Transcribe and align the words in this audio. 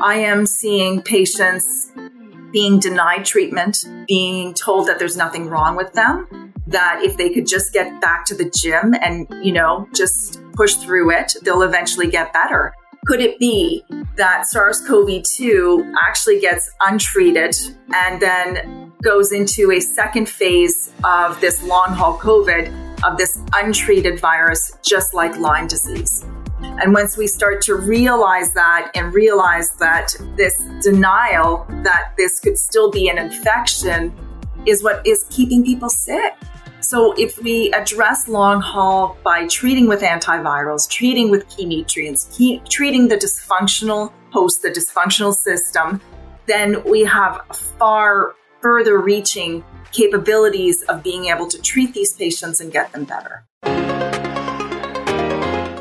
I 0.00 0.20
am 0.20 0.46
seeing 0.46 1.02
patients 1.02 1.92
being 2.50 2.78
denied 2.80 3.26
treatment, 3.26 3.84
being 4.06 4.54
told 4.54 4.88
that 4.88 4.98
there's 4.98 5.18
nothing 5.18 5.48
wrong 5.48 5.76
with 5.76 5.92
them, 5.92 6.54
that 6.66 7.02
if 7.02 7.18
they 7.18 7.28
could 7.28 7.46
just 7.46 7.74
get 7.74 8.00
back 8.00 8.24
to 8.26 8.34
the 8.34 8.50
gym 8.50 8.94
and, 8.94 9.26
you 9.44 9.52
know, 9.52 9.86
just 9.94 10.40
push 10.54 10.76
through 10.76 11.10
it, 11.10 11.36
they'll 11.42 11.60
eventually 11.60 12.06
get 12.06 12.32
better. 12.32 12.72
Could 13.06 13.20
it 13.20 13.38
be 13.38 13.84
that 14.16 14.46
SARS 14.46 14.80
CoV 14.86 15.22
2 15.22 15.92
actually 16.06 16.40
gets 16.40 16.70
untreated 16.86 17.54
and 17.94 18.22
then 18.22 18.92
goes 19.02 19.30
into 19.30 19.72
a 19.72 19.80
second 19.80 20.26
phase 20.26 20.90
of 21.04 21.38
this 21.42 21.62
long 21.62 21.92
haul 21.92 22.18
COVID, 22.18 23.04
of 23.04 23.18
this 23.18 23.38
untreated 23.54 24.20
virus, 24.20 24.72
just 24.82 25.12
like 25.12 25.36
Lyme 25.36 25.66
disease? 25.66 26.24
And 26.60 26.92
once 26.92 27.16
we 27.16 27.26
start 27.26 27.60
to 27.62 27.74
realize 27.74 28.52
that 28.54 28.90
and 28.94 29.12
realize 29.12 29.70
that 29.78 30.14
this 30.36 30.54
denial 30.82 31.66
that 31.82 32.14
this 32.16 32.40
could 32.40 32.58
still 32.58 32.90
be 32.90 33.08
an 33.08 33.18
infection 33.18 34.12
is 34.66 34.82
what 34.82 35.06
is 35.06 35.24
keeping 35.30 35.64
people 35.64 35.88
sick. 35.88 36.34
So 36.80 37.12
if 37.18 37.38
we 37.42 37.72
address 37.72 38.28
long 38.28 38.60
haul 38.60 39.18
by 39.24 39.46
treating 39.48 39.88
with 39.88 40.02
antivirals, 40.02 40.88
treating 40.88 41.30
with 41.30 41.48
key 41.48 41.64
nutrients, 41.64 42.28
key, 42.36 42.62
treating 42.68 43.08
the 43.08 43.16
dysfunctional 43.16 44.12
host, 44.30 44.62
the 44.62 44.70
dysfunctional 44.70 45.34
system, 45.34 46.00
then 46.46 46.82
we 46.84 47.04
have 47.04 47.42
far 47.78 48.34
further 48.60 48.98
reaching 48.98 49.64
capabilities 49.92 50.82
of 50.84 51.02
being 51.02 51.26
able 51.26 51.46
to 51.48 51.60
treat 51.60 51.94
these 51.94 52.14
patients 52.14 52.60
and 52.60 52.72
get 52.72 52.92
them 52.92 53.04
better. 53.04 53.44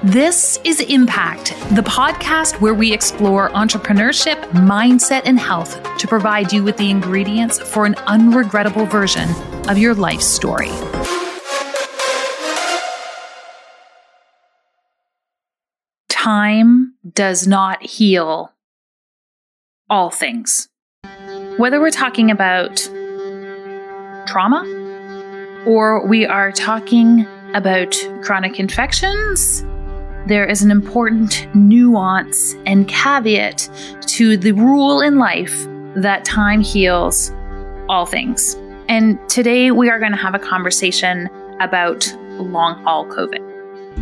This 0.08 0.58
is 0.64 0.80
Impact, 0.80 1.50
the 1.76 1.82
podcast 1.82 2.62
where 2.62 2.74
we 2.74 2.94
explore 2.94 3.50
entrepreneurship, 3.50 4.40
mindset, 4.52 5.24
and 5.26 5.38
health 5.38 5.84
to 5.98 6.08
provide 6.08 6.54
you 6.54 6.64
with 6.64 6.78
the 6.78 6.90
ingredients 6.90 7.60
for 7.60 7.86
an 7.86 7.96
unregrettable 8.08 8.90
version 8.90 9.30
of 9.70 9.78
your 9.78 9.94
life 9.94 10.22
story. 10.22 10.70
Time 16.08 16.94
does 17.14 17.46
not 17.46 17.84
heal 17.84 18.54
all 19.90 20.10
things. 20.10 20.70
Whether 21.58 21.82
we're 21.82 21.92
talking 21.92 22.32
about 22.32 22.78
trauma 24.26 24.64
or 25.68 26.08
we 26.08 26.26
are 26.26 26.54
talking 26.54 27.28
about 27.54 27.94
chronic 28.24 28.58
infections 28.58 29.66
there 30.28 30.46
is 30.46 30.62
an 30.62 30.72
important 30.72 31.48
nuance 31.56 32.54
and 32.66 32.88
caveat 32.90 33.70
to 34.02 34.36
the 34.36 34.52
rule 34.52 35.00
in 35.00 35.18
life 35.18 35.66
that 35.96 36.26
time 36.26 36.60
heals 36.60 37.32
all 37.88 38.06
things. 38.06 38.56
And 38.90 39.18
today 39.30 39.72
we 39.72 39.90
are 39.90 40.00
going 40.00 40.12
to 40.12 40.18
have 40.18 40.36
a 40.36 40.40
conversation 40.40 41.30
about 41.62 42.14
long 42.40 42.84
haul 42.84 43.06
COVID. 43.06 43.46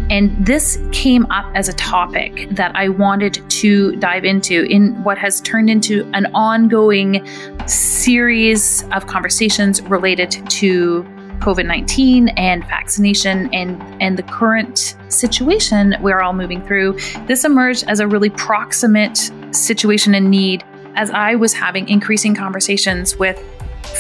And 0.10 0.46
this 0.46 0.80
came 0.92 1.26
up 1.28 1.50
as 1.56 1.70
a 1.70 1.74
topic 1.74 2.48
that 2.52 2.76
I 2.76 2.90
wanted 2.90 3.48
to 3.50 3.96
dive 3.98 4.26
into 4.26 4.64
in 4.64 5.02
what 5.04 5.18
has 5.20 5.40
turned 5.42 5.70
into 5.70 6.10
an 6.14 6.26
ongoing 6.34 7.26
series 7.68 8.84
of 8.92 9.08
conversations 9.08 9.82
related 9.84 10.32
to 10.50 11.06
COVID 11.40 11.66
19 11.66 12.30
and 12.30 12.64
vaccination 12.66 13.54
and, 13.54 13.82
and 14.02 14.18
the 14.18 14.24
current 14.24 14.96
situation 15.10 15.96
we're 16.02 16.22
all 16.22 16.34
moving 16.34 16.66
through, 16.66 16.98
this 17.28 17.46
emerged 17.46 17.86
as 17.88 18.00
a 18.00 18.08
really 18.08 18.30
proximate 18.30 19.32
situation 19.52 20.16
and 20.16 20.30
need 20.30 20.64
as 20.96 21.12
I 21.12 21.36
was 21.36 21.54
having 21.54 21.88
increasing 21.90 22.36
conversations 22.36 23.18
with 23.18 23.38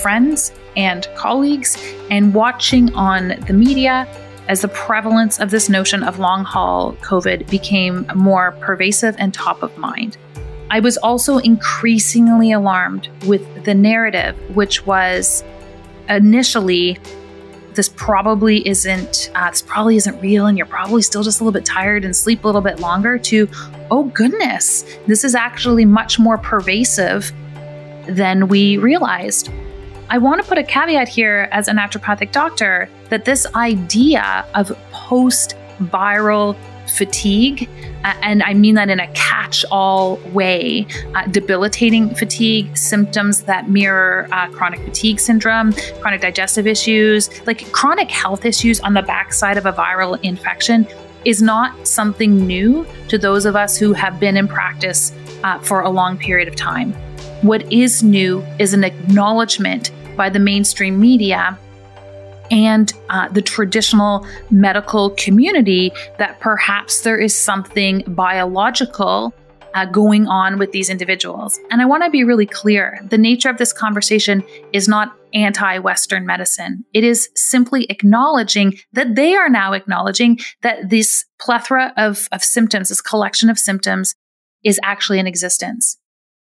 friends 0.01 0.53
and 0.75 1.07
colleagues 1.15 1.77
and 2.09 2.33
watching 2.33 2.93
on 2.93 3.29
the 3.47 3.53
media 3.53 4.07
as 4.47 4.61
the 4.61 4.67
prevalence 4.67 5.39
of 5.39 5.51
this 5.51 5.69
notion 5.69 6.03
of 6.03 6.19
long 6.19 6.43
haul 6.43 6.93
COVID 6.97 7.49
became 7.49 8.05
more 8.15 8.51
pervasive 8.61 9.15
and 9.17 9.33
top 9.33 9.63
of 9.63 9.75
mind. 9.77 10.17
I 10.69 10.79
was 10.79 10.97
also 10.97 11.37
increasingly 11.37 12.51
alarmed 12.51 13.09
with 13.27 13.65
the 13.65 13.73
narrative, 13.73 14.35
which 14.55 14.85
was 14.85 15.43
initially 16.09 16.97
this 17.75 17.89
probably 17.89 18.67
isn't 18.67 19.31
uh, 19.35 19.49
this 19.49 19.61
probably 19.61 19.95
isn't 19.95 20.19
real 20.21 20.47
and 20.47 20.57
you're 20.57 20.67
probably 20.67 21.01
still 21.01 21.23
just 21.23 21.39
a 21.39 21.43
little 21.43 21.57
bit 21.57 21.65
tired 21.65 22.05
and 22.05 22.15
sleep 22.15 22.43
a 22.43 22.47
little 22.47 22.61
bit 22.61 22.79
longer 22.79 23.17
to 23.17 23.47
oh 23.91 24.03
goodness 24.05 24.83
this 25.07 25.23
is 25.23 25.35
actually 25.35 25.85
much 25.85 26.17
more 26.17 26.37
pervasive 26.37 27.31
than 28.07 28.47
we 28.47 28.77
realized. 28.77 29.49
I 30.09 30.19
want 30.19 30.41
to 30.41 30.47
put 30.47 30.57
a 30.57 30.63
caveat 30.63 31.07
here 31.07 31.49
as 31.51 31.67
a 31.67 31.71
naturopathic 31.71 32.31
doctor 32.31 32.89
that 33.09 33.25
this 33.25 33.47
idea 33.55 34.45
of 34.53 34.71
post 34.91 35.55
viral 35.81 36.55
fatigue, 36.87 37.69
uh, 38.03 38.13
and 38.21 38.43
I 38.43 38.53
mean 38.53 38.75
that 38.75 38.89
in 38.89 38.99
a 38.99 39.07
catch 39.13 39.65
all 39.71 40.17
way, 40.33 40.87
uh, 41.15 41.25
debilitating 41.27 42.13
fatigue, 42.13 42.75
symptoms 42.77 43.43
that 43.43 43.69
mirror 43.69 44.27
uh, 44.31 44.47
chronic 44.49 44.81
fatigue 44.81 45.19
syndrome, 45.19 45.73
chronic 46.01 46.21
digestive 46.21 46.67
issues, 46.67 47.29
like 47.47 47.71
chronic 47.71 48.11
health 48.11 48.45
issues 48.45 48.79
on 48.81 48.93
the 48.93 49.01
backside 49.01 49.57
of 49.57 49.65
a 49.65 49.73
viral 49.73 50.19
infection. 50.23 50.87
Is 51.25 51.41
not 51.41 51.87
something 51.87 52.45
new 52.45 52.85
to 53.07 53.17
those 53.17 53.47
of 53.47 53.55
us 53.55 53.77
who 53.77 53.93
have 53.93 54.19
been 54.19 54.37
in 54.37 54.47
practice 54.47 55.11
uh, 55.43 55.57
for 55.57 55.81
a 55.81 55.89
long 55.89 56.19
period 56.19 56.47
of 56.47 56.55
time. 56.55 56.93
What 57.41 57.71
is 57.73 58.03
new 58.03 58.45
is 58.59 58.75
an 58.75 58.83
acknowledgement 58.83 59.91
by 60.15 60.29
the 60.29 60.39
mainstream 60.39 60.99
media 60.99 61.57
and 62.51 62.93
uh, 63.09 63.27
the 63.29 63.41
traditional 63.41 64.25
medical 64.49 65.11
community 65.11 65.91
that 66.17 66.39
perhaps 66.39 67.01
there 67.01 67.17
is 67.17 67.37
something 67.37 68.03
biological 68.07 69.33
uh, 69.75 69.85
going 69.85 70.25
on 70.27 70.57
with 70.57 70.71
these 70.71 70.89
individuals. 70.89 71.59
And 71.69 71.81
I 71.81 71.85
want 71.85 72.03
to 72.03 72.09
be 72.09 72.23
really 72.23 72.45
clear 72.45 72.99
the 73.09 73.17
nature 73.17 73.49
of 73.49 73.57
this 73.57 73.73
conversation 73.73 74.43
is 74.71 74.87
not 74.87 75.15
anti 75.33 75.79
Western 75.79 76.25
medicine. 76.25 76.85
It 76.93 77.03
is 77.03 77.29
simply 77.35 77.83
acknowledging 77.89 78.77
that 78.93 79.15
they 79.15 79.35
are 79.35 79.49
now 79.49 79.73
acknowledging 79.73 80.39
that 80.61 80.89
this 80.89 81.25
plethora 81.39 81.93
of, 81.97 82.27
of 82.31 82.43
symptoms, 82.43 82.89
this 82.89 83.01
collection 83.01 83.49
of 83.49 83.59
symptoms, 83.59 84.15
is 84.63 84.79
actually 84.81 85.19
in 85.19 85.27
existence. 85.27 85.97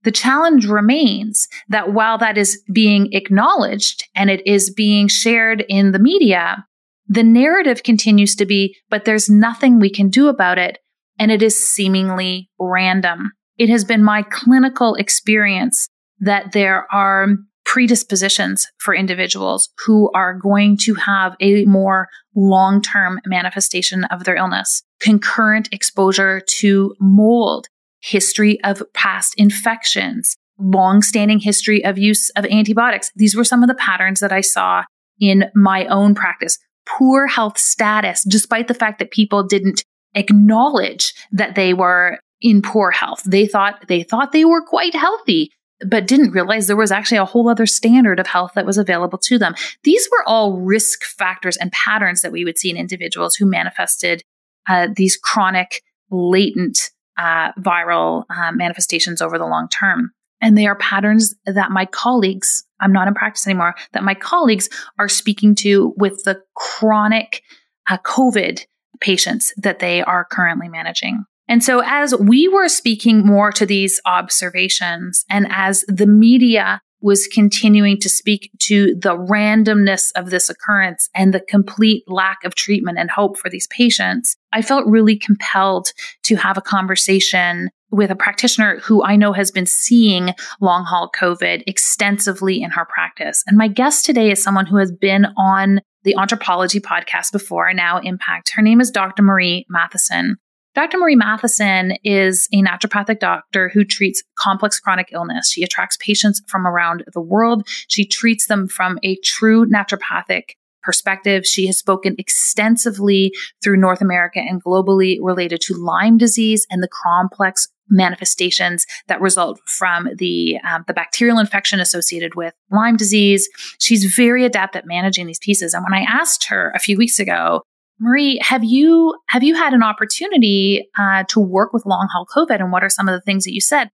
The 0.07 0.13
challenge 0.13 0.67
remains 0.67 1.49
that 1.69 1.93
while 1.93 2.17
that 2.19 2.39
is 2.39 2.63
being 2.73 3.13
acknowledged 3.13 4.05
and 4.15 4.31
it 4.31 4.41
is 4.47 4.73
being 4.73 5.09
shared 5.09 5.65
in 5.69 5.91
the 5.91 5.99
media, 5.99 6.65
the 7.09 7.25
narrative 7.25 7.83
continues 7.83 8.37
to 8.37 8.47
be, 8.47 8.77
but 8.89 9.05
there's 9.05 9.29
nothing 9.29 9.81
we 9.81 9.91
can 9.91 10.09
do 10.09 10.29
about 10.29 10.59
it. 10.59 10.79
And 11.19 11.33
it 11.33 11.43
is 11.43 11.59
seemingly 11.59 12.49
random. 12.61 13.33
It 13.59 13.69
has 13.69 13.85
been 13.85 14.05
my 14.05 14.23
clinical 14.23 14.95
experience 14.95 15.89
that 16.21 16.53
there 16.53 16.87
are 16.93 17.27
predispositions 17.65 18.69
for 18.79 18.95
individuals 18.95 19.71
who 19.85 20.09
are 20.15 20.39
going 20.39 20.77
to 20.83 20.95
have 20.95 21.35
a 21.41 21.65
more 21.65 22.07
long 22.37 22.81
term 22.81 23.19
manifestation 23.27 24.05
of 24.05 24.23
their 24.23 24.37
illness. 24.37 24.85
Concurrent 25.01 25.69
exposure 25.73 26.41
to 26.59 26.95
mold, 27.01 27.67
history 28.07 28.63
of 28.63 28.83
past 28.95 29.35
infections, 29.37 30.37
long-standing 30.59 31.41
history 31.41 31.85
of 31.85 31.99
use 31.99 32.31
of 32.31 32.45
antibiotics. 32.47 33.11
These 33.17 33.37
were 33.37 33.45
some 33.45 33.63
of 33.63 33.69
the 33.69 33.75
patterns 33.75 34.21
that 34.21 34.33
I 34.33 34.41
saw 34.41 34.85
in 35.21 35.51
my 35.55 35.87
own 35.87 36.15
practice. 36.15 36.59
Poor 36.87 37.27
health 37.27 37.59
status, 37.59 38.25
despite 38.29 38.69
the 38.69 38.75
fact 38.75 38.99
that 39.01 39.11
people 39.11 39.43
didn't 39.43 39.83
acknowledge 40.15 41.13
that 41.33 41.57
they 41.57 41.75
were 41.75 42.21
in 42.41 42.63
poor 42.63 42.91
health. 42.91 43.23
They 43.25 43.47
thought 43.47 43.89
they 43.89 44.03
thought 44.03 44.33
they 44.33 44.45
were 44.45 44.65
quite 44.65 44.95
healthy, 44.95 45.51
but 45.87 46.07
didn't 46.07 46.31
realize 46.31 46.67
there 46.67 46.77
was 46.77 46.93
actually 46.93 47.19
a 47.19 47.25
whole 47.25 47.49
other 47.49 47.67
standard 47.67 48.21
of 48.21 48.27
health 48.27 48.53
that 48.55 48.67
was 48.67 48.79
available 48.79 49.19
to 49.25 49.39
them. 49.39 49.55
These 49.83 50.09
were 50.13 50.23
all 50.29 50.59
risk 50.61 51.05
factors 51.05 51.57
and 51.57 51.73
patterns 51.73 52.23
that 52.23 52.33
we 52.33 52.45
would 52.45 52.59
see 52.59 52.71
in 52.71 52.77
individuals 52.77 53.35
who 53.35 53.47
manifested 53.47 54.23
uh, 54.69 54.89
these 54.95 55.17
chronic, 55.17 55.83
latent 56.11 56.91
uh, 57.19 57.53
viral 57.53 58.25
uh, 58.31 58.53
manifestations 58.53 59.23
over 59.23 59.39
the 59.39 59.47
long 59.47 59.69
term. 59.69 60.13
And 60.41 60.57
they 60.57 60.67
are 60.67 60.77
patterns 60.77 61.35
that 61.47 61.71
my 61.71 61.87
colleagues, 61.87 62.65
I'm 62.81 62.93
not 62.93 63.09
in 63.09 63.15
practice 63.15 63.47
anymore, 63.47 63.75
that 63.93 64.05
my 64.05 64.15
colleagues 64.15 64.69
are 64.99 65.09
speaking 65.09 65.55
to 65.57 65.95
with 65.97 66.23
the 66.25 66.43
chronic 66.55 67.43
uh, 67.91 67.99
COVID 67.99 68.65
patients 69.01 69.53
that 69.57 69.79
they 69.79 70.03
are 70.03 70.27
currently 70.31 70.69
managing. 70.69 71.25
And 71.49 71.63
so, 71.63 71.81
as 71.85 72.15
we 72.15 72.49
were 72.49 72.69
speaking 72.69 73.25
more 73.25 73.53
to 73.53 73.65
these 73.65 74.01
observations, 74.05 75.25
and 75.31 75.47
as 75.51 75.85
the 75.87 76.07
media 76.07 76.81
was 77.07 77.29
continuing 77.29 77.97
to 78.01 78.09
speak 78.09 78.51
to 78.59 78.97
the 78.97 79.17
randomness 79.17 80.11
of 80.17 80.31
this 80.31 80.49
occurrence 80.49 81.09
and 81.15 81.33
the 81.33 81.39
complete 81.39 82.03
lack 82.09 82.39
of 82.45 82.57
treatment 82.57 82.99
and 82.99 83.09
hope 83.09 83.39
for 83.39 83.49
these 83.49 83.69
patients, 83.69 84.37
I 84.53 84.61
felt 84.61 84.89
really 84.89 85.17
compelled 85.17 85.93
to 86.25 86.35
have 86.35 86.59
a 86.59 86.61
conversation 86.61 87.71
with 87.93 88.11
a 88.11 88.17
practitioner 88.17 88.81
who 88.81 89.05
I 89.05 89.15
know 89.15 89.33
has 89.33 89.53
been 89.53 89.67
seeing 89.67 90.35
long 90.61 90.85
haul 90.85 91.09
COVID 91.17 91.63
extensively 91.69 92.61
in 92.61 92.73
her 92.73 92.85
practice. 92.85 93.45
And 93.47 93.57
my 93.57 93.69
guest 93.69 94.05
today 94.05 94.33
is 94.33 94.43
someone 94.43 94.67
who 94.67 94.79
has 94.79 94.91
been 94.91 95.27
on 95.37 95.83
the 96.03 96.17
Anthropology 96.19 96.81
podcast 96.81 97.31
before, 97.31 97.73
now 97.73 98.01
Impact. 98.01 98.51
Her 98.57 98.63
name 98.63 98.81
is 98.81 98.91
Dr. 98.91 99.23
Marie 99.23 99.65
Matheson. 99.69 100.39
Dr. 100.77 100.99
Marie 100.99 101.17
Matheson 101.17 101.95
is 102.05 102.51
a 102.53 102.63
naturopathic 102.63 103.19
doctor 103.19 103.71
who 103.71 103.83
treats 103.83 104.23
complex 104.39 104.79
chronic 104.79 105.09
illness. 105.11 105.51
She 105.51 105.63
attracts 105.63 105.97
patients 105.97 106.43
from 106.49 106.67
around 106.67 107.03
the 107.15 107.21
world. 107.21 107.67
She 107.89 108.07
treats 108.07 108.47
them 108.47 108.69
from 108.69 108.99
a 109.03 109.17
true 109.25 109.65
naturopathic 109.65 110.51
perspective. 110.83 111.47
She 111.47 111.67
has 111.67 111.79
spoken 111.79 112.15
extensively 112.19 113.33
through 113.65 113.79
North 113.79 114.03
America 114.03 114.39
and 114.39 114.63
globally 114.63 115.17
related 115.19 115.63
to 115.63 115.75
Lyme 115.75 116.19
disease 116.19 116.67
and 116.71 116.83
the 116.83 116.91
complex 116.93 117.69
manifestations 117.89 118.85
that 119.09 119.23
result 119.23 119.59
from 119.65 120.11
the 120.19 120.59
um, 120.69 120.85
the 120.87 120.93
bacterial 120.93 121.39
infection 121.39 121.81
associated 121.81 122.35
with 122.35 122.53
Lyme 122.71 122.99
disease. 122.99 123.49
She's 123.79 124.15
very 124.15 124.45
adept 124.45 124.77
at 124.77 124.87
managing 124.87 125.27
these 125.27 125.39
pieces. 125.39 125.73
And 125.73 125.85
when 125.85 125.99
I 125.99 126.05
asked 126.07 126.49
her 126.49 126.71
a 126.75 126.81
few 126.81 126.99
weeks 126.99 127.19
ago 127.19 127.63
Marie, 127.99 128.39
have 128.43 128.63
you 128.63 129.15
have 129.29 129.43
you 129.43 129.55
had 129.55 129.73
an 129.73 129.83
opportunity 129.83 130.89
uh, 130.99 131.25
to 131.29 131.41
work 131.41 131.73
with 131.73 131.87
long 131.87 132.09
haul 132.13 132.27
COVID, 132.27 132.61
and 132.61 132.71
what 132.71 132.85
are 132.85 132.91
some 132.91 133.09
of 133.09 133.15
the 133.15 133.23
things 133.23 133.45
that 133.45 133.55
you 133.55 133.61
said? 133.61 133.89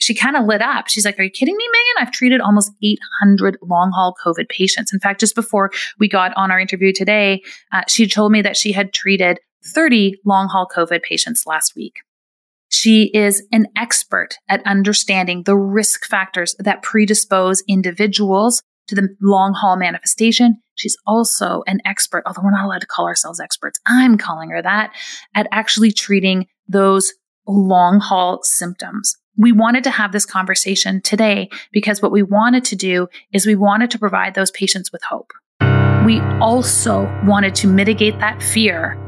She 0.00 0.14
kind 0.14 0.36
of 0.36 0.44
lit 0.44 0.62
up. 0.62 0.88
She's 0.88 1.04
like, 1.04 1.18
"Are 1.18 1.22
you 1.22 1.30
kidding 1.30 1.56
me, 1.56 1.64
Megan? 1.72 2.06
I've 2.06 2.12
treated 2.12 2.40
almost 2.40 2.72
800 2.82 3.56
long 3.62 3.90
haul 3.92 4.14
COVID 4.24 4.48
patients. 4.48 4.92
In 4.92 5.00
fact, 5.00 5.20
just 5.20 5.34
before 5.34 5.70
we 5.98 6.08
got 6.08 6.32
on 6.36 6.50
our 6.50 6.60
interview 6.60 6.92
today, 6.92 7.42
uh, 7.72 7.82
she 7.88 8.06
told 8.06 8.32
me 8.32 8.42
that 8.42 8.56
she 8.56 8.72
had 8.72 8.92
treated 8.92 9.40
30 9.74 10.16
long 10.24 10.48
haul 10.48 10.68
COVID 10.74 11.02
patients 11.02 11.46
last 11.46 11.74
week." 11.74 11.94
She 12.70 13.10
is 13.14 13.42
an 13.50 13.66
expert 13.76 14.36
at 14.48 14.62
understanding 14.66 15.44
the 15.44 15.56
risk 15.56 16.04
factors 16.04 16.54
that 16.58 16.82
predispose 16.82 17.62
individuals 17.66 18.62
to 18.88 18.94
the 18.94 19.08
long 19.20 19.54
haul 19.54 19.76
manifestation. 19.76 20.60
She's 20.74 20.96
also 21.06 21.62
an 21.66 21.80
expert, 21.84 22.22
although 22.26 22.42
we're 22.42 22.50
not 22.50 22.64
allowed 22.64 22.80
to 22.80 22.86
call 22.86 23.06
ourselves 23.06 23.40
experts. 23.40 23.80
I'm 23.86 24.18
calling 24.18 24.50
her 24.50 24.62
that 24.62 24.92
at 25.34 25.46
actually 25.50 25.92
treating 25.92 26.46
those 26.68 27.12
long 27.46 28.00
haul 28.00 28.40
symptoms. 28.42 29.16
We 29.36 29.52
wanted 29.52 29.84
to 29.84 29.90
have 29.90 30.12
this 30.12 30.26
conversation 30.26 31.00
today 31.00 31.48
because 31.72 32.02
what 32.02 32.12
we 32.12 32.22
wanted 32.22 32.64
to 32.66 32.76
do 32.76 33.08
is 33.32 33.46
we 33.46 33.54
wanted 33.54 33.90
to 33.92 33.98
provide 33.98 34.34
those 34.34 34.50
patients 34.50 34.92
with 34.92 35.02
hope. 35.02 35.32
We 36.04 36.20
also 36.40 37.02
wanted 37.24 37.54
to 37.56 37.68
mitigate 37.68 38.18
that 38.18 38.42
fear 38.42 38.98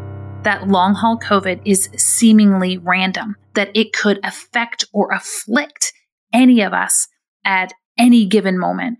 that 0.43 0.69
long 0.69 0.95
haul 0.95 1.19
COVID 1.19 1.61
is 1.65 1.91
seemingly 1.97 2.79
random, 2.79 3.37
that 3.55 3.71
it 3.75 3.93
could 3.93 4.21
affect 4.25 4.85
or 4.93 5.13
afflict 5.13 5.93
any 6.33 6.63
of 6.63 6.73
us 6.73 7.09
at 7.45 7.73
any 7.99 8.27
given 8.27 8.59
moment. 8.59 8.99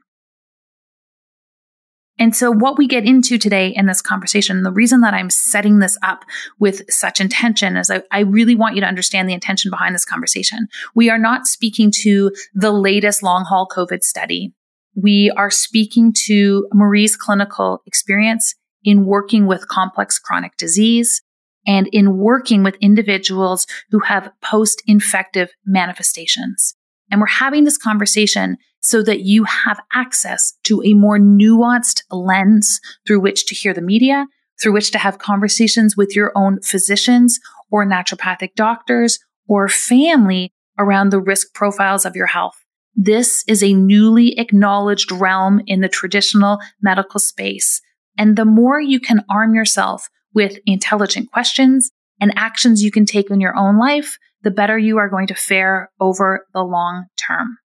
And 2.21 2.37
so, 2.37 2.53
what 2.53 2.77
we 2.77 2.87
get 2.87 3.07
into 3.07 3.39
today 3.39 3.69
in 3.69 3.87
this 3.87 4.03
conversation, 4.03 4.63
the 4.63 4.71
reason 4.71 5.01
that 5.01 5.15
I'm 5.15 5.31
setting 5.31 5.79
this 5.79 5.97
up 6.03 6.27
with 6.59 6.83
such 6.91 7.19
intention 7.19 7.79
is 7.79 7.91
I, 7.91 8.03
I, 8.13 8.21
really 8.21 8.55
want 8.55 8.75
you 8.75 8.83
to 8.83 8.87
understand 8.87 9.27
the 9.27 9.33
intention 9.33 9.71
behind 9.71 9.95
this 9.95 10.05
conversation. 10.05 10.69
We 10.95 11.09
are 11.09 11.19
not 11.19 11.47
speaking 11.47 11.91
to 12.03 12.31
the 12.55 12.73
latest 12.73 13.23
long 13.23 13.47
haul 13.47 13.67
COVID 13.67 14.03
study. 14.03 14.53
We 14.95 15.33
are 15.35 15.51
speaking 15.51 16.13
to 16.27 16.69
Marie's 16.75 17.17
clinical 17.17 17.81
experience 17.87 18.55
in 18.85 19.07
working 19.07 19.47
with 19.47 19.69
complex 19.69 20.19
chronic 20.19 20.59
disease 20.59 21.23
and 21.67 21.89
in 21.91 22.19
working 22.19 22.63
with 22.63 22.77
individuals 22.83 23.67
who 23.91 24.01
have 24.01 24.31
post 24.43 24.83
infective 24.87 25.51
manifestations. 25.65 26.75
And 27.11 27.21
we're 27.21 27.29
having 27.29 27.65
this 27.65 27.79
conversation 27.79 28.59
so 28.81 29.03
that 29.03 29.21
you 29.21 29.45
have 29.45 29.81
access 29.95 30.55
to 30.65 30.83
a 30.85 30.95
more 30.95 31.19
nuanced 31.19 32.03
lens 32.11 32.81
through 33.07 33.21
which 33.21 33.47
to 33.47 33.55
hear 33.55 33.75
the 33.75 33.83
media, 33.83 34.27
through 34.61 34.73
which 34.73 34.91
to 34.91 34.99
have 34.99 35.19
conversations 35.19 35.97
with 35.97 36.17
your 36.17 36.33
own 36.35 36.61
physicians 36.63 37.39
or 37.71 37.87
naturopathic 37.87 38.55
doctors 38.55 39.19
or 39.47 39.69
family 39.69 40.53
around 40.79 41.11
the 41.11 41.21
risk 41.21 41.55
profiles 41.55 42.05
of 42.05 42.17
your 42.17 42.27
health. 42.27 42.57
This 42.95 43.45
is 43.47 43.63
a 43.63 43.73
newly 43.73 44.39
acknowledged 44.39 45.13
realm 45.13 45.63
in 45.67 45.81
the 45.81 45.89
traditional 45.89 46.59
medical 46.83 47.21
space. 47.21 47.81
And 48.19 48.37
the 48.37 48.45
more 48.45 48.81
you 48.81 49.01
can 49.01 49.25
arm 49.31 49.55
yourself 49.55 50.09
with 50.35 50.59
intelligent 50.67 51.31
questions 51.31 51.91
and 52.21 52.33
actions 52.37 52.83
you 52.83 52.91
can 52.91 53.07
take 53.07 53.31
in 53.31 53.41
your 53.41 53.57
own 53.57 53.79
life, 53.79 54.19
the 54.43 54.51
better 54.51 54.79
you 54.79 54.99
are 54.99 55.09
going 55.09 55.27
to 55.29 55.35
fare 55.35 55.91
over 56.01 56.47
the 56.53 56.63
long 56.63 57.07
term. 57.17 57.59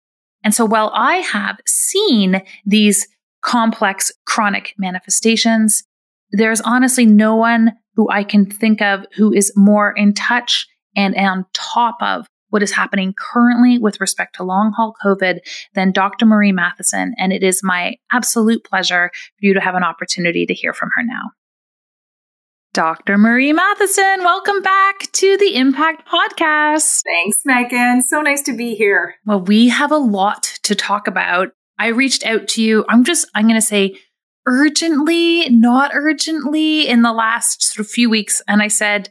And 0.44 0.54
so 0.54 0.66
while 0.66 0.92
I 0.94 1.18
have 1.18 1.58
seen 1.66 2.42
these 2.66 3.08
complex 3.42 4.12
chronic 4.26 4.74
manifestations, 4.78 5.84
there's 6.32 6.62
honestly 6.62 7.06
no 7.06 7.36
one 7.36 7.74
who 7.96 8.10
I 8.10 8.24
can 8.24 8.46
think 8.46 8.82
of 8.82 9.06
who 9.14 9.32
is 9.34 9.54
more 9.56 9.92
in 9.92 10.14
touch 10.14 10.68
and 10.96 11.16
on 11.16 11.46
top 11.54 11.98
of 12.02 12.28
what 12.50 12.64
is 12.64 12.72
happening 12.72 13.16
currently 13.18 13.80
with 13.80 14.00
respect 14.00 14.36
to 14.36 14.44
long 14.44 14.72
haul 14.74 14.94
COVID 15.04 15.40
than 15.74 15.92
Dr. 15.92 16.26
Marie 16.26 16.52
Matheson. 16.52 17.16
And 17.18 17.34
it 17.34 17.42
is 17.42 17.64
my 17.64 17.96
absolute 18.12 18.64
pleasure 18.64 19.10
for 19.14 19.46
you 19.46 19.56
to 19.56 19.60
have 19.60 19.74
an 19.74 19.84
opportunity 19.84 20.46
to 20.46 20.54
hear 20.54 20.72
from 20.72 20.90
her 20.96 21.04
now. 21.04 21.32
Dr. 22.74 23.20
Marie 23.20 23.54
Matheson, 23.54 24.24
welcome 24.24 24.60
back 24.64 25.12
to 25.12 25.38
the 25.38 25.56
Impact 25.58 26.08
Podcast. 26.08 27.04
Thanks, 27.04 27.42
Megan. 27.46 28.02
So 28.02 28.20
nice 28.20 28.42
to 28.44 28.58
be 28.58 28.74
here. 28.74 29.14
Well, 29.28 29.42
we 29.42 29.70
have 29.70 29.92
a 29.92 29.98
lot 29.98 30.58
to 30.64 30.74
talk 30.74 31.08
about. 31.08 31.50
I 31.78 31.90
reached 31.90 32.26
out 32.26 32.48
to 32.50 32.64
you. 32.64 32.84
I'm 32.90 33.04
just, 33.04 33.28
I'm 33.36 33.44
going 33.44 33.62
to 33.62 33.62
say 33.62 33.96
urgently, 34.48 35.50
not 35.50 35.92
urgently 35.94 36.88
in 36.88 37.04
the 37.04 37.14
last 37.14 37.62
sort 37.62 37.86
of 37.86 37.92
few 37.92 38.10
weeks. 38.10 38.42
And 38.48 38.60
I 38.60 38.70
said, 38.70 39.10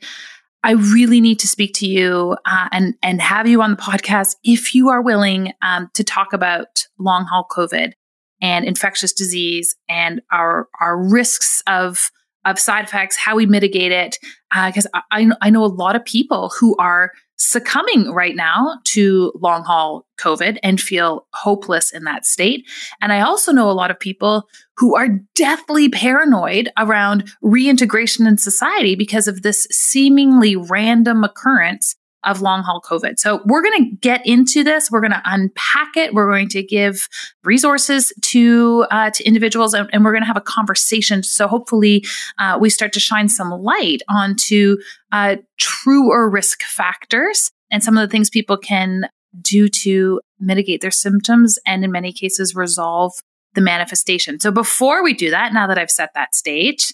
I 0.64 0.72
really 0.72 1.20
need 1.20 1.38
to 1.38 1.48
speak 1.48 1.74
to 1.74 1.86
you 1.86 2.36
uh, 2.44 2.68
and 2.72 2.94
and 3.00 3.20
have 3.20 3.46
you 3.46 3.62
on 3.62 3.70
the 3.70 3.76
podcast 3.76 4.34
if 4.42 4.74
you 4.74 4.88
are 4.90 5.02
willing 5.02 5.52
um, 5.62 5.88
to 5.94 6.02
talk 6.02 6.32
about 6.32 6.86
long 6.98 7.26
haul 7.26 7.46
COVID 7.48 7.92
and 8.40 8.64
infectious 8.64 9.12
disease 9.12 9.76
and 9.88 10.20
our 10.32 10.68
our 10.80 10.96
risks 10.96 11.62
of 11.66 12.12
of 12.44 12.58
side 12.58 12.84
effects, 12.84 13.16
how 13.16 13.36
we 13.36 13.46
mitigate 13.46 13.92
it. 13.92 14.18
Because 14.66 14.86
uh, 14.94 15.00
I, 15.10 15.30
I 15.40 15.50
know 15.50 15.64
a 15.64 15.66
lot 15.66 15.96
of 15.96 16.04
people 16.04 16.52
who 16.58 16.76
are 16.78 17.12
succumbing 17.36 18.12
right 18.12 18.36
now 18.36 18.78
to 18.84 19.32
long 19.40 19.64
haul 19.64 20.06
COVID 20.20 20.58
and 20.62 20.80
feel 20.80 21.26
hopeless 21.32 21.92
in 21.92 22.04
that 22.04 22.24
state. 22.24 22.68
And 23.00 23.12
I 23.12 23.20
also 23.20 23.50
know 23.52 23.68
a 23.68 23.72
lot 23.72 23.90
of 23.90 23.98
people 23.98 24.48
who 24.76 24.94
are 24.94 25.08
deathly 25.34 25.88
paranoid 25.88 26.70
around 26.78 27.32
reintegration 27.42 28.26
in 28.26 28.38
society 28.38 28.94
because 28.94 29.26
of 29.26 29.42
this 29.42 29.66
seemingly 29.70 30.54
random 30.54 31.24
occurrence 31.24 31.96
of 32.24 32.40
long 32.40 32.62
haul 32.62 32.80
COVID. 32.80 33.18
So 33.18 33.42
we're 33.44 33.62
going 33.62 33.84
to 33.84 33.96
get 33.96 34.26
into 34.26 34.62
this. 34.64 34.90
We're 34.90 35.00
going 35.00 35.12
to 35.12 35.22
unpack 35.24 35.96
it. 35.96 36.14
We're 36.14 36.30
going 36.30 36.48
to 36.50 36.62
give 36.62 37.08
resources 37.44 38.12
to 38.22 38.86
uh, 38.90 39.10
to 39.10 39.24
individuals, 39.24 39.74
and, 39.74 39.88
and, 39.92 40.04
we're 40.04 40.12
going 40.12 40.22
to 40.22 40.26
have 40.26 40.36
a 40.36 40.42
conversation. 40.42 41.22
So 41.22 41.48
hopefully, 41.48 42.04
uh, 42.38 42.58
we 42.60 42.70
start 42.70 42.92
to 42.94 43.00
shine 43.00 43.28
some 43.28 43.50
light 43.50 44.02
onto 44.08 44.76
uh, 45.10 45.36
truer 45.58 46.28
risk 46.28 46.62
factors 46.62 47.50
and 47.70 47.82
some 47.82 47.96
of 47.96 48.06
the 48.06 48.12
things 48.12 48.30
people 48.30 48.56
can 48.56 49.08
do 49.40 49.68
to 49.68 50.20
mitigate 50.38 50.82
their 50.82 50.90
symptoms, 50.90 51.58
and 51.66 51.84
in 51.84 51.90
many 51.90 52.12
cases, 52.12 52.54
resolve 52.54 53.12
the 53.54 53.60
manifestation. 53.60 54.40
So 54.40 54.50
before 54.50 55.02
we 55.02 55.14
do 55.14 55.30
that, 55.30 55.52
now 55.52 55.66
that 55.66 55.78
I've 55.78 55.90
set 55.90 56.10
that 56.14 56.34
stage. 56.34 56.92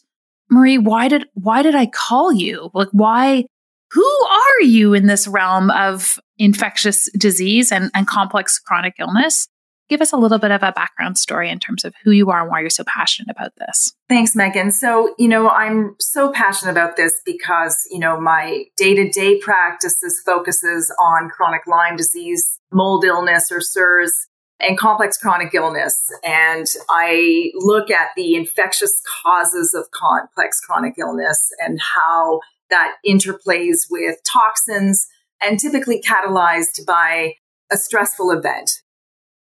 Marie, 0.50 0.78
why 0.78 1.08
did 1.08 1.26
why 1.34 1.62
did 1.62 1.74
I 1.74 1.86
call 1.86 2.32
you? 2.32 2.70
Like 2.72 2.88
why 2.92 3.44
who 3.90 4.04
are 4.04 4.62
you 4.62 4.94
in 4.94 5.06
this 5.06 5.26
realm 5.26 5.70
of 5.70 6.18
infectious 6.38 7.08
disease 7.12 7.72
and, 7.72 7.90
and 7.94 8.06
complex 8.06 8.58
chronic 8.58 8.94
illness? 8.98 9.48
Give 9.88 10.02
us 10.02 10.12
a 10.12 10.18
little 10.18 10.38
bit 10.38 10.50
of 10.50 10.62
a 10.62 10.72
background 10.72 11.16
story 11.16 11.48
in 11.48 11.58
terms 11.58 11.82
of 11.82 11.94
who 12.04 12.10
you 12.10 12.30
are 12.30 12.42
and 12.42 12.50
why 12.50 12.60
you're 12.60 12.68
so 12.68 12.84
passionate 12.84 13.30
about 13.30 13.52
this. 13.56 13.94
Thanks, 14.06 14.36
Megan. 14.36 14.70
So, 14.70 15.14
you 15.18 15.28
know, 15.28 15.48
I'm 15.48 15.96
so 15.98 16.30
passionate 16.30 16.72
about 16.72 16.96
this 16.96 17.14
because, 17.24 17.88
you 17.90 17.98
know, 17.98 18.20
my 18.20 18.64
day 18.76 18.94
to 18.94 19.08
day 19.08 19.38
practices 19.38 20.20
focuses 20.26 20.94
on 21.00 21.30
chronic 21.30 21.62
Lyme 21.66 21.96
disease, 21.96 22.58
mold 22.70 23.04
illness 23.04 23.50
or 23.50 23.60
CIRS, 23.60 24.12
and 24.60 24.76
complex 24.76 25.16
chronic 25.16 25.54
illness. 25.54 25.98
And 26.22 26.66
I 26.90 27.50
look 27.54 27.90
at 27.90 28.08
the 28.14 28.34
infectious 28.34 29.00
causes 29.22 29.72
of 29.72 29.90
complex 29.92 30.60
chronic 30.60 30.94
illness 30.98 31.50
and 31.64 31.80
how 31.80 32.40
that 32.70 32.94
interplays 33.06 33.86
with 33.90 34.16
toxins 34.30 35.06
and 35.42 35.58
typically 35.58 36.02
catalyzed 36.02 36.84
by 36.86 37.34
a 37.70 37.76
stressful 37.76 38.30
event. 38.30 38.70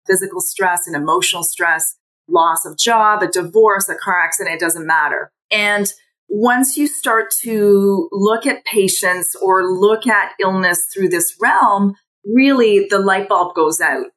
physical 0.07 0.41
stress 0.41 0.87
and 0.87 0.95
emotional 0.95 1.43
stress, 1.43 1.95
loss 2.27 2.65
of 2.65 2.77
job, 2.77 3.21
a 3.21 3.27
divorce, 3.27 3.89
a 3.89 3.95
car 3.95 4.21
accident, 4.21 4.55
it 4.55 4.59
doesn't 4.59 4.85
matter. 4.85 5.31
And 5.51 5.91
once 6.27 6.77
you 6.77 6.87
start 6.87 7.31
to 7.41 8.09
look 8.11 8.45
at 8.45 8.65
patients 8.65 9.35
or 9.41 9.63
look 9.63 10.07
at 10.07 10.33
illness 10.41 10.85
through 10.93 11.09
this 11.09 11.35
realm, 11.41 11.95
really 12.25 12.87
the 12.89 12.99
light 12.99 13.29
bulb 13.29 13.55
goes 13.55 13.79
out 13.79 14.07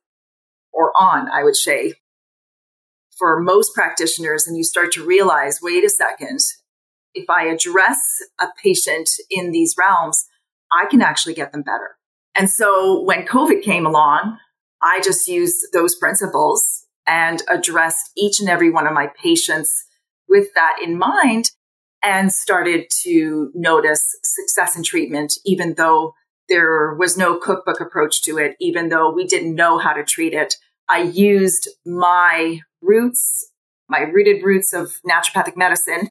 or 0.72 0.92
on, 0.98 1.28
I 1.30 1.44
would 1.44 1.56
say, 1.56 1.94
for 3.18 3.40
most 3.40 3.74
practitioners. 3.74 4.46
And 4.46 4.56
you 4.56 4.64
start 4.64 4.92
to 4.92 5.04
realize 5.04 5.60
wait 5.60 5.84
a 5.84 5.90
second, 5.90 6.40
if 7.18 7.28
I 7.28 7.46
address 7.46 8.00
a 8.40 8.46
patient 8.62 9.10
in 9.30 9.50
these 9.50 9.74
realms, 9.78 10.24
I 10.72 10.86
can 10.88 11.02
actually 11.02 11.34
get 11.34 11.52
them 11.52 11.62
better. 11.62 11.96
And 12.34 12.48
so 12.48 13.02
when 13.02 13.26
COVID 13.26 13.62
came 13.62 13.86
along, 13.86 14.38
I 14.82 15.00
just 15.02 15.26
used 15.26 15.66
those 15.72 15.96
principles 15.96 16.86
and 17.06 17.42
addressed 17.48 18.12
each 18.16 18.38
and 18.38 18.48
every 18.48 18.70
one 18.70 18.86
of 18.86 18.92
my 18.92 19.08
patients 19.20 19.72
with 20.28 20.48
that 20.54 20.76
in 20.82 20.98
mind 20.98 21.50
and 22.02 22.32
started 22.32 22.86
to 23.02 23.50
notice 23.54 24.16
success 24.22 24.76
in 24.76 24.84
treatment, 24.84 25.34
even 25.44 25.74
though 25.76 26.14
there 26.48 26.94
was 26.94 27.16
no 27.16 27.38
cookbook 27.38 27.80
approach 27.80 28.22
to 28.22 28.38
it, 28.38 28.54
even 28.60 28.88
though 28.88 29.12
we 29.12 29.26
didn't 29.26 29.54
know 29.54 29.78
how 29.78 29.92
to 29.92 30.04
treat 30.04 30.32
it. 30.32 30.54
I 30.88 31.02
used 31.02 31.68
my 31.84 32.60
roots, 32.80 33.50
my 33.88 34.00
rooted 34.00 34.44
roots 34.44 34.72
of 34.72 35.00
naturopathic 35.08 35.56
medicine 35.56 36.08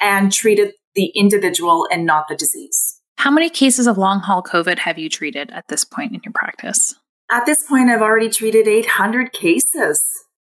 and 0.00 0.32
treated 0.32 0.72
the 0.94 1.12
individual 1.14 1.86
and 1.90 2.04
not 2.04 2.28
the 2.28 2.36
disease. 2.36 3.00
How 3.16 3.30
many 3.30 3.50
cases 3.50 3.86
of 3.86 3.98
long 3.98 4.20
haul 4.20 4.42
COVID 4.42 4.78
have 4.78 4.98
you 4.98 5.08
treated 5.08 5.50
at 5.50 5.68
this 5.68 5.84
point 5.84 6.14
in 6.14 6.20
your 6.24 6.32
practice? 6.32 6.94
At 7.30 7.46
this 7.46 7.62
point, 7.68 7.90
I've 7.90 8.02
already 8.02 8.28
treated 8.28 8.66
800 8.66 9.32
cases. 9.32 10.02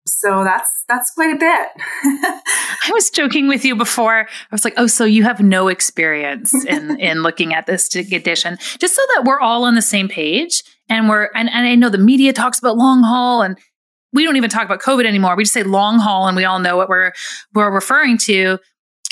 So 0.07 0.45
that's 0.45 0.71
that's 0.87 1.11
quite 1.13 1.35
a 1.35 1.39
bit. 1.39 1.69
I 2.85 2.91
was 2.93 3.09
joking 3.09 3.49
with 3.49 3.65
you 3.65 3.75
before. 3.75 4.21
I 4.21 4.27
was 4.53 4.65
like, 4.65 4.75
"Oh, 4.77 4.87
so 4.87 5.05
you 5.07 5.23
have 5.23 5.41
no 5.41 5.69
experience 5.69 6.53
in 6.67 7.01
in 7.01 7.23
looking 7.23 7.55
at 7.55 7.67
this 7.67 7.95
edition." 7.95 8.59
Just 8.79 8.95
so 8.95 9.03
that 9.15 9.25
we're 9.25 9.41
all 9.41 9.65
on 9.65 9.75
the 9.75 9.83
same 9.83 10.09
page 10.09 10.63
and 10.91 11.09
we're 11.09 11.31
and, 11.35 11.49
and 11.49 11.67
I 11.67 11.75
know 11.75 11.89
the 11.89 11.97
media 11.97 12.35
talks 12.35 12.59
about 12.59 12.77
long 12.77 13.03
haul 13.03 13.41
and 13.41 13.57
we 14.13 14.25
don't 14.25 14.37
even 14.37 14.51
talk 14.51 14.65
about 14.65 14.81
COVID 14.81 15.07
anymore. 15.07 15.37
We 15.37 15.45
just 15.45 15.55
say 15.55 15.63
long 15.63 15.99
haul 15.99 16.27
and 16.29 16.37
we 16.37 16.45
all 16.45 16.59
know 16.59 16.77
what 16.77 16.91
we're 16.91 17.13
we're 17.55 17.71
referring 17.71 18.19
to. 18.27 18.59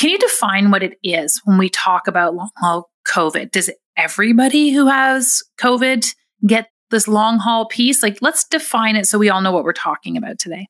Can 0.03 0.11
you 0.11 0.19
define 0.19 0.73
what 0.73 0.83
it 0.83 0.99
is 1.05 1.41
when 1.45 1.59
we 1.59 1.69
talk 1.69 2.09
about 2.09 2.35
long 2.35 2.51
haul 2.57 2.91
COVID? 3.07 3.53
Does 3.53 3.71
everybody 3.97 4.71
who 4.71 4.89
has 4.89 5.45
COVID 5.61 6.13
get 6.45 6.71
this 6.91 7.07
long 7.07 7.39
haul 7.39 7.67
piece? 7.67 8.03
Like 8.03 8.19
let's 8.21 8.43
define 8.43 8.97
it 8.97 9.07
so 9.07 9.17
we 9.17 9.31
all 9.31 9.41
know 9.41 9.53
what 9.53 9.63
we're 9.63 9.73
talking 9.73 10.17
about 10.17 10.41
today. 10.41 10.67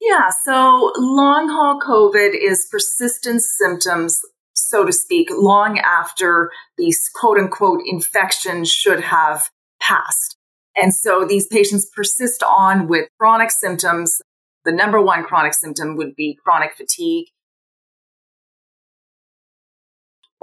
Yeah, 0.00 0.30
so 0.46 0.90
long 0.96 1.50
haul 1.50 1.78
COVID 1.86 2.30
is 2.34 2.66
persistent 2.70 3.42
symptoms, 3.42 4.18
so 4.54 4.86
to 4.86 4.92
speak, 4.92 5.28
long 5.30 5.78
after 5.78 6.50
the 6.78 6.94
quote 7.14 7.36
unquote 7.36 7.82
infection 7.84 8.64
should 8.64 9.00
have 9.00 9.50
passed. 9.82 10.38
And 10.74 10.94
so 10.94 11.26
these 11.28 11.46
patients 11.46 11.90
persist 11.94 12.42
on 12.42 12.88
with 12.88 13.10
chronic 13.20 13.50
symptoms. 13.50 14.16
The 14.64 14.72
number 14.72 14.98
one 14.98 15.24
chronic 15.24 15.52
symptom 15.52 15.98
would 15.98 16.16
be 16.16 16.38
chronic 16.42 16.74
fatigue. 16.74 17.26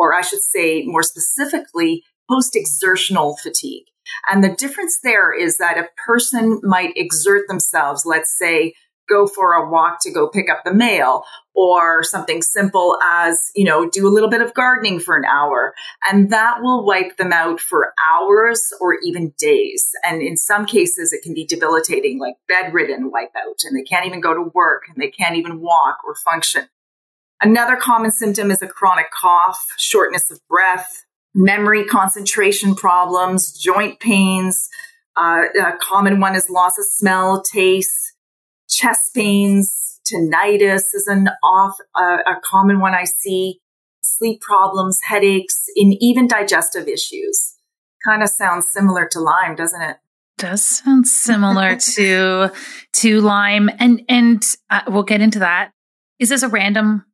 Or 0.03 0.13
I 0.13 0.21
should 0.21 0.41
say 0.41 0.83
more 0.85 1.03
specifically, 1.03 2.03
post 2.29 2.55
exertional 2.55 3.37
fatigue. 3.37 3.85
And 4.29 4.43
the 4.43 4.55
difference 4.55 4.99
there 5.03 5.33
is 5.33 5.57
that 5.57 5.77
a 5.77 5.87
person 6.05 6.59
might 6.63 6.97
exert 6.97 7.47
themselves, 7.47 8.05
let's 8.05 8.37
say 8.37 8.73
go 9.09 9.27
for 9.27 9.53
a 9.53 9.69
walk 9.69 9.99
to 10.01 10.11
go 10.11 10.29
pick 10.29 10.49
up 10.49 10.63
the 10.63 10.73
mail 10.73 11.23
or 11.55 12.03
something 12.03 12.41
simple 12.41 12.97
as, 13.03 13.51
you 13.55 13.63
know, 13.63 13.89
do 13.89 14.07
a 14.07 14.09
little 14.09 14.29
bit 14.29 14.41
of 14.41 14.53
gardening 14.53 14.99
for 14.99 15.15
an 15.15 15.25
hour. 15.25 15.73
And 16.09 16.31
that 16.31 16.61
will 16.61 16.85
wipe 16.85 17.17
them 17.17 17.31
out 17.31 17.59
for 17.59 17.93
hours 18.01 18.61
or 18.81 18.97
even 19.05 19.33
days. 19.37 19.89
And 20.03 20.21
in 20.21 20.37
some 20.37 20.65
cases, 20.65 21.13
it 21.13 21.21
can 21.21 21.33
be 21.33 21.45
debilitating, 21.45 22.19
like 22.19 22.35
bedridden 22.47 23.11
wipeout, 23.11 23.65
and 23.65 23.77
they 23.77 23.83
can't 23.83 24.05
even 24.05 24.21
go 24.21 24.33
to 24.33 24.51
work 24.53 24.83
and 24.87 25.01
they 25.01 25.11
can't 25.11 25.35
even 25.35 25.61
walk 25.61 25.97
or 26.05 26.15
function. 26.15 26.67
Another 27.43 27.75
common 27.75 28.09
symptom 28.09 28.51
is 28.51 28.61
a 28.61 28.67
chronic 28.67 29.11
cough, 29.11 29.65
shortness 29.77 30.31
of 30.31 30.39
breath, 30.47 31.03
memory 31.35 31.83
concentration 31.83 32.73
problems, 32.73 33.51
joint 33.51 33.99
pains. 33.99 34.69
Uh, 35.17 35.43
a 35.61 35.73
common 35.81 36.21
one 36.21 36.35
is 36.37 36.49
loss 36.49 36.79
of 36.79 36.85
smell, 36.85 37.43
taste, 37.43 38.13
chest 38.69 39.13
pains, 39.13 39.99
tinnitus 40.09 40.93
is 40.93 41.05
an 41.07 41.27
off 41.43 41.75
uh, 41.95 42.19
a 42.25 42.35
common 42.43 42.79
one 42.79 42.93
I 42.93 43.03
see. 43.03 43.59
Sleep 44.01 44.39
problems, 44.41 44.99
headaches, 45.03 45.65
and 45.75 45.95
even 45.99 46.27
digestive 46.27 46.87
issues. 46.87 47.55
Kind 48.05 48.23
of 48.23 48.29
sounds 48.29 48.67
similar 48.71 49.07
to 49.11 49.19
Lyme, 49.19 49.55
doesn't 49.55 49.81
it? 49.81 49.97
Does 50.37 50.63
sound 50.63 51.07
similar 51.07 51.75
to 51.95 52.51
to 52.93 53.21
Lyme, 53.21 53.69
and 53.79 54.01
and 54.07 54.55
uh, 54.69 54.81
we'll 54.87 55.03
get 55.03 55.19
into 55.19 55.39
that. 55.39 55.71
Is 56.19 56.29
this 56.29 56.43
a 56.43 56.47
random 56.47 57.05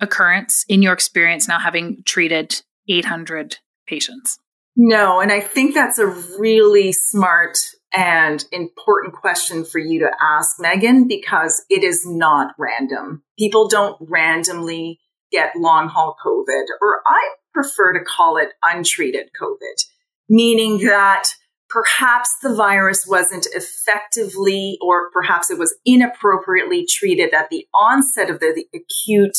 occurrence 0.00 0.64
in 0.68 0.82
your 0.82 0.92
experience 0.92 1.48
now, 1.48 1.58
having 1.58 2.02
treated 2.04 2.62
800 2.88 3.58
patients? 3.86 4.38
No, 4.76 5.20
and 5.20 5.32
I 5.32 5.40
think 5.40 5.74
that's 5.74 5.98
a 5.98 6.06
really 6.06 6.92
smart 6.92 7.58
and 7.94 8.44
important 8.52 9.14
question 9.14 9.64
for 9.64 9.78
you 9.78 10.00
to 10.00 10.10
ask, 10.20 10.56
Megan, 10.58 11.08
because 11.08 11.64
it 11.70 11.82
is 11.82 12.02
not 12.04 12.54
random. 12.58 13.22
People 13.38 13.68
don't 13.68 13.96
randomly 14.00 15.00
get 15.32 15.56
long 15.56 15.88
haul 15.88 16.14
COVID, 16.24 16.64
or 16.82 17.00
I 17.06 17.34
prefer 17.54 17.94
to 17.94 18.04
call 18.04 18.36
it 18.36 18.50
untreated 18.62 19.30
COVID, 19.40 19.84
meaning 20.28 20.78
that 20.84 21.24
perhaps 21.68 22.30
the 22.42 22.54
virus 22.54 23.06
wasn't 23.08 23.46
effectively 23.54 24.78
or 24.80 25.10
perhaps 25.10 25.50
it 25.50 25.58
was 25.58 25.74
inappropriately 25.84 26.86
treated 26.86 27.32
at 27.32 27.48
the 27.50 27.66
onset 27.74 28.30
of 28.30 28.40
the, 28.40 28.52
the 28.54 28.78
acute 28.78 29.36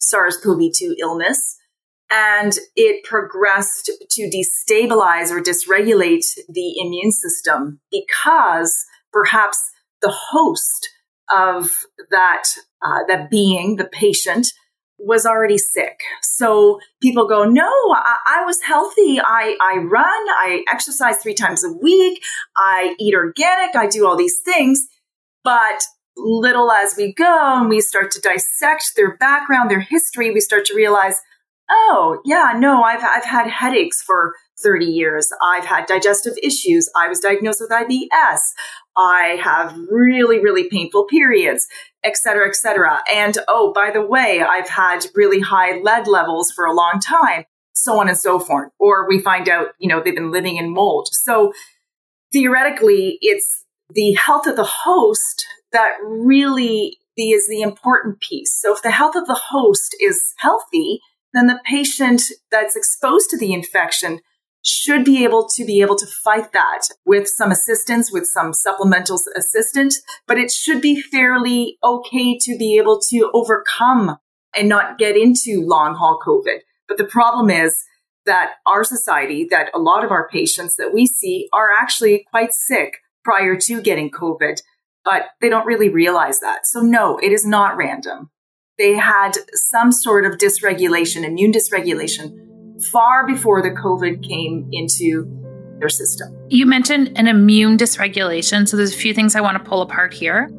SARS 0.00 0.36
CoV 0.42 0.72
2 0.76 0.96
illness 1.00 1.56
and 2.10 2.58
it 2.74 3.04
progressed 3.04 3.90
to 4.10 4.22
destabilize 4.30 5.30
or 5.30 5.40
dysregulate 5.40 6.26
the 6.48 6.74
immune 6.80 7.12
system 7.12 7.80
because 7.90 8.84
perhaps 9.12 9.58
the 10.02 10.12
host 10.30 10.90
of 11.34 11.70
that 12.10 12.44
uh, 12.82 13.00
that 13.06 13.30
being 13.30 13.76
the 13.76 13.84
patient 13.84 14.48
was 14.98 15.24
already 15.24 15.56
sick. 15.56 16.00
So 16.22 16.80
people 17.00 17.28
go 17.28 17.44
no 17.44 17.70
I, 17.94 18.16
I 18.26 18.44
was 18.44 18.60
healthy. 18.62 19.20
I, 19.20 19.56
I 19.60 19.78
run. 19.78 20.04
I 20.04 20.64
exercise 20.70 21.16
three 21.22 21.34
times 21.34 21.64
a 21.64 21.72
week. 21.72 22.22
I 22.56 22.96
eat 22.98 23.14
organic. 23.14 23.76
I 23.76 23.86
do 23.86 24.06
all 24.06 24.16
these 24.16 24.40
things. 24.44 24.88
But 25.44 25.82
little 26.24 26.70
as 26.70 26.94
we 26.96 27.12
go 27.12 27.60
and 27.60 27.68
we 27.68 27.80
start 27.80 28.10
to 28.10 28.20
dissect 28.20 28.92
their 28.96 29.16
background 29.16 29.70
their 29.70 29.80
history 29.80 30.30
we 30.30 30.40
start 30.40 30.64
to 30.64 30.74
realize 30.74 31.20
oh, 31.70 32.20
yeah, 32.24 32.52
no, 32.56 32.82
I've, 32.82 33.02
I've 33.02 33.24
had 33.24 33.46
headaches 33.46 34.02
for 34.02 34.34
30 34.62 34.86
years. 34.86 35.30
I've 35.42 35.64
had 35.64 35.86
digestive 35.86 36.34
issues. 36.42 36.90
I 36.96 37.08
was 37.08 37.20
diagnosed 37.20 37.60
with 37.60 37.70
IBS. 37.70 38.40
I 38.96 39.38
have 39.42 39.76
really, 39.90 40.40
really 40.40 40.68
painful 40.68 41.06
periods, 41.06 41.66
et 42.04 42.16
cetera, 42.16 42.48
et 42.48 42.56
cetera. 42.56 43.00
And 43.12 43.38
oh, 43.48 43.72
by 43.72 43.90
the 43.90 44.04
way, 44.04 44.42
I've 44.42 44.68
had 44.68 45.06
really 45.14 45.40
high 45.40 45.80
lead 45.80 46.06
levels 46.06 46.50
for 46.50 46.66
a 46.66 46.74
long 46.74 47.00
time, 47.00 47.44
so 47.72 47.98
on 48.00 48.08
and 48.08 48.18
so 48.18 48.38
forth. 48.38 48.70
Or 48.78 49.08
we 49.08 49.20
find 49.20 49.48
out, 49.48 49.68
you 49.78 49.88
know, 49.88 50.02
they've 50.02 50.14
been 50.14 50.32
living 50.32 50.56
in 50.56 50.74
mold. 50.74 51.08
So 51.12 51.52
theoretically, 52.32 53.18
it's 53.20 53.64
the 53.88 54.12
health 54.12 54.46
of 54.46 54.56
the 54.56 54.64
host 54.64 55.46
that 55.72 55.92
really 56.02 56.98
is 57.16 57.48
the 57.48 57.60
important 57.60 58.20
piece. 58.20 58.58
So 58.60 58.74
if 58.74 58.82
the 58.82 58.90
health 58.90 59.16
of 59.16 59.26
the 59.26 59.40
host 59.50 59.94
is 60.00 60.34
healthy, 60.38 61.00
then 61.32 61.46
the 61.46 61.60
patient 61.64 62.22
that's 62.50 62.76
exposed 62.76 63.30
to 63.30 63.38
the 63.38 63.52
infection 63.52 64.20
should 64.62 65.04
be 65.04 65.24
able 65.24 65.48
to 65.48 65.64
be 65.64 65.80
able 65.80 65.96
to 65.96 66.06
fight 66.06 66.52
that 66.52 66.82
with 67.06 67.28
some 67.28 67.50
assistance, 67.50 68.12
with 68.12 68.26
some 68.26 68.52
supplemental 68.52 69.18
assistance, 69.36 70.02
but 70.26 70.38
it 70.38 70.50
should 70.50 70.82
be 70.82 71.00
fairly 71.00 71.78
okay 71.82 72.36
to 72.38 72.58
be 72.58 72.76
able 72.76 73.00
to 73.00 73.30
overcome 73.32 74.16
and 74.54 74.68
not 74.68 74.98
get 74.98 75.16
into 75.16 75.64
long 75.64 75.94
haul 75.94 76.18
COVID. 76.26 76.58
But 76.88 76.98
the 76.98 77.04
problem 77.04 77.48
is 77.48 77.84
that 78.26 78.54
our 78.66 78.84
society, 78.84 79.46
that 79.50 79.70
a 79.74 79.78
lot 79.78 80.04
of 80.04 80.10
our 80.10 80.28
patients 80.28 80.76
that 80.76 80.92
we 80.92 81.06
see 81.06 81.48
are 81.52 81.72
actually 81.72 82.26
quite 82.30 82.52
sick 82.52 82.98
prior 83.24 83.56
to 83.56 83.80
getting 83.80 84.10
COVID, 84.10 84.60
but 85.04 85.26
they 85.40 85.48
don't 85.48 85.66
really 85.66 85.88
realize 85.88 86.40
that. 86.40 86.66
So 86.66 86.80
no, 86.80 87.18
it 87.18 87.32
is 87.32 87.46
not 87.46 87.76
random 87.76 88.30
they 88.80 88.96
had 88.96 89.32
some 89.52 89.92
sort 89.92 90.24
of 90.24 90.38
dysregulation, 90.38 91.22
immune 91.22 91.52
dysregulation, 91.52 92.34
far 92.90 93.26
before 93.26 93.60
the 93.60 93.70
COVID 93.70 94.26
came 94.26 94.68
into 94.72 95.26
their 95.78 95.90
system. 95.90 96.34
You 96.48 96.64
mentioned 96.64 97.12
an 97.16 97.28
immune 97.28 97.76
dysregulation. 97.76 98.66
So 98.66 98.78
there's 98.78 98.94
a 98.94 98.98
few 98.98 99.12
things 99.12 99.36
I 99.36 99.42
want 99.42 99.62
to 99.62 99.68
pull 99.68 99.82
apart 99.82 100.14
here. 100.14 100.50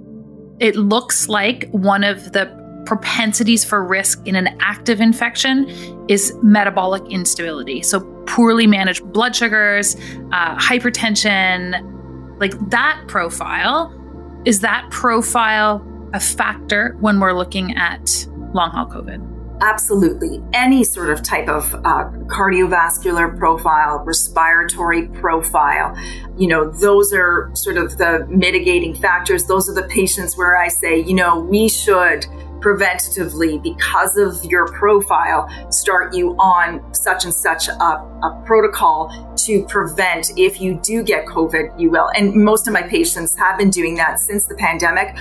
It 0.59 0.75
looks 0.75 1.27
like 1.27 1.67
one 1.71 2.03
of 2.03 2.31
the 2.31 2.45
propensities 2.85 3.65
for 3.65 3.83
risk 3.83 4.25
in 4.27 4.35
an 4.35 4.55
active 4.59 5.01
infection 5.01 5.67
is 6.07 6.31
metabolic 6.43 7.03
instability. 7.11 7.81
So 7.81 8.01
poorly 8.27 8.67
managed 8.67 9.03
blood 9.11 9.35
sugars, 9.35 9.95
uh, 10.31 10.55
hypertension, 10.57 12.39
like 12.39 12.53
that 12.69 13.03
profile. 13.07 13.97
Is 14.43 14.61
that 14.61 14.89
profile 14.89 15.85
a 16.13 16.19
factor 16.19 16.95
when 16.99 17.19
we're 17.19 17.33
looking 17.33 17.75
at 17.77 18.27
long 18.53 18.71
haul 18.71 18.87
COVID? 18.87 19.27
Absolutely. 19.61 20.41
Any 20.53 20.83
sort 20.83 21.11
of 21.11 21.21
type 21.21 21.47
of 21.47 21.75
uh, 21.75 22.09
cardiovascular 22.25 23.37
profile, 23.37 24.03
respiratory 24.03 25.07
profile, 25.09 25.95
you 26.35 26.47
know, 26.47 26.71
those 26.71 27.13
are 27.13 27.51
sort 27.53 27.77
of 27.77 27.99
the 27.99 28.25
mitigating 28.27 28.95
factors. 28.95 29.45
Those 29.45 29.69
are 29.69 29.75
the 29.75 29.87
patients 29.87 30.35
where 30.35 30.57
I 30.57 30.69
say, 30.69 30.99
you 30.99 31.13
know, 31.13 31.39
we 31.39 31.69
should 31.69 32.25
preventatively, 32.61 33.61
because 33.61 34.17
of 34.17 34.43
your 34.45 34.67
profile, 34.71 35.49
start 35.71 36.13
you 36.13 36.31
on 36.37 36.93
such 36.93 37.25
and 37.25 37.33
such 37.33 37.67
a, 37.67 37.73
a, 37.73 38.43
protocol 38.45 39.35
to 39.37 39.63
prevent 39.65 40.31
if 40.37 40.61
you 40.61 40.79
do 40.83 41.03
get 41.03 41.25
COVID, 41.25 41.79
you 41.79 41.89
will. 41.89 42.09
And 42.15 42.33
most 42.33 42.67
of 42.67 42.73
my 42.73 42.83
patients 42.83 43.35
have 43.37 43.57
been 43.57 43.69
doing 43.69 43.95
that 43.95 44.19
since 44.19 44.45
the 44.45 44.55
pandemic. 44.55 45.15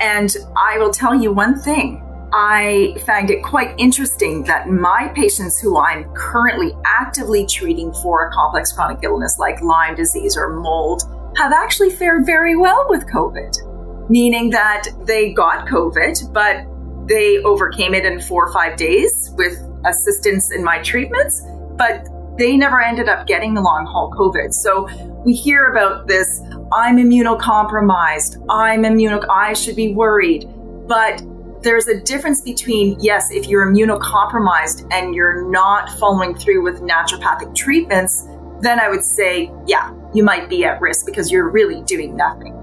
And 0.00 0.34
I 0.56 0.78
will 0.78 0.90
tell 0.90 1.14
you 1.14 1.32
one 1.32 1.60
thing 1.60 2.02
I 2.34 2.96
find 3.04 3.30
it 3.30 3.42
quite 3.42 3.74
interesting 3.78 4.42
that 4.44 4.68
my 4.68 5.12
patients 5.14 5.60
who 5.60 5.78
I'm 5.78 6.10
currently 6.14 6.72
actively 6.86 7.44
treating 7.46 7.92
for 7.92 8.26
a 8.26 8.32
complex 8.32 8.72
chronic 8.72 9.00
illness 9.02 9.38
like 9.38 9.60
Lyme 9.60 9.94
disease 9.94 10.36
or 10.36 10.48
mold 10.54 11.02
have 11.36 11.52
actually 11.52 11.90
fared 11.90 12.24
very 12.24 12.56
well 12.56 12.86
with 12.88 13.06
COVID, 13.06 14.08
meaning 14.08 14.48
that 14.50 14.88
they 15.04 15.32
got 15.32 15.66
COVID, 15.66 16.32
but 16.32 16.64
they 17.06 17.38
overcame 17.38 17.94
it 17.94 18.04
in 18.04 18.20
four 18.20 18.46
or 18.46 18.52
five 18.52 18.76
days 18.76 19.30
with 19.36 19.58
assistance 19.86 20.52
in 20.52 20.62
my 20.62 20.80
treatments, 20.82 21.42
but 21.76 22.06
they 22.38 22.56
never 22.56 22.80
ended 22.80 23.08
up 23.08 23.26
getting 23.26 23.54
the 23.54 23.60
long 23.60 23.86
haul 23.86 24.10
COVID. 24.10 24.52
So 24.52 24.88
we 25.24 25.34
hear 25.34 25.66
about 25.66 26.06
this 26.06 26.40
I'm 26.72 26.96
immunocompromised, 26.96 28.44
I'm 28.48 28.82
immuno, 28.82 29.26
I 29.30 29.52
should 29.52 29.76
be 29.76 29.94
worried. 29.94 30.48
But 30.86 31.22
there's 31.62 31.86
a 31.86 32.00
difference 32.00 32.40
between, 32.40 32.98
yes, 33.00 33.30
if 33.30 33.46
you're 33.46 33.66
immunocompromised 33.66 34.90
and 34.92 35.14
you're 35.14 35.48
not 35.50 35.90
following 35.98 36.34
through 36.34 36.62
with 36.62 36.80
naturopathic 36.80 37.54
treatments, 37.54 38.26
then 38.60 38.80
I 38.80 38.88
would 38.88 39.04
say, 39.04 39.52
yeah, 39.66 39.92
you 40.14 40.22
might 40.22 40.48
be 40.48 40.64
at 40.64 40.80
risk 40.80 41.06
because 41.06 41.30
you're 41.30 41.50
really 41.50 41.82
doing 41.82 42.16
nothing. 42.16 42.61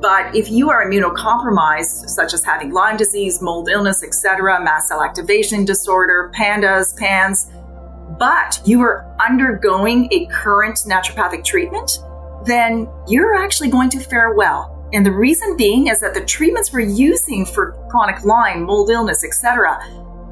But 0.00 0.34
if 0.34 0.50
you 0.50 0.70
are 0.70 0.84
immunocompromised, 0.84 2.08
such 2.08 2.32
as 2.32 2.42
having 2.42 2.72
Lyme 2.72 2.96
disease, 2.96 3.42
mold 3.42 3.68
illness, 3.68 4.02
etc., 4.02 4.62
mast 4.62 4.88
cell 4.88 5.02
activation 5.02 5.64
disorder, 5.64 6.30
PANDAS, 6.34 6.94
PANS, 6.94 7.50
but 8.18 8.60
you 8.64 8.80
are 8.80 9.14
undergoing 9.20 10.08
a 10.10 10.26
current 10.26 10.78
naturopathic 10.86 11.44
treatment, 11.44 11.98
then 12.46 12.88
you're 13.08 13.34
actually 13.34 13.68
going 13.68 13.90
to 13.90 14.00
fare 14.00 14.34
well. 14.34 14.88
And 14.92 15.04
the 15.04 15.12
reason 15.12 15.56
being 15.56 15.88
is 15.88 16.00
that 16.00 16.14
the 16.14 16.24
treatments 16.24 16.72
we're 16.72 16.80
using 16.80 17.44
for 17.46 17.72
chronic 17.90 18.24
Lyme, 18.24 18.64
mold 18.64 18.90
illness, 18.90 19.22
etc., 19.24 19.78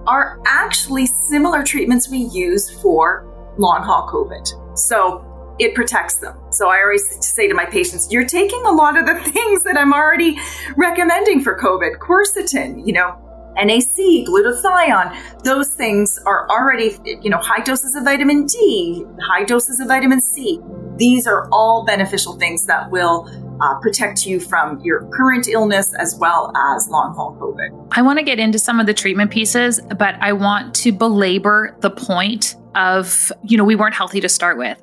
are 0.06 0.40
actually 0.46 1.06
similar 1.06 1.62
treatments 1.62 2.08
we 2.08 2.18
use 2.18 2.70
for 2.80 3.26
long 3.58 3.82
haul 3.82 4.08
COVID. 4.08 4.78
So 4.78 5.25
it 5.58 5.74
protects 5.74 6.16
them. 6.16 6.36
So 6.50 6.68
I 6.68 6.80
always 6.82 7.24
say 7.24 7.48
to 7.48 7.54
my 7.54 7.64
patients, 7.64 8.10
you're 8.10 8.26
taking 8.26 8.62
a 8.64 8.72
lot 8.72 8.98
of 8.98 9.06
the 9.06 9.14
things 9.30 9.64
that 9.64 9.76
I'm 9.76 9.92
already 9.92 10.38
recommending 10.76 11.42
for 11.42 11.58
COVID. 11.58 11.98
Quercetin, 11.98 12.86
you 12.86 12.92
know, 12.92 13.16
NAC, 13.56 14.26
glutathione, 14.26 15.42
those 15.42 15.70
things 15.70 16.18
are 16.26 16.48
already, 16.48 16.96
you 17.22 17.30
know, 17.30 17.38
high 17.38 17.62
doses 17.62 17.96
of 17.96 18.04
vitamin 18.04 18.46
D, 18.46 19.04
high 19.20 19.44
doses 19.44 19.80
of 19.80 19.88
vitamin 19.88 20.20
C. 20.20 20.60
These 20.96 21.26
are 21.26 21.48
all 21.50 21.84
beneficial 21.84 22.36
things 22.38 22.66
that 22.66 22.90
will 22.90 23.28
uh, 23.60 23.80
protect 23.80 24.24
you 24.24 24.38
from 24.38 24.80
your 24.80 25.08
current 25.12 25.48
illness 25.48 25.92
as 25.94 26.16
well 26.21 26.52
as 26.56 26.88
long 26.88 27.14
haul 27.14 27.36
COVID. 27.40 27.88
I 27.92 28.02
want 28.02 28.18
to 28.21 28.25
get 28.25 28.38
into 28.38 28.58
some 28.58 28.78
of 28.78 28.86
the 28.86 28.94
treatment 28.94 29.30
pieces, 29.30 29.80
but 29.99 30.14
I 30.21 30.32
want 30.32 30.75
to 30.76 30.92
belabor 30.92 31.76
the 31.80 31.90
point 31.90 32.54
of, 32.76 33.32
you 33.44 33.56
know, 33.56 33.64
we 33.64 33.75
weren't 33.75 33.94
healthy 33.94 34.21
to 34.21 34.28
start 34.28 34.56
with. 34.58 34.80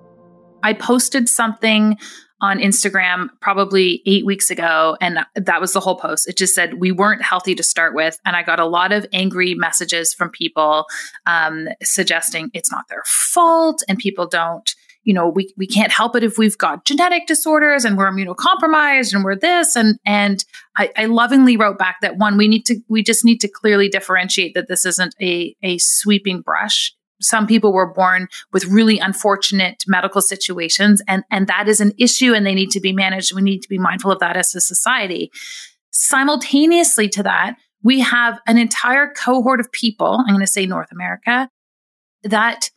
I 0.66 0.74
posted 0.74 1.30
something 1.30 1.96
on 2.42 2.58
Instagram 2.58 3.30
probably 3.40 4.02
eight 4.08 4.26
weeks 4.26 4.50
ago, 4.50 4.98
and 5.00 5.20
that 5.36 5.62
was 5.62 5.74
the 5.74 5.80
whole 5.80 5.96
post. 5.96 6.28
It 6.28 6.38
just 6.38 6.56
said 6.56 6.80
we 6.80 6.92
weren't 6.92 7.22
healthy 7.22 7.54
to 7.54 7.62
start 7.62 7.94
with, 7.94 8.20
and 8.26 8.36
I 8.36 8.42
got 8.42 8.60
a 8.60 8.66
lot 8.66 8.92
of 8.92 9.06
angry 9.14 9.54
messages 9.54 10.12
from 10.12 10.32
people 10.32 10.88
um, 11.28 11.68
suggesting 11.84 12.50
it's 12.56 12.72
not 12.72 12.88
their 12.90 13.04
fault, 13.06 13.84
and 13.88 14.00
people 14.00 14.28
don't 14.28 14.74
you 15.06 15.14
know, 15.14 15.30
we, 15.30 15.54
we 15.56 15.68
can't 15.68 15.92
help 15.92 16.16
it 16.16 16.24
if 16.24 16.40
we've 16.40 16.58
got 16.58 16.84
genetic 16.84 17.28
disorders 17.28 17.86
and 17.86 17.96
we're 17.96 18.10
immunocompromised 18.10 19.14
and 19.14 19.24
we're 19.24 19.36
this. 19.36 19.76
And, 19.76 20.00
and 20.04 20.44
I, 20.78 20.90
I 20.98 21.06
lovingly 21.06 21.58
wrote 21.58 21.78
back 21.78 21.98
that 22.02 22.18
one, 22.18 22.38
we 22.38 22.48
need 22.48 22.66
to, 22.66 22.80
we 22.90 23.04
just 23.04 23.24
need 23.24 23.38
to 23.42 23.48
clearly 23.48 23.88
differentiate 23.88 24.56
that 24.56 24.68
this 24.68 24.84
isn't 24.84 25.14
a, 25.22 25.56
a 25.62 25.78
sweeping 25.78 26.42
brush. 26.42 26.92
Some 27.22 27.48
people 27.48 27.74
were 27.74 27.94
born 27.94 28.28
with 28.52 28.66
really 28.66 29.00
unfortunate 29.00 29.84
medical 29.88 30.22
situations 30.22 31.02
and, 31.08 31.24
and 31.32 31.48
that 31.48 31.68
is 31.68 31.80
an 31.80 31.94
issue 31.98 32.34
and 32.34 32.46
they 32.46 32.56
need 32.56 32.72
to 32.72 32.80
be 32.80 32.94
managed. 32.94 33.34
We 33.34 33.42
need 33.42 33.62
to 33.62 33.70
be 33.70 33.80
mindful 33.80 34.12
of 34.12 34.20
that 34.20 34.38
as 34.38 34.54
a 34.54 34.62
society. 34.62 35.32
Simultaneously 35.92 37.08
to 37.10 37.24
that, 37.24 37.56
we 37.84 38.02
have 38.02 38.40
an 38.48 38.58
entire 38.58 39.14
cohort 39.16 39.60
of 39.60 39.72
people, 39.72 40.24
I'm 40.28 40.34
going 40.34 40.40
to 40.40 40.48
say 40.48 40.66
North 40.66 40.92
America, 40.92 41.50
that 42.24 42.70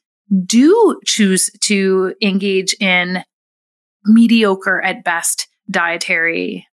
do 0.44 1.00
choose 1.04 1.50
to 1.62 2.14
engage 2.22 2.74
in 2.80 3.24
mediocre 4.04 4.80
at 4.82 5.04
best 5.04 5.48
dietary 5.70 6.66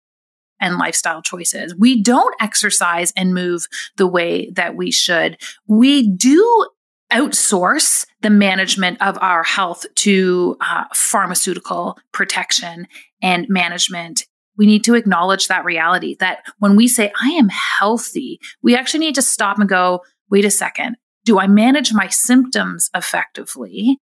and 0.60 0.78
lifestyle 0.78 1.22
choices. 1.22 1.76
We 1.76 2.02
don't 2.02 2.36
exercise 2.40 3.12
and 3.16 3.34
move 3.34 3.66
the 3.98 4.08
way 4.08 4.50
that 4.52 4.76
we 4.76 4.92
should. 4.92 5.38
We 5.68 6.10
do 6.10 6.68
outsource 7.12 8.06
the 8.22 8.30
management 8.30 9.02
of 9.02 9.18
our 9.22 9.44
health 9.44 9.86
to 9.96 10.58
uh, 10.62 10.86
pharmaceutical 10.94 11.98
protection 12.12 12.88
and 13.22 13.46
management. 13.50 14.24
We 14.58 14.66
need 14.66 14.84
to 14.86 14.96
acknowledge 14.96 15.48
that 15.48 15.66
reality 15.66 16.16
that 16.20 16.40
when 16.60 16.76
we 16.76 16.88
say, 16.88 17.12
I 17.22 17.30
am 17.30 17.50
healthy, 17.50 18.40
we 18.64 18.76
actually 18.76 19.02
need 19.02 19.16
to 19.16 19.22
stop 19.22 19.60
and 19.60 19.70
go, 19.70 20.02
wait 20.30 20.46
a 20.46 20.52
second 20.52 20.96
do 21.26 21.40
I 21.40 21.48
manage 21.48 21.92
my 21.92 22.08
symptoms 22.08 22.90
effectively? 22.96 23.98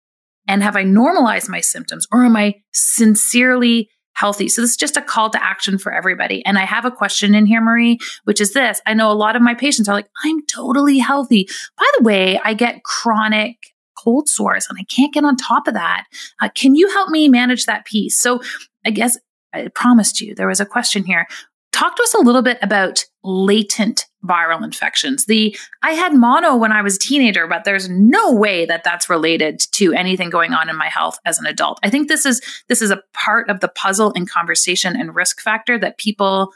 And 0.47 0.63
have 0.63 0.75
I 0.75 0.83
normalized 0.83 1.47
my 1.47 1.61
symptoms 1.61 2.07
or 2.11 2.25
am 2.25 2.35
I 2.35 2.55
sincerely 2.73 3.89
healthy? 4.21 4.47
So 4.47 4.61
this 4.61 4.69
is 4.69 4.77
just 4.77 4.97
a 4.97 5.01
call 5.01 5.31
to 5.31 5.43
action 5.43 5.79
for 5.79 5.91
everybody. 5.91 6.45
And 6.45 6.59
I 6.59 6.65
have 6.65 6.85
a 6.85 6.91
question 6.91 7.33
in 7.33 7.47
here, 7.47 7.59
Marie, 7.59 7.97
which 8.25 8.39
is 8.39 8.53
this. 8.53 8.79
I 8.85 8.93
know 8.93 9.11
a 9.11 9.13
lot 9.13 9.35
of 9.35 9.41
my 9.41 9.55
patients 9.55 9.89
are 9.89 9.95
like, 9.95 10.09
I'm 10.23 10.45
totally 10.45 10.99
healthy. 10.99 11.49
By 11.75 11.85
the 11.97 12.03
way, 12.03 12.39
I 12.43 12.53
get 12.53 12.83
chronic 12.83 13.57
cold 13.97 14.29
sores 14.29 14.67
and 14.69 14.77
I 14.79 14.83
can't 14.83 15.11
get 15.11 15.25
on 15.25 15.37
top 15.37 15.67
of 15.67 15.73
that. 15.73 16.05
Uh, 16.39 16.49
can 16.53 16.75
you 16.75 16.87
help 16.89 17.09
me 17.09 17.29
manage 17.29 17.65
that 17.65 17.85
piece? 17.85 18.15
So 18.15 18.41
I 18.85 18.91
guess 18.91 19.17
I 19.53 19.69
promised 19.73 20.21
you 20.21 20.35
there 20.35 20.47
was 20.47 20.59
a 20.59 20.65
question 20.67 21.03
here. 21.03 21.25
Talk 21.81 21.95
to 21.95 22.03
us 22.03 22.13
a 22.13 22.19
little 22.19 22.43
bit 22.43 22.59
about 22.61 23.05
latent 23.23 24.05
viral 24.23 24.63
infections. 24.63 25.25
The 25.25 25.57
I 25.81 25.93
had 25.93 26.13
mono 26.13 26.55
when 26.55 26.71
I 26.71 26.83
was 26.83 26.97
a 26.97 26.99
teenager, 26.99 27.47
but 27.47 27.63
there's 27.63 27.89
no 27.89 28.31
way 28.31 28.67
that 28.67 28.83
that's 28.83 29.09
related 29.09 29.61
to 29.71 29.91
anything 29.91 30.29
going 30.29 30.53
on 30.53 30.69
in 30.69 30.75
my 30.75 30.89
health 30.89 31.17
as 31.25 31.39
an 31.39 31.47
adult. 31.47 31.79
I 31.81 31.89
think 31.89 32.07
this 32.07 32.23
is 32.23 32.39
this 32.69 32.83
is 32.83 32.91
a 32.91 33.01
part 33.15 33.49
of 33.49 33.61
the 33.61 33.67
puzzle 33.67 34.13
and 34.15 34.29
conversation 34.29 34.95
and 34.95 35.15
risk 35.15 35.41
factor 35.41 35.79
that 35.79 35.97
people 35.97 36.53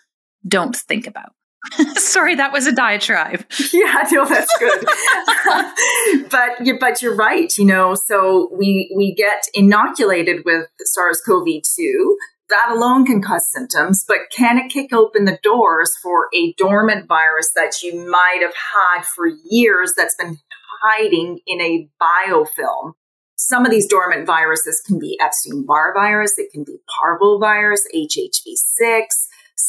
don't 0.48 0.76
think 0.76 1.08
about. 1.08 1.32
Sorry, 1.96 2.36
that 2.36 2.54
was 2.54 2.68
a 2.68 2.72
diatribe. 2.72 3.44
Yeah, 3.74 4.04
no, 4.12 4.26
that's 4.26 4.56
good. 4.60 6.30
but 6.30 6.64
you, 6.64 6.78
but 6.80 7.02
you're 7.02 7.16
right. 7.16 7.52
You 7.58 7.66
know, 7.66 7.96
so 7.96 8.52
we 8.56 8.94
we 8.96 9.16
get 9.16 9.48
inoculated 9.56 10.46
with 10.46 10.68
SARS-CoV-2 10.84 12.16
that 12.56 12.76
alone 12.76 13.06
can 13.06 13.22
cause 13.22 13.50
symptoms, 13.52 14.06
but 14.08 14.18
can 14.32 14.58
it 14.58 14.72
kick 14.72 14.94
open 14.94 15.26
the 15.26 15.40
doors 15.44 15.96
for 16.02 16.28
a 16.34 16.54
dormant 16.54 17.08
virus 17.08 17.52
that 17.56 17.82
you 17.84 18.10
might 18.10 18.40
have 18.42 18.54
had 18.54 19.06
for 19.06 19.28
years 19.50 19.94
that's 19.96 20.16
been 20.16 20.40
hiding 20.82 21.40
in 21.46 21.62
a 21.62 21.90
biofilm? 22.02 22.94
Some 23.36 23.66
of 23.66 23.72
these 23.72 23.88
dormant 23.88 24.26
viruses 24.26 24.82
can 24.86 24.98
be 24.98 25.18
Epstein 25.22 25.66
Barr 25.66 25.94
virus, 25.94 26.38
it 26.38 26.52
can 26.52 26.64
be 26.64 26.78
parvovirus, 26.90 27.82
HHV6, 27.94 29.08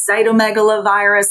cytomegalovirus, 0.09 1.27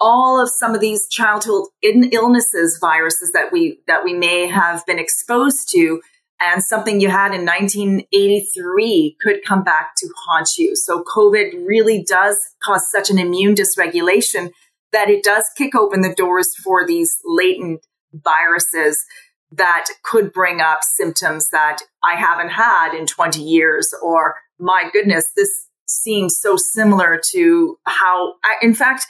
all 0.00 0.42
of 0.42 0.48
some 0.50 0.74
of 0.74 0.80
these 0.80 1.06
childhood 1.08 1.64
illnesses 1.82 2.78
viruses 2.80 3.32
that 3.32 3.52
we 3.52 3.80
that 3.86 4.04
we 4.04 4.12
may 4.12 4.46
have 4.46 4.84
been 4.86 4.98
exposed 4.98 5.68
to 5.70 6.00
and 6.44 6.62
something 6.62 7.00
you 7.00 7.08
had 7.08 7.34
in 7.34 7.44
1983 7.44 9.16
could 9.22 9.44
come 9.44 9.64
back 9.64 9.94
to 9.96 10.08
haunt 10.26 10.50
you. 10.56 10.76
So 10.76 11.02
COVID 11.02 11.66
really 11.66 12.04
does 12.06 12.38
cause 12.62 12.90
such 12.90 13.10
an 13.10 13.18
immune 13.18 13.54
dysregulation 13.54 14.50
that 14.92 15.10
it 15.10 15.24
does 15.24 15.50
kick 15.56 15.74
open 15.74 16.02
the 16.02 16.14
doors 16.14 16.54
for 16.62 16.86
these 16.86 17.18
latent 17.24 17.80
viruses 18.12 19.04
that 19.52 19.86
could 20.02 20.32
bring 20.32 20.60
up 20.60 20.80
symptoms 20.82 21.50
that 21.50 21.80
I 22.02 22.16
haven't 22.16 22.50
had 22.50 22.94
in 22.94 23.06
20 23.06 23.42
years 23.42 23.94
or 24.02 24.36
my 24.58 24.88
goodness, 24.92 25.26
this 25.36 25.50
seems 25.86 26.38
so 26.40 26.56
similar 26.56 27.20
to 27.30 27.76
how 27.84 28.34
I, 28.44 28.56
in 28.62 28.74
fact, 28.74 29.06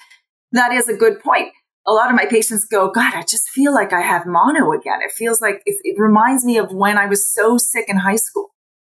that 0.52 0.72
is 0.72 0.88
a 0.88 0.96
good 0.96 1.20
point 1.20 1.52
a 1.86 1.92
lot 1.92 2.10
of 2.10 2.16
my 2.16 2.26
patients 2.26 2.64
go, 2.64 2.90
God, 2.90 3.14
I 3.14 3.22
just 3.22 3.48
feel 3.50 3.74
like 3.74 3.92
I 3.92 4.00
have 4.00 4.26
mono 4.26 4.72
again. 4.72 5.00
It 5.02 5.12
feels 5.12 5.40
like 5.40 5.62
it, 5.66 5.76
it, 5.84 5.98
reminds 5.98 6.44
me 6.44 6.56
of 6.58 6.72
when 6.72 6.96
I 6.96 7.06
was 7.06 7.30
so 7.30 7.58
sick 7.58 7.86
in 7.88 7.98
high 7.98 8.16
school. 8.16 8.50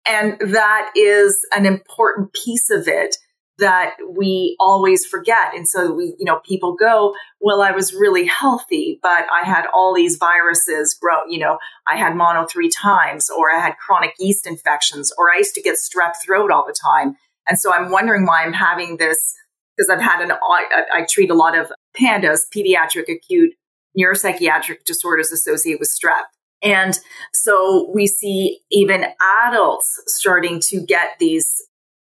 And 0.08 0.38
that 0.52 0.92
is 0.94 1.44
an 1.52 1.66
important 1.66 2.32
piece 2.32 2.70
of 2.70 2.86
it 2.86 3.16
that 3.58 3.96
we 4.08 4.54
always 4.60 5.06
forget. 5.06 5.54
And 5.54 5.66
so 5.66 5.92
we, 5.92 6.14
you 6.18 6.24
know, 6.24 6.40
people 6.46 6.76
go, 6.76 7.14
well, 7.40 7.62
I 7.62 7.72
was 7.72 7.94
really 7.94 8.26
healthy, 8.26 8.98
but 9.02 9.24
I 9.32 9.46
had 9.46 9.64
all 9.72 9.94
these 9.94 10.16
viruses 10.16 10.94
grow, 11.00 11.24
you 11.28 11.38
know, 11.38 11.58
I 11.88 11.96
had 11.96 12.14
mono 12.14 12.46
three 12.46 12.68
times, 12.68 13.30
or 13.30 13.50
I 13.50 13.58
had 13.58 13.78
chronic 13.78 14.12
yeast 14.18 14.46
infections, 14.46 15.12
or 15.16 15.30
I 15.34 15.38
used 15.38 15.54
to 15.54 15.62
get 15.62 15.76
strep 15.76 16.12
throat 16.22 16.50
all 16.50 16.66
the 16.66 16.76
time. 16.80 17.16
And 17.48 17.58
so 17.58 17.72
I'm 17.72 17.90
wondering 17.90 18.26
why 18.26 18.44
I'm 18.44 18.52
having 18.52 18.98
this 18.98 19.34
because 19.76 19.90
I've 19.90 20.02
had 20.02 20.22
an, 20.22 20.32
I, 20.32 20.82
I 20.94 21.06
treat 21.08 21.30
a 21.30 21.34
lot 21.34 21.56
of 21.56 21.70
PANDAS, 21.96 22.46
pediatric 22.54 23.08
acute 23.08 23.54
neuropsychiatric 23.98 24.84
disorders 24.84 25.32
associated 25.32 25.80
with 25.80 25.90
strep. 25.90 26.24
And 26.62 26.98
so 27.32 27.90
we 27.94 28.06
see 28.06 28.60
even 28.70 29.04
adults 29.46 30.02
starting 30.06 30.60
to 30.68 30.80
get 30.80 31.10
these 31.18 31.62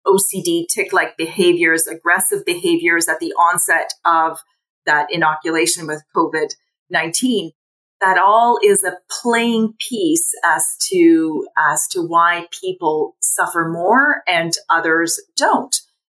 OCD 0.07 0.67
tic 0.69 0.93
like 0.93 1.17
behaviors, 1.17 1.87
aggressive 1.87 2.45
behaviors 2.45 3.09
at 3.09 3.19
the 3.19 3.33
onset 3.33 3.91
of 4.05 4.39
that 4.87 5.09
inoculation 5.11 5.87
with 5.87 6.03
COVID 6.15 6.55
19. 6.91 7.51
That 8.01 8.19
all 8.19 8.59
is 8.63 8.85
a 8.85 8.99
playing 9.23 9.75
piece 9.89 10.31
as 10.45 10.65
to, 10.91 11.49
as 11.57 11.89
to 11.89 12.03
why 12.03 12.47
people 12.61 13.17
suffer 13.21 13.69
more 13.69 14.23
and 14.29 14.53
others 14.69 15.21
don't. 15.37 15.75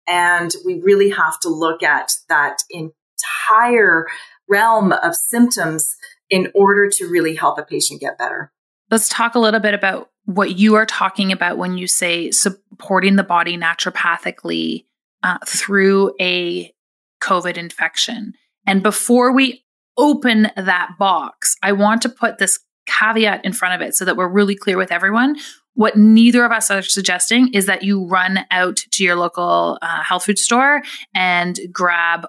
And 0.09 0.51
we 0.65 0.81
really 0.81 1.09
have 1.11 1.39
to 1.41 1.49
look 1.49 1.83
at 1.83 2.11
that 2.27 2.57
entire 2.69 4.07
realm 4.49 4.91
of 4.91 5.15
symptoms 5.15 5.95
in 6.29 6.51
order 6.55 6.89
to 6.89 7.07
really 7.07 7.35
help 7.35 7.59
a 7.59 7.63
patient 7.63 8.01
get 8.01 8.17
better. 8.17 8.51
Let's 8.89 9.09
talk 9.09 9.35
a 9.35 9.39
little 9.39 9.59
bit 9.59 9.73
about 9.73 10.09
what 10.25 10.57
you 10.57 10.75
are 10.75 10.85
talking 10.85 11.31
about 11.31 11.57
when 11.57 11.77
you 11.77 11.87
say 11.87 12.31
supporting 12.31 13.15
the 13.15 13.23
body 13.23 13.57
naturopathically 13.57 14.85
uh, 15.23 15.37
through 15.45 16.13
a 16.19 16.73
COVID 17.21 17.57
infection. 17.57 18.33
And 18.65 18.81
before 18.81 19.31
we 19.31 19.63
open 19.97 20.49
that 20.55 20.91
box, 20.97 21.55
I 21.61 21.71
want 21.73 22.01
to 22.03 22.09
put 22.09 22.37
this 22.37 22.59
caveat 22.87 23.45
in 23.45 23.53
front 23.53 23.75
of 23.75 23.87
it 23.87 23.95
so 23.95 24.05
that 24.05 24.17
we're 24.17 24.27
really 24.27 24.55
clear 24.55 24.77
with 24.77 24.91
everyone. 24.91 25.37
What 25.79 25.95
neither 25.95 26.43
of 26.43 26.51
us 26.51 26.69
are 26.69 26.81
suggesting 26.81 27.53
is 27.53 27.65
that 27.67 27.83
you 27.83 28.05
run 28.05 28.39
out 28.51 28.75
to 28.91 29.01
your 29.01 29.15
local 29.15 29.77
uh, 29.81 30.03
health 30.03 30.25
food 30.25 30.37
store 30.37 30.81
and 31.15 31.57
grab 31.71 32.27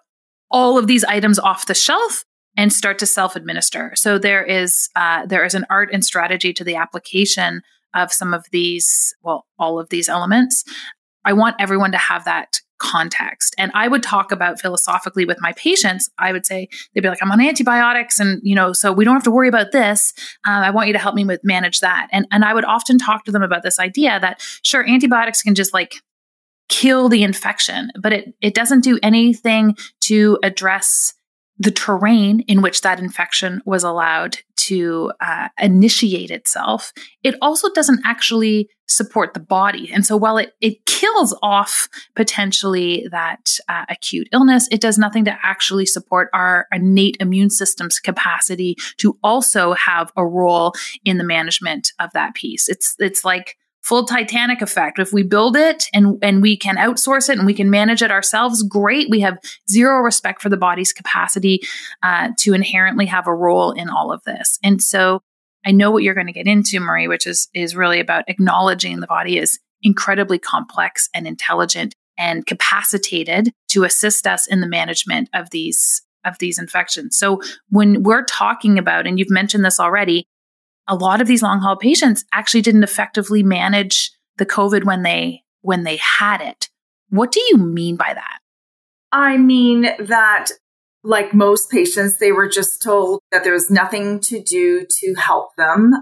all 0.53 0.79
of 0.79 0.87
these 0.87 1.03
items 1.03 1.37
off 1.37 1.67
the 1.67 1.75
shelf 1.75 2.25
and 2.57 2.73
start 2.73 3.01
to 3.01 3.07
self 3.07 3.35
administer. 3.35 3.91
So 3.97 4.19
there 4.19 4.45
is 4.45 4.89
uh, 4.95 5.27
there 5.27 5.45
is 5.45 5.55
an 5.55 5.67
art 5.69 5.91
and 5.93 6.05
strategy 6.05 6.53
to 6.53 6.63
the 6.63 6.77
application 6.77 7.63
of 7.93 8.13
some 8.13 8.33
of 8.33 8.47
these, 8.53 9.17
well, 9.25 9.47
all 9.59 9.81
of 9.81 9.89
these 9.89 10.09
elements. 10.09 10.63
I 11.25 11.33
want 11.33 11.57
everyone 11.59 11.91
to 11.91 11.99
have 11.99 12.27
that 12.27 12.61
context. 12.81 13.55
And 13.57 13.71
I 13.75 13.87
would 13.87 14.03
talk 14.03 14.33
about 14.33 14.61
philosophically 14.61 15.25
with 15.25 15.39
my 15.41 15.53
patients. 15.53 16.11
I 16.19 16.33
would 16.33 16.45
say, 16.45 16.69
they'd 16.93 17.03
be 17.03 17.09
like, 17.09 17.23
I'm 17.23 17.31
on 17.31 17.41
antibiotics. 17.41 18.19
And, 18.19 18.41
you 18.43 18.57
know, 18.57 18.73
so 18.73 18.93
we 18.93 19.05
don't 19.05 19.15
have 19.15 19.23
to 19.25 19.31
worry 19.31 19.49
about 19.49 19.71
this. 19.71 20.13
Um, 20.47 20.63
I 20.63 20.71
want 20.71 20.89
you 20.89 20.93
to 20.95 20.99
help 20.99 21.15
me 21.15 21.25
with 21.25 21.41
manage 21.45 21.81
that. 21.81 22.09
And, 22.11 22.27
and 22.33 22.45
I 22.45 22.53
would 22.53 22.65
often 22.65 22.99
talk 22.99 23.25
to 23.27 23.33
them 23.33 23.43
about 23.43 23.63
this 23.63 23.79
idea 23.79 24.19
that 24.19 24.43
sure, 24.63 24.89
antibiotics 24.89 25.43
can 25.43 25.55
just 25.55 25.73
like 25.73 25.95
kill 26.69 27.09
the 27.09 27.23
infection, 27.23 27.91
but 28.01 28.13
it, 28.13 28.35
it 28.41 28.55
doesn't 28.55 28.83
do 28.83 28.99
anything 29.03 29.77
to 30.01 30.39
address 30.43 31.15
the 31.59 31.71
terrain 31.71 32.41
in 32.41 32.63
which 32.63 32.81
that 32.81 32.99
infection 32.99 33.61
was 33.67 33.85
allowed 33.85 34.39
to 34.71 35.13
uh, 35.21 35.49
initiate 35.59 36.31
itself, 36.31 36.93
it 37.23 37.35
also 37.41 37.69
doesn't 37.73 38.01
actually 38.05 38.69
support 38.87 39.35
the 39.35 39.41
body. 39.41 39.91
And 39.95 40.05
so 40.05 40.17
while 40.17 40.37
it, 40.37 40.53
it 40.61 40.85
kills 40.85 41.37
off 41.43 41.89
potentially 42.17 43.07
that 43.13 43.45
uh, 43.69 43.85
acute 43.89 44.29
illness, 44.33 44.69
it 44.73 44.81
does 44.81 44.99
nothing 44.99 45.25
to 45.27 45.39
actually 45.45 45.87
support 45.87 46.29
our 46.33 46.67
innate 46.73 47.17
immune 47.21 47.51
system's 47.51 48.01
capacity 48.01 48.75
to 48.97 49.17
also 49.23 49.75
have 49.75 50.11
a 50.17 50.27
role 50.27 50.73
in 51.05 51.19
the 51.19 51.25
management 51.25 51.93
of 52.01 52.11
that 52.15 52.35
piece. 52.35 52.69
It's, 52.69 52.97
it's 52.99 53.25
like, 53.25 53.57
full 53.83 54.05
Titanic 54.05 54.63
effect. 54.63 54.99
If 54.99 55.13
we 55.13 55.23
build 55.23 55.57
it 55.57 55.85
and, 55.95 56.19
and 56.23 56.43
we 56.43 56.57
can 56.57 56.77
outsource 56.77 57.29
it 57.29 57.39
and 57.39 57.47
we 57.47 57.55
can 57.55 57.71
manage 57.71 58.03
it 58.03 58.11
ourselves, 58.11 58.63
great. 58.63 59.09
We 59.11 59.21
have 59.21 59.39
zero 59.69 60.01
respect 60.01 60.43
for 60.43 60.49
the 60.49 60.57
body's 60.57 60.93
capacity 60.93 61.63
uh, 62.03 62.31
to 62.41 62.55
inherently 62.55 63.07
have 63.07 63.27
a 63.27 63.35
role 63.35 63.73
in 63.73 63.89
all 63.89 64.13
of 64.13 64.23
this. 64.25 64.59
And 64.63 64.83
so 64.83 65.23
I 65.65 65.73
know 65.73 65.91
what 65.91 66.03
you're 66.03 66.15
going 66.15 66.27
to 66.27 66.33
get 66.33 66.47
into, 66.47 66.81
Marie, 66.81 67.09
which 67.09 67.27
is, 67.27 67.49
is 67.55 67.77
really 67.77 68.01
about 68.01 68.25
acknowledging 68.29 69.01
the 69.01 69.07
body 69.07 69.39
is 69.39 69.59
incredibly 69.83 70.39
complex 70.39 71.09
and 71.15 71.27
intelligent 71.27 71.95
and 72.19 72.47
capacitated 72.47 73.51
to 73.69 73.85
assist 73.85 74.27
us 74.27 74.47
in 74.47 74.61
the 74.61 74.69
management 74.69 75.31
of 75.35 75.51
these 75.51 76.03
of 76.25 76.37
these 76.39 76.59
infections. 76.59 77.17
So 77.17 77.41
when 77.71 78.03
we're 78.03 78.25
talking 78.25 78.79
about 78.79 79.07
and 79.07 79.19
you've 79.19 79.31
mentioned 79.31 79.65
this 79.65 79.81
already, 79.81 80.27
a 80.89 80.95
lot 80.95 81.21
of 81.21 81.27
these 81.27 81.43
long 81.43 81.61
haul 81.61 81.77
patients 81.77 82.25
actually 82.33 82.63
didn't 82.63 82.83
effectively 82.83 83.43
manage 83.43 84.11
the 84.37 84.47
COVID 84.47 84.85
when 84.85 85.03
they 85.03 85.43
when 85.63 85.85
they 85.85 85.97
had 85.97 86.41
it. 86.41 86.69
What 87.11 87.33
do 87.33 87.41
you 87.51 87.57
mean 87.57 87.97
by 87.97 88.15
that? 88.15 88.39
I 89.13 89.37
mean 89.37 89.83
that 89.99 90.51
like 91.03 91.33
most 91.33 91.71
patients, 91.71 92.19
they 92.19 92.33
were 92.33 92.49
just 92.49 92.83
told 92.83 93.21
that 93.33 93.45
there 93.45 93.53
was 93.53 93.71
nothing 93.71 94.21
to 94.21 94.43
do 94.43 94.87
to 94.89 95.15
help 95.15 95.57
them 95.57 95.95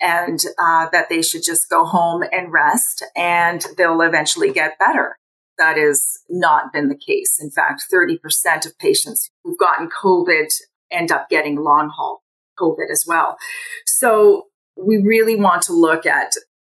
and 0.00 0.40
uh, 0.58 0.88
that 0.90 1.08
they 1.08 1.22
should 1.22 1.42
just 1.42 1.68
go 1.68 1.84
home 1.84 2.22
and 2.32 2.52
rest 2.52 3.04
and 3.14 3.64
they'll 3.76 4.00
eventually 4.00 4.52
get 4.52 4.78
better. 4.78 5.16
That 5.58 5.76
has 5.78 6.18
not 6.28 6.72
been 6.72 6.88
the 6.88 6.98
case. 6.98 7.38
In 7.40 7.50
fact, 7.50 7.84
30% 7.92 8.66
of 8.66 8.78
patients 8.78 9.30
who've 9.42 9.58
gotten 9.58 9.88
COVID 9.88 10.48
end 10.90 11.10
up 11.10 11.28
getting 11.30 11.56
long 11.56 11.90
haul 11.94 12.22
COVID 12.58 12.90
as 12.90 13.04
well. 13.06 13.36
So 13.98 14.46
we 14.76 14.98
really 14.98 15.36
want 15.36 15.62
to 15.62 15.72
look 15.72 16.04
at, 16.04 16.32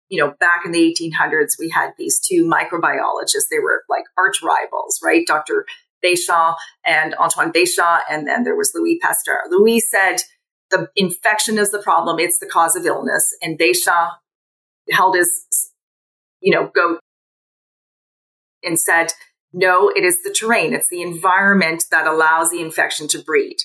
you 0.08 0.22
know, 0.22 0.34
back 0.38 0.62
in 0.64 0.72
the 0.72 0.94
1800s, 0.94 1.52
we 1.58 1.70
had 1.70 1.92
these 1.98 2.20
two 2.20 2.44
microbiologists. 2.44 3.48
They 3.50 3.58
were 3.58 3.82
like 3.88 4.04
arch 4.18 4.42
rivals, 4.42 5.00
right? 5.02 5.26
Dr. 5.26 5.66
Béchamp 6.04 6.56
and 6.84 7.14
Antoine 7.14 7.52
Béchamp. 7.52 8.00
And 8.10 8.26
then 8.26 8.44
there 8.44 8.56
was 8.56 8.72
Louis 8.74 8.98
Pasteur. 9.02 9.42
Louis 9.50 9.80
said, 9.80 10.16
the 10.70 10.88
infection 10.96 11.58
is 11.58 11.70
the 11.70 11.82
problem. 11.82 12.18
It's 12.18 12.38
the 12.38 12.46
cause 12.46 12.76
of 12.76 12.84
illness. 12.84 13.24
And 13.40 13.58
Béchamp 13.58 14.10
held 14.90 15.16
his, 15.16 15.30
you 16.40 16.54
know, 16.54 16.70
goat 16.74 17.00
and 18.62 18.78
said, 18.78 19.12
no, 19.52 19.88
it 19.88 20.04
is 20.04 20.22
the 20.22 20.34
terrain. 20.38 20.74
It's 20.74 20.88
the 20.90 21.02
environment 21.02 21.84
that 21.90 22.06
allows 22.06 22.50
the 22.50 22.60
infection 22.60 23.08
to 23.08 23.22
breed 23.22 23.56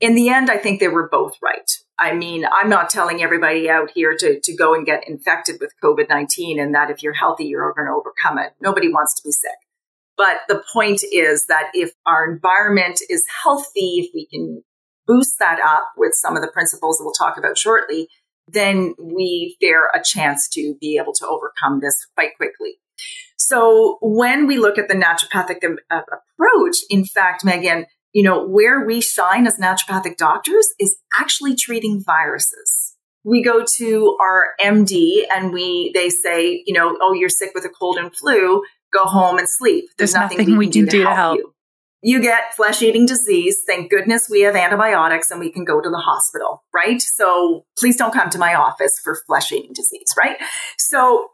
in 0.00 0.14
the 0.14 0.28
end, 0.28 0.50
I 0.50 0.58
think 0.58 0.80
they 0.80 0.88
were 0.88 1.08
both 1.08 1.36
right. 1.42 1.70
I 1.98 2.14
mean, 2.14 2.44
I'm 2.50 2.68
not 2.68 2.90
telling 2.90 3.22
everybody 3.22 3.68
out 3.68 3.90
here 3.94 4.16
to, 4.16 4.40
to 4.40 4.56
go 4.56 4.74
and 4.74 4.86
get 4.86 5.08
infected 5.08 5.60
with 5.60 5.72
COVID 5.82 6.08
19 6.08 6.60
and 6.60 6.74
that 6.74 6.90
if 6.90 7.02
you're 7.02 7.14
healthy, 7.14 7.46
you're 7.46 7.72
going 7.72 7.88
to 7.88 7.92
overcome 7.92 8.38
it. 8.38 8.54
Nobody 8.60 8.88
wants 8.88 9.14
to 9.14 9.22
be 9.24 9.32
sick. 9.32 9.50
But 10.16 10.38
the 10.48 10.62
point 10.72 11.02
is 11.12 11.46
that 11.46 11.70
if 11.74 11.92
our 12.06 12.30
environment 12.30 13.00
is 13.08 13.24
healthy, 13.42 14.00
if 14.00 14.10
we 14.14 14.26
can 14.26 14.62
boost 15.06 15.38
that 15.38 15.58
up 15.60 15.88
with 15.96 16.12
some 16.14 16.36
of 16.36 16.42
the 16.42 16.50
principles 16.50 16.98
that 16.98 17.04
we'll 17.04 17.12
talk 17.12 17.38
about 17.38 17.56
shortly, 17.56 18.08
then 18.46 18.94
we 18.98 19.56
bear 19.60 19.86
a 19.94 20.02
chance 20.02 20.48
to 20.48 20.76
be 20.80 20.98
able 21.00 21.12
to 21.14 21.26
overcome 21.26 21.80
this 21.80 22.06
quite 22.14 22.36
quickly. 22.36 22.78
So 23.36 23.98
when 24.02 24.46
we 24.46 24.58
look 24.58 24.78
at 24.78 24.88
the 24.88 24.94
naturopathic 24.94 25.62
uh, 25.90 26.00
approach, 26.00 26.76
in 26.90 27.04
fact, 27.04 27.44
Megan, 27.44 27.86
you 28.12 28.22
know, 28.22 28.46
where 28.46 28.84
we 28.84 29.00
shine 29.00 29.46
as 29.46 29.58
naturopathic 29.58 30.16
doctors 30.16 30.68
is 30.78 30.96
actually 31.18 31.54
treating 31.54 32.02
viruses. 32.04 32.94
We 33.24 33.42
go 33.42 33.64
to 33.76 34.16
our 34.22 34.54
MD 34.60 35.24
and 35.34 35.52
we, 35.52 35.90
they 35.94 36.08
say, 36.08 36.62
you 36.66 36.72
know, 36.72 36.96
oh, 37.00 37.12
you're 37.12 37.28
sick 37.28 37.50
with 37.54 37.64
a 37.64 37.68
cold 37.68 37.98
and 37.98 38.14
flu, 38.14 38.62
go 38.92 39.04
home 39.04 39.38
and 39.38 39.48
sleep. 39.48 39.84
There's, 39.98 40.12
There's 40.12 40.22
nothing, 40.22 40.38
nothing, 40.38 40.56
we 40.56 40.70
can, 40.70 40.86
do, 40.86 40.98
to, 40.98 41.04
help, 41.04 41.16
help, 41.16 41.38
you. 41.38 41.54
You 42.00 42.20
get 42.20 42.54
flesh 42.54 42.80
eating 42.80 43.06
disease. 43.06 43.62
Thank 43.66 43.90
goodness 43.90 44.28
we 44.30 44.42
have 44.42 44.54
antibiotics 44.54 45.30
and 45.30 45.40
we 45.40 45.50
can 45.50 45.64
go 45.64 45.80
to 45.80 45.90
the 45.90 45.98
hospital, 45.98 46.62
right? 46.72 47.02
So 47.02 47.64
please 47.76 47.96
don't 47.96 48.12
come 48.12 48.30
to 48.30 48.38
my 48.38 48.54
office 48.54 49.00
for 49.02 49.16
flesh 49.26 49.50
eating 49.50 49.72
disease, 49.74 50.14
right? 50.16 50.36
So, 50.78 51.28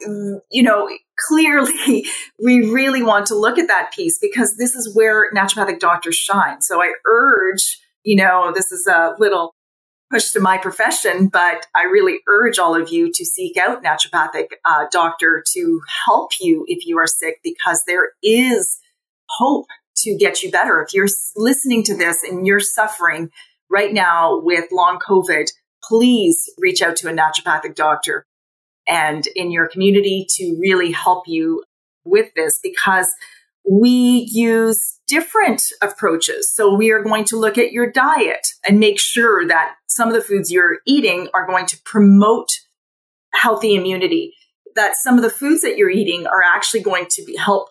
you 0.50 0.62
know, 0.62 0.88
clearly 1.29 2.07
we 2.42 2.70
really 2.70 3.03
want 3.03 3.27
to 3.27 3.35
look 3.35 3.59
at 3.59 3.68
that 3.68 3.92
piece 3.92 4.18
because 4.18 4.57
this 4.57 4.74
is 4.74 4.94
where 4.94 5.31
naturopathic 5.33 5.81
doctors 5.81 6.16
shine. 6.16 6.62
So 6.62 6.83
I 6.83 6.92
urge, 7.07 7.79
you 8.03 8.16
know, 8.16 8.53
this 8.55 8.72
is 8.72 8.87
a 8.87 9.14
little 9.18 9.55
push 10.11 10.31
to 10.31 10.40
my 10.40 10.57
profession, 10.57 11.29
but 11.29 11.66
I 11.74 11.85
really 11.85 12.20
urge 12.29 12.59
all 12.59 12.81
of 12.81 12.88
you 12.88 13.11
to 13.12 13.24
seek 13.24 13.57
out 13.59 13.83
naturopathic 13.83 14.46
uh, 14.64 14.87
doctor 14.90 15.42
to 15.53 15.81
help 16.07 16.33
you 16.40 16.64
if 16.68 16.87
you 16.87 16.98
are 16.98 17.07
sick 17.07 17.40
because 17.42 17.83
there 17.87 18.11
is 18.22 18.79
hope 19.29 19.66
to 19.98 20.16
get 20.16 20.42
you 20.42 20.50
better. 20.50 20.83
If 20.83 20.94
you're 20.94 21.09
listening 21.37 21.83
to 21.85 21.96
this 21.96 22.22
and 22.22 22.46
you're 22.46 22.61
suffering 22.61 23.30
right 23.70 23.92
now 23.92 24.40
with 24.40 24.72
long 24.72 24.98
COVID, 24.98 25.50
please 25.83 26.48
reach 26.59 26.83
out 26.83 26.96
to 26.96 27.09
a 27.09 27.12
naturopathic 27.12 27.74
doctor 27.74 28.26
and 28.87 29.26
in 29.35 29.50
your 29.50 29.68
community 29.68 30.26
to 30.37 30.57
really 30.61 30.92
help 30.92 31.24
you 31.26 31.64
with 32.04 32.35
this 32.35 32.61
because 32.62 33.09
we 33.68 34.28
use 34.30 34.98
different 35.07 35.62
approaches. 35.80 36.52
So 36.52 36.74
we 36.74 36.90
are 36.90 37.02
going 37.02 37.24
to 37.26 37.38
look 37.38 37.57
at 37.57 37.72
your 37.72 37.90
diet 37.90 38.46
and 38.66 38.78
make 38.78 39.00
sure 39.00 39.46
that 39.48 39.76
some 39.88 40.09
of 40.09 40.14
the 40.14 40.20
foods 40.20 40.50
you're 40.50 40.78
eating 40.87 41.28
are 41.33 41.46
going 41.46 41.66
to 41.66 41.80
promote 41.85 42.50
healthy 43.33 43.74
immunity. 43.74 44.35
That 44.74 44.96
some 44.96 45.16
of 45.16 45.22
the 45.22 45.30
foods 45.30 45.62
that 45.62 45.76
you're 45.76 45.90
eating 45.90 46.26
are 46.26 46.42
actually 46.42 46.83
going 46.83 47.07
to 47.11 47.24
be, 47.24 47.37
help 47.37 47.70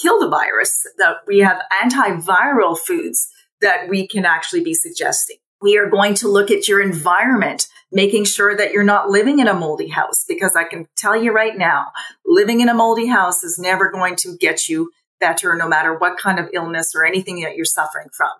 kill 0.00 0.20
the 0.20 0.28
virus. 0.28 0.86
That 0.98 1.18
we 1.26 1.40
have 1.40 1.62
antiviral 1.82 2.78
foods 2.78 3.28
that 3.60 3.88
we 3.88 4.06
can 4.06 4.24
actually 4.24 4.62
be 4.62 4.74
suggesting. 4.74 5.36
We 5.60 5.78
are 5.78 5.88
going 5.88 6.14
to 6.14 6.28
look 6.28 6.50
at 6.50 6.66
your 6.66 6.82
environment, 6.82 7.68
making 7.92 8.24
sure 8.24 8.56
that 8.56 8.72
you're 8.72 8.82
not 8.82 9.10
living 9.10 9.38
in 9.38 9.46
a 9.46 9.54
moldy 9.54 9.88
house, 9.88 10.24
because 10.26 10.56
I 10.56 10.64
can 10.64 10.88
tell 10.96 11.14
you 11.14 11.32
right 11.32 11.56
now, 11.56 11.92
living 12.26 12.60
in 12.60 12.68
a 12.68 12.74
moldy 12.74 13.06
house 13.06 13.44
is 13.44 13.60
never 13.60 13.90
going 13.90 14.16
to 14.16 14.36
get 14.36 14.68
you 14.68 14.90
better 15.20 15.54
no 15.54 15.68
matter 15.68 15.96
what 15.96 16.18
kind 16.18 16.40
of 16.40 16.48
illness 16.52 16.94
or 16.96 17.04
anything 17.04 17.40
that 17.42 17.54
you're 17.54 17.64
suffering 17.64 18.08
from. 18.12 18.30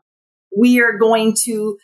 We 0.57 0.81
are 0.81 0.99
going 0.99 1.37
to 1.45 1.79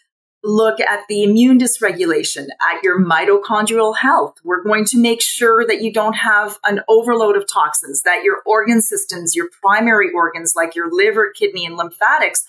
look 0.44 0.80
at 0.80 1.00
the 1.08 1.24
immune 1.24 1.58
dysregulation, 1.58 2.46
at 2.70 2.82
your 2.82 3.02
mitochondrial 3.02 3.96
health. 3.96 4.36
We're 4.44 4.62
going 4.62 4.84
to 4.86 4.98
make 4.98 5.20
sure 5.20 5.66
that 5.66 5.82
you 5.82 5.92
don't 5.92 6.14
have 6.14 6.58
an 6.64 6.80
overload 6.88 7.36
of 7.36 7.46
toxins, 7.52 8.02
that 8.02 8.22
your 8.22 8.38
organ 8.46 8.80
systems, 8.80 9.34
your 9.34 9.48
primary 9.60 10.10
organs 10.14 10.54
like 10.54 10.74
your 10.74 10.88
liver, 10.90 11.32
kidney, 11.36 11.66
and 11.66 11.76
lymphatics 11.76 12.44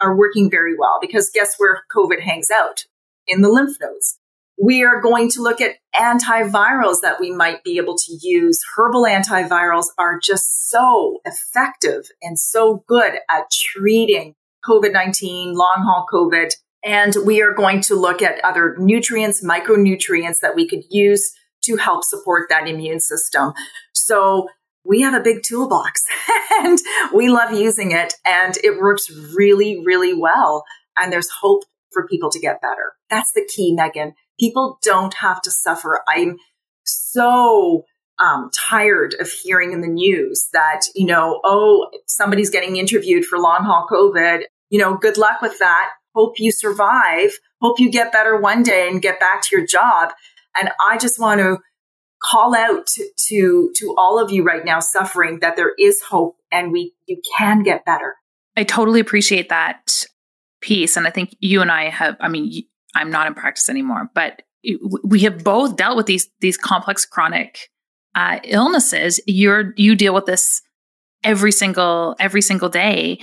are 0.00 0.16
working 0.16 0.50
very 0.50 0.74
well 0.76 0.98
because 1.00 1.30
guess 1.30 1.54
where 1.58 1.82
COVID 1.94 2.20
hangs 2.20 2.50
out? 2.50 2.84
In 3.26 3.40
the 3.40 3.48
lymph 3.48 3.76
nodes. 3.80 4.18
We 4.62 4.84
are 4.84 5.00
going 5.00 5.30
to 5.30 5.42
look 5.42 5.60
at 5.60 5.76
antivirals 5.96 7.00
that 7.02 7.18
we 7.18 7.32
might 7.32 7.64
be 7.64 7.76
able 7.78 7.96
to 7.96 8.18
use. 8.22 8.60
Herbal 8.76 9.04
antivirals 9.04 9.86
are 9.98 10.20
just 10.22 10.70
so 10.70 11.18
effective 11.24 12.04
and 12.22 12.38
so 12.38 12.84
good 12.86 13.14
at 13.28 13.50
treating 13.50 14.34
COVID 14.64 14.92
19, 14.92 15.54
long 15.54 15.84
haul 15.84 16.06
COVID. 16.12 16.52
And 16.84 17.14
we 17.24 17.42
are 17.42 17.54
going 17.54 17.80
to 17.82 17.94
look 17.94 18.20
at 18.20 18.44
other 18.44 18.76
nutrients, 18.78 19.42
micronutrients 19.42 20.40
that 20.40 20.54
we 20.54 20.68
could 20.68 20.82
use 20.90 21.32
to 21.64 21.76
help 21.76 22.04
support 22.04 22.48
that 22.50 22.68
immune 22.68 23.00
system. 23.00 23.52
So 23.94 24.48
we 24.84 25.00
have 25.00 25.14
a 25.14 25.22
big 25.22 25.42
toolbox 25.42 26.04
and 26.62 26.78
we 27.12 27.28
love 27.30 27.52
using 27.52 27.92
it 27.92 28.14
and 28.26 28.56
it 28.62 28.78
works 28.78 29.10
really, 29.34 29.82
really 29.84 30.12
well. 30.12 30.64
And 30.98 31.12
there's 31.12 31.30
hope 31.30 31.64
for 31.90 32.06
people 32.06 32.30
to 32.30 32.38
get 32.38 32.60
better. 32.60 32.92
That's 33.08 33.32
the 33.32 33.48
key, 33.54 33.74
Megan. 33.74 34.14
People 34.38 34.78
don't 34.82 35.14
have 35.14 35.40
to 35.42 35.50
suffer. 35.50 36.02
I'm 36.06 36.36
so 36.84 37.84
um, 38.22 38.50
tired 38.68 39.14
of 39.18 39.30
hearing 39.30 39.72
in 39.72 39.80
the 39.80 39.88
news 39.88 40.48
that, 40.52 40.82
you 40.94 41.06
know, 41.06 41.40
oh, 41.44 41.88
somebody's 42.06 42.50
getting 42.50 42.76
interviewed 42.76 43.24
for 43.24 43.38
long 43.38 43.64
haul 43.64 43.86
COVID. 43.90 44.42
You 44.70 44.80
know, 44.80 44.96
good 44.96 45.16
luck 45.16 45.40
with 45.40 45.58
that. 45.60 45.90
Hope 46.14 46.34
you 46.38 46.52
survive. 46.52 47.32
Hope 47.60 47.80
you 47.80 47.90
get 47.90 48.12
better 48.12 48.38
one 48.38 48.62
day 48.62 48.88
and 48.88 49.02
get 49.02 49.20
back 49.20 49.42
to 49.42 49.56
your 49.56 49.66
job. 49.66 50.12
And 50.58 50.70
I 50.86 50.98
just 50.98 51.18
want 51.18 51.40
to 51.40 51.58
call 52.22 52.54
out 52.54 52.86
to, 52.86 53.70
to, 53.76 53.94
all 53.98 54.18
of 54.18 54.30
you 54.30 54.44
right 54.44 54.64
now 54.64 54.80
suffering 54.80 55.40
that 55.40 55.56
there 55.56 55.72
is 55.78 56.00
hope 56.02 56.36
and 56.50 56.72
we 56.72 56.94
you 57.06 57.20
can 57.36 57.62
get 57.62 57.84
better. 57.84 58.14
I 58.56 58.64
totally 58.64 59.00
appreciate 59.00 59.48
that 59.48 60.06
piece 60.60 60.96
and 60.96 61.06
I 61.06 61.10
think 61.10 61.36
you 61.40 61.60
and 61.60 61.70
I 61.70 61.90
have 61.90 62.16
I 62.20 62.28
mean 62.28 62.62
I'm 62.94 63.10
not 63.10 63.26
in 63.26 63.34
practice 63.34 63.68
anymore, 63.68 64.10
but 64.14 64.42
we 65.02 65.20
have 65.20 65.44
both 65.44 65.76
dealt 65.76 65.96
with 65.96 66.06
these 66.06 66.30
these 66.40 66.56
complex 66.56 67.04
chronic 67.04 67.70
uh, 68.14 68.38
illnesses. 68.44 69.20
You're 69.26 69.74
you 69.76 69.94
deal 69.94 70.14
with 70.14 70.26
this 70.26 70.62
every 71.22 71.52
single 71.52 72.16
every 72.18 72.42
single 72.42 72.68
day. 72.68 73.18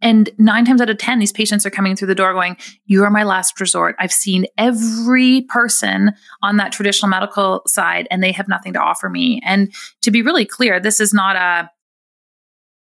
And 0.00 0.30
nine 0.38 0.64
times 0.64 0.80
out 0.80 0.90
of 0.90 0.98
10, 0.98 1.18
these 1.18 1.32
patients 1.32 1.66
are 1.66 1.70
coming 1.70 1.96
through 1.96 2.08
the 2.08 2.14
door 2.14 2.32
going, 2.32 2.56
You 2.86 3.04
are 3.04 3.10
my 3.10 3.24
last 3.24 3.60
resort. 3.60 3.96
I've 3.98 4.12
seen 4.12 4.46
every 4.56 5.42
person 5.42 6.12
on 6.42 6.56
that 6.58 6.72
traditional 6.72 7.10
medical 7.10 7.62
side, 7.66 8.06
and 8.10 8.22
they 8.22 8.32
have 8.32 8.48
nothing 8.48 8.72
to 8.74 8.80
offer 8.80 9.08
me. 9.08 9.40
And 9.44 9.72
to 10.02 10.10
be 10.10 10.22
really 10.22 10.44
clear, 10.44 10.78
this 10.78 11.00
is 11.00 11.12
not 11.12 11.36
a 11.36 11.70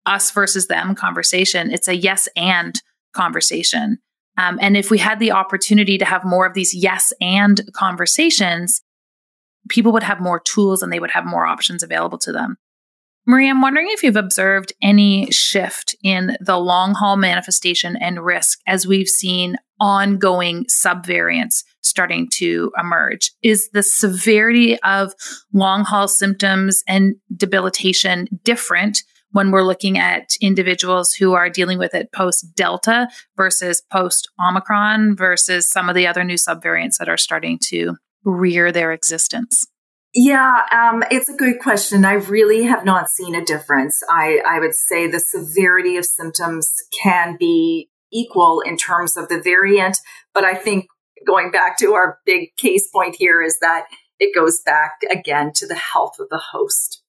us 0.05 0.31
versus 0.31 0.67
them 0.67 0.95
conversation. 0.95 1.71
It's 1.71 1.87
a 1.87 1.95
yes 1.95 2.27
and 2.35 2.81
conversation. 3.13 3.99
Um, 4.37 4.57
and 4.61 4.75
if 4.77 4.89
we 4.89 4.97
had 4.97 5.19
the 5.19 5.31
opportunity 5.31 5.97
to 5.97 6.05
have 6.05 6.23
more 6.23 6.45
of 6.45 6.53
these 6.53 6.73
yes 6.73 7.13
and 7.21 7.61
conversations, 7.73 8.81
people 9.67 9.91
would 9.91 10.03
have 10.03 10.19
more 10.19 10.39
tools 10.39 10.81
and 10.81 10.91
they 10.91 10.99
would 10.99 11.11
have 11.11 11.25
more 11.25 11.45
options 11.45 11.83
available 11.83 12.17
to 12.19 12.31
them. 12.31 12.57
Marie, 13.29 13.47
I'm 13.47 13.61
wondering 13.61 13.89
if 13.91 14.01
you've 14.01 14.15
observed 14.15 14.73
any 14.81 15.29
shift 15.29 15.95
in 16.01 16.35
the 16.41 16.57
long 16.57 16.95
haul 16.95 17.15
manifestation 17.15 17.95
and 17.95 18.25
risk 18.25 18.57
as 18.65 18.87
we've 18.87 19.07
seen 19.07 19.55
ongoing 19.79 20.65
subvariants 20.65 21.63
starting 21.81 22.27
to 22.37 22.71
emerge. 22.75 23.31
Is 23.43 23.69
the 23.69 23.83
severity 23.83 24.81
of 24.81 25.13
long 25.53 25.83
haul 25.83 26.07
symptoms 26.07 26.83
and 26.87 27.17
debilitation 27.37 28.27
different 28.43 29.03
when 29.29 29.51
we're 29.51 29.61
looking 29.61 29.99
at 29.99 30.31
individuals 30.41 31.13
who 31.13 31.33
are 31.33 31.51
dealing 31.51 31.77
with 31.77 31.93
it 31.93 32.11
post 32.11 32.55
Delta 32.55 33.09
versus 33.37 33.83
post 33.91 34.27
Omicron 34.43 35.15
versus 35.15 35.69
some 35.69 35.87
of 35.87 35.93
the 35.93 36.07
other 36.07 36.23
new 36.23 36.33
subvariants 36.33 36.97
that 36.97 37.09
are 37.09 37.15
starting 37.15 37.59
to 37.65 37.95
rear 38.23 38.71
their 38.71 38.91
existence? 38.91 39.67
Yeah, 40.13 40.61
um, 40.71 41.03
it's 41.11 41.29
a 41.29 41.35
good 41.35 41.59
question. 41.59 42.03
I 42.03 42.13
really 42.13 42.63
have 42.63 42.83
not 42.83 43.09
seen 43.09 43.35
a 43.35 43.45
difference. 43.45 44.01
I, 44.09 44.41
I 44.47 44.59
would 44.59 44.73
say 44.73 45.07
the 45.07 45.19
severity 45.19 45.97
of 45.97 46.05
symptoms 46.05 46.71
can 47.03 47.37
be 47.37 47.89
equal 48.11 48.61
in 48.61 48.75
terms 48.75 49.15
of 49.15 49.29
the 49.29 49.39
variant, 49.39 49.99
but 50.33 50.43
I 50.43 50.55
think 50.55 50.87
going 51.27 51.51
back 51.51 51.77
to 51.77 51.93
our 51.93 52.17
big 52.25 52.55
case 52.57 52.89
point 52.89 53.17
here 53.19 53.43
is 53.43 53.59
that 53.59 53.85
it 54.19 54.33
goes 54.33 54.59
back 54.65 54.93
again 55.11 55.51
to 55.55 55.67
the 55.67 55.75
health 55.75 56.15
of 56.19 56.29
the 56.29 56.41
host. 56.51 57.03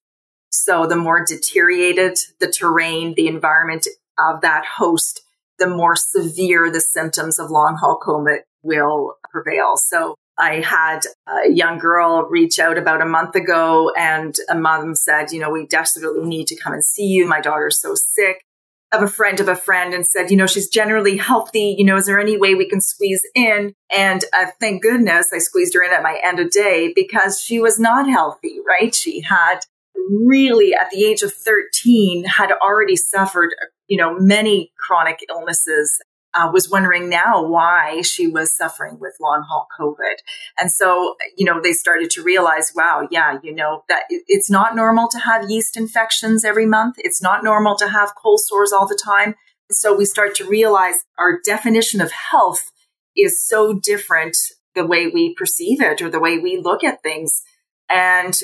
So 0.50 0.86
the 0.86 0.96
more 0.96 1.24
deteriorated 1.24 2.18
the 2.38 2.52
terrain, 2.52 3.14
the 3.14 3.28
environment 3.28 3.86
of 4.18 4.42
that 4.42 4.64
host, 4.76 5.22
the 5.58 5.68
more 5.68 5.96
severe 5.96 6.70
the 6.70 6.80
symptoms 6.80 7.38
of 7.38 7.50
long 7.50 7.76
haul 7.80 7.98
COVID 7.98 8.40
will 8.62 9.14
prevail. 9.30 9.76
So 9.76 10.16
I 10.40 10.60
had 10.60 11.00
a 11.28 11.52
young 11.52 11.78
girl 11.78 12.26
reach 12.30 12.58
out 12.58 12.78
about 12.78 13.02
a 13.02 13.06
month 13.06 13.34
ago 13.34 13.92
and 13.96 14.34
a 14.48 14.54
mom 14.54 14.94
said, 14.94 15.32
you 15.32 15.40
know, 15.40 15.50
we 15.50 15.66
desperately 15.66 16.26
need 16.26 16.46
to 16.48 16.56
come 16.56 16.72
and 16.72 16.84
see 16.84 17.06
you. 17.06 17.26
My 17.26 17.40
daughter's 17.40 17.80
so 17.80 17.94
sick 17.94 18.44
of 18.92 19.02
a 19.02 19.08
friend 19.08 19.38
of 19.38 19.48
a 19.48 19.54
friend 19.54 19.94
and 19.94 20.04
said, 20.06 20.30
you 20.30 20.36
know, 20.36 20.46
she's 20.46 20.68
generally 20.68 21.16
healthy. 21.16 21.76
You 21.78 21.84
know, 21.84 21.96
is 21.96 22.06
there 22.06 22.18
any 22.18 22.36
way 22.36 22.54
we 22.54 22.68
can 22.68 22.80
squeeze 22.80 23.24
in? 23.34 23.74
And 23.94 24.24
uh, 24.32 24.46
thank 24.58 24.82
goodness 24.82 25.30
I 25.32 25.38
squeezed 25.38 25.74
her 25.74 25.82
in 25.82 25.92
at 25.92 26.02
my 26.02 26.18
end 26.24 26.40
of 26.40 26.50
day 26.50 26.92
because 26.94 27.40
she 27.40 27.60
was 27.60 27.78
not 27.78 28.08
healthy, 28.08 28.56
right? 28.66 28.94
She 28.94 29.20
had 29.20 29.60
really 29.94 30.74
at 30.74 30.90
the 30.90 31.04
age 31.04 31.22
of 31.22 31.32
13 31.32 32.24
had 32.24 32.50
already 32.52 32.96
suffered, 32.96 33.50
you 33.86 33.96
know, 33.96 34.18
many 34.18 34.72
chronic 34.78 35.24
illnesses. 35.28 36.00
Uh, 36.32 36.48
was 36.52 36.70
wondering 36.70 37.08
now 37.08 37.44
why 37.44 38.02
she 38.02 38.28
was 38.28 38.56
suffering 38.56 38.98
with 39.00 39.16
long 39.20 39.44
haul 39.48 39.66
COVID. 39.78 40.16
And 40.58 40.70
so, 40.70 41.16
you 41.36 41.44
know, 41.44 41.60
they 41.60 41.72
started 41.72 42.08
to 42.10 42.22
realize, 42.22 42.72
wow, 42.74 43.08
yeah, 43.10 43.38
you 43.42 43.52
know, 43.52 43.82
that 43.88 44.04
it's 44.08 44.48
not 44.48 44.76
normal 44.76 45.08
to 45.08 45.18
have 45.18 45.50
yeast 45.50 45.76
infections 45.76 46.44
every 46.44 46.66
month. 46.66 46.96
It's 46.98 47.20
not 47.20 47.42
normal 47.42 47.76
to 47.78 47.88
have 47.88 48.14
cold 48.14 48.40
sores 48.40 48.72
all 48.72 48.86
the 48.86 49.00
time. 49.02 49.34
So 49.72 49.96
we 49.96 50.04
start 50.04 50.34
to 50.36 50.48
realize 50.48 51.04
our 51.18 51.40
definition 51.44 52.00
of 52.00 52.12
health 52.12 52.70
is 53.16 53.46
so 53.46 53.74
different 53.74 54.36
the 54.74 54.86
way 54.86 55.08
we 55.08 55.34
perceive 55.34 55.80
it 55.80 56.00
or 56.00 56.10
the 56.10 56.20
way 56.20 56.38
we 56.38 56.58
look 56.58 56.84
at 56.84 57.02
things. 57.02 57.42
And 57.88 58.38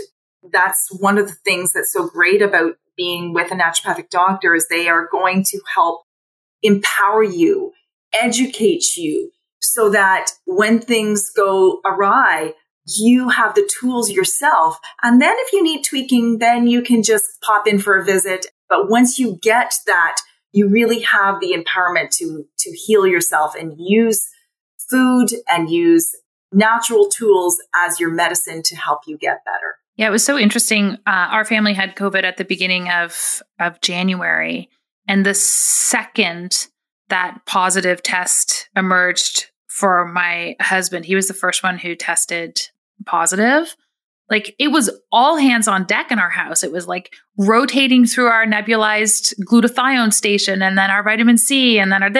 that's 0.52 0.88
one 0.98 1.18
of 1.18 1.28
the 1.28 1.36
things 1.44 1.72
that's 1.72 1.92
so 1.92 2.08
great 2.08 2.42
about 2.42 2.74
being 2.96 3.32
with 3.32 3.50
a 3.50 3.54
naturopathic 3.54 4.10
doctor 4.10 4.54
is 4.54 4.66
they 4.68 4.88
are 4.88 5.08
going 5.10 5.44
to 5.44 5.60
help 5.74 6.05
empower 6.66 7.22
you, 7.22 7.72
educate 8.14 8.96
you 8.96 9.30
so 9.60 9.90
that 9.90 10.30
when 10.46 10.80
things 10.80 11.30
go 11.30 11.80
awry, 11.84 12.52
you 12.86 13.28
have 13.28 13.54
the 13.54 13.68
tools 13.80 14.10
yourself. 14.10 14.78
And 15.02 15.20
then 15.20 15.34
if 15.38 15.52
you 15.52 15.62
need 15.62 15.82
tweaking, 15.82 16.38
then 16.38 16.66
you 16.66 16.82
can 16.82 17.02
just 17.02 17.40
pop 17.42 17.66
in 17.66 17.78
for 17.78 17.98
a 17.98 18.04
visit. 18.04 18.46
But 18.68 18.88
once 18.88 19.18
you 19.18 19.38
get 19.42 19.74
that, 19.86 20.18
you 20.52 20.68
really 20.68 21.00
have 21.00 21.40
the 21.40 21.52
empowerment 21.52 22.10
to, 22.16 22.44
to 22.58 22.70
heal 22.70 23.06
yourself 23.06 23.54
and 23.54 23.74
use 23.76 24.26
food 24.88 25.28
and 25.48 25.68
use 25.68 26.10
natural 26.52 27.08
tools 27.08 27.56
as 27.74 27.98
your 27.98 28.10
medicine 28.10 28.62
to 28.64 28.76
help 28.76 29.00
you 29.06 29.18
get 29.18 29.44
better. 29.44 29.76
Yeah, 29.96 30.08
it 30.08 30.10
was 30.10 30.24
so 30.24 30.38
interesting. 30.38 30.98
Uh, 31.06 31.28
our 31.30 31.44
family 31.44 31.72
had 31.72 31.96
COVID 31.96 32.22
at 32.22 32.36
the 32.36 32.44
beginning 32.44 32.90
of 32.90 33.42
of 33.58 33.80
January, 33.80 34.68
and 35.08 35.24
the 35.24 35.34
second 35.34 36.68
that 37.08 37.38
positive 37.46 38.02
test 38.02 38.68
emerged 38.76 39.50
for 39.68 40.06
my 40.06 40.56
husband, 40.60 41.04
he 41.04 41.14
was 41.14 41.28
the 41.28 41.34
first 41.34 41.62
one 41.62 41.78
who 41.78 41.94
tested 41.94 42.68
positive 43.04 43.76
like 44.28 44.54
it 44.58 44.68
was 44.68 44.90
all 45.12 45.36
hands 45.36 45.68
on 45.68 45.84
deck 45.84 46.10
in 46.10 46.18
our 46.18 46.30
house. 46.30 46.64
It 46.64 46.72
was 46.72 46.88
like 46.88 47.14
rotating 47.38 48.06
through 48.06 48.26
our 48.26 48.44
nebulized 48.44 49.34
glutathione 49.44 50.12
station 50.12 50.62
and 50.62 50.76
then 50.76 50.90
our 50.90 51.02
vitamin 51.02 51.38
C 51.38 51.78
and 51.78 51.92
then 51.92 52.02
our 52.02 52.10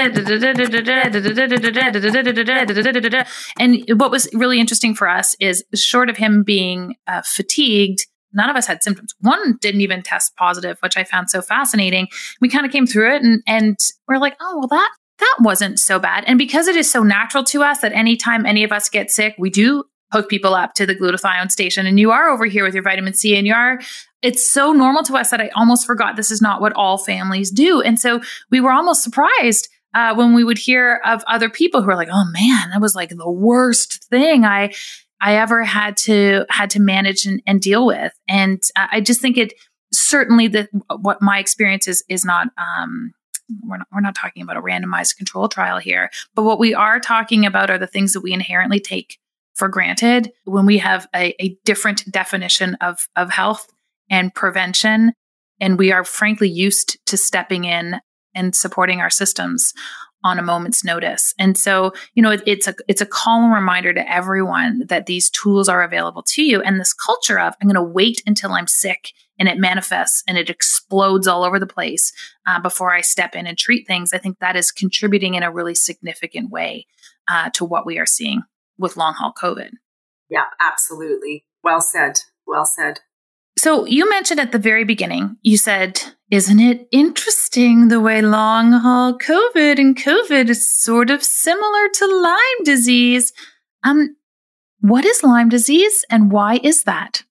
and 3.58 4.00
what 4.00 4.10
was 4.10 4.28
really 4.34 4.60
interesting 4.60 4.94
for 4.94 5.08
us 5.08 5.34
is 5.40 5.64
short 5.74 6.08
of 6.08 6.16
him 6.16 6.44
being 6.44 6.94
uh, 7.06 7.22
fatigued, 7.24 8.06
none 8.36 8.50
of 8.50 8.56
us 8.56 8.66
had 8.66 8.82
symptoms. 8.82 9.14
One 9.20 9.56
didn't 9.60 9.80
even 9.80 10.02
test 10.02 10.36
positive, 10.36 10.78
which 10.80 10.96
I 10.96 11.04
found 11.04 11.30
so 11.30 11.42
fascinating. 11.42 12.08
We 12.40 12.48
kind 12.48 12.66
of 12.66 12.72
came 12.72 12.86
through 12.86 13.14
it 13.14 13.22
and 13.22 13.42
and 13.46 13.76
we're 14.06 14.18
like, 14.18 14.36
oh 14.40 14.58
well 14.58 14.68
that 14.68 14.90
that 15.18 15.36
wasn't 15.40 15.80
so 15.80 15.98
bad. 15.98 16.24
And 16.26 16.38
because 16.38 16.68
it 16.68 16.76
is 16.76 16.90
so 16.90 17.02
natural 17.02 17.42
to 17.44 17.62
us 17.62 17.80
that 17.80 17.92
anytime 17.92 18.44
any 18.44 18.64
of 18.64 18.72
us 18.72 18.88
get 18.88 19.10
sick, 19.10 19.34
we 19.38 19.48
do 19.48 19.84
hook 20.12 20.28
people 20.28 20.54
up 20.54 20.74
to 20.74 20.86
the 20.86 20.94
glutathione 20.94 21.50
station 21.50 21.86
and 21.86 21.98
you 21.98 22.12
are 22.12 22.28
over 22.28 22.46
here 22.46 22.64
with 22.64 22.74
your 22.74 22.82
vitamin 22.82 23.14
C 23.14 23.36
and 23.36 23.46
you 23.46 23.54
are 23.54 23.80
it's 24.22 24.48
so 24.48 24.72
normal 24.72 25.02
to 25.04 25.14
us 25.14 25.30
that 25.30 25.40
I 25.40 25.50
almost 25.54 25.86
forgot 25.86 26.16
this 26.16 26.30
is 26.30 26.42
not 26.42 26.60
what 26.60 26.72
all 26.72 26.98
families 26.98 27.50
do. 27.50 27.80
And 27.80 27.98
so 28.00 28.20
we 28.50 28.60
were 28.60 28.72
almost 28.72 29.02
surprised 29.02 29.68
uh, 29.94 30.14
when 30.14 30.34
we 30.34 30.44
would 30.44 30.58
hear 30.58 31.00
of 31.04 31.22
other 31.26 31.48
people 31.48 31.82
who 31.82 31.90
are 31.90 31.96
like, 31.96 32.08
"Oh 32.10 32.24
man, 32.32 32.70
that 32.70 32.80
was 32.80 32.94
like 32.94 33.10
the 33.10 33.30
worst 33.30 34.04
thing 34.10 34.44
I 34.44 34.72
I 35.20 35.36
ever 35.36 35.64
had 35.64 35.96
to 35.98 36.44
had 36.50 36.70
to 36.70 36.80
manage 36.80 37.26
and, 37.26 37.42
and 37.46 37.60
deal 37.60 37.86
with." 37.86 38.12
And 38.28 38.62
I 38.76 39.00
just 39.00 39.20
think 39.20 39.36
it 39.36 39.54
certainly 39.92 40.48
that 40.48 40.68
what 41.00 41.22
my 41.22 41.38
experience 41.38 41.88
is 41.88 42.04
is 42.08 42.24
not 42.24 42.48
um, 42.58 43.12
we're 43.62 43.78
not, 43.78 43.86
we're 43.92 44.00
not 44.00 44.14
talking 44.14 44.42
about 44.42 44.56
a 44.56 44.62
randomized 44.62 45.16
control 45.16 45.48
trial 45.48 45.78
here, 45.78 46.10
but 46.34 46.42
what 46.42 46.58
we 46.58 46.74
are 46.74 47.00
talking 47.00 47.46
about 47.46 47.70
are 47.70 47.78
the 47.78 47.86
things 47.86 48.12
that 48.12 48.22
we 48.22 48.32
inherently 48.32 48.80
take 48.80 49.18
for 49.54 49.68
granted 49.68 50.32
when 50.44 50.66
we 50.66 50.78
have 50.78 51.08
a, 51.14 51.34
a 51.42 51.56
different 51.64 52.10
definition 52.10 52.76
of, 52.80 53.08
of 53.16 53.30
health 53.30 53.68
and 54.10 54.34
prevention. 54.34 55.12
And 55.60 55.78
we 55.78 55.92
are 55.92 56.04
frankly 56.04 56.48
used 56.48 56.98
to 57.06 57.16
stepping 57.16 57.64
in 57.64 58.00
and 58.34 58.54
supporting 58.54 59.00
our 59.00 59.10
systems 59.10 59.72
on 60.24 60.38
a 60.38 60.42
moment's 60.42 60.84
notice. 60.84 61.34
And 61.38 61.56
so, 61.56 61.92
you 62.14 62.22
know, 62.22 62.32
it, 62.32 62.42
it's 62.46 62.66
a 62.66 62.74
it's 62.88 63.00
a 63.00 63.06
calm 63.06 63.52
reminder 63.52 63.92
to 63.92 64.12
everyone 64.12 64.84
that 64.88 65.06
these 65.06 65.30
tools 65.30 65.68
are 65.68 65.82
available 65.82 66.22
to 66.28 66.42
you. 66.42 66.60
And 66.62 66.80
this 66.80 66.92
culture 66.92 67.38
of 67.38 67.54
I'm 67.60 67.68
going 67.68 67.74
to 67.74 67.82
wait 67.82 68.22
until 68.26 68.52
I'm 68.52 68.66
sick 68.66 69.12
and 69.38 69.48
it 69.48 69.58
manifests 69.58 70.22
and 70.26 70.38
it 70.38 70.50
explodes 70.50 71.26
all 71.26 71.44
over 71.44 71.58
the 71.58 71.66
place 71.66 72.12
uh, 72.46 72.60
before 72.60 72.92
I 72.92 73.02
step 73.02 73.34
in 73.34 73.46
and 73.46 73.56
treat 73.56 73.86
things. 73.86 74.12
I 74.12 74.18
think 74.18 74.38
that 74.38 74.56
is 74.56 74.72
contributing 74.72 75.34
in 75.34 75.42
a 75.42 75.52
really 75.52 75.74
significant 75.74 76.50
way 76.50 76.86
uh, 77.28 77.50
to 77.50 77.64
what 77.64 77.86
we 77.86 77.98
are 77.98 78.06
seeing 78.06 78.42
with 78.78 78.96
long 78.96 79.14
haul 79.14 79.32
COVID. 79.40 79.70
Yeah, 80.28 80.44
absolutely. 80.60 81.44
Well 81.62 81.80
said. 81.80 82.14
Well 82.46 82.66
said. 82.66 83.00
So 83.66 83.84
you 83.84 84.08
mentioned 84.08 84.38
at 84.38 84.52
the 84.52 84.60
very 84.60 84.84
beginning, 84.84 85.38
you 85.42 85.58
said, 85.58 86.00
isn't 86.30 86.60
it 86.60 86.86
interesting 86.92 87.88
the 87.88 88.00
way 88.00 88.22
long 88.22 88.70
haul 88.70 89.18
COVID 89.18 89.80
and 89.80 89.96
COVID 89.96 90.48
is 90.48 90.72
sort 90.72 91.10
of 91.10 91.24
similar 91.24 91.88
to 91.94 92.06
Lyme 92.06 92.62
disease? 92.62 93.32
Um, 93.82 94.14
what 94.82 95.04
is 95.04 95.24
Lyme 95.24 95.48
disease 95.48 96.04
and 96.08 96.30
why 96.30 96.60
is 96.62 96.84
that? 96.84 97.24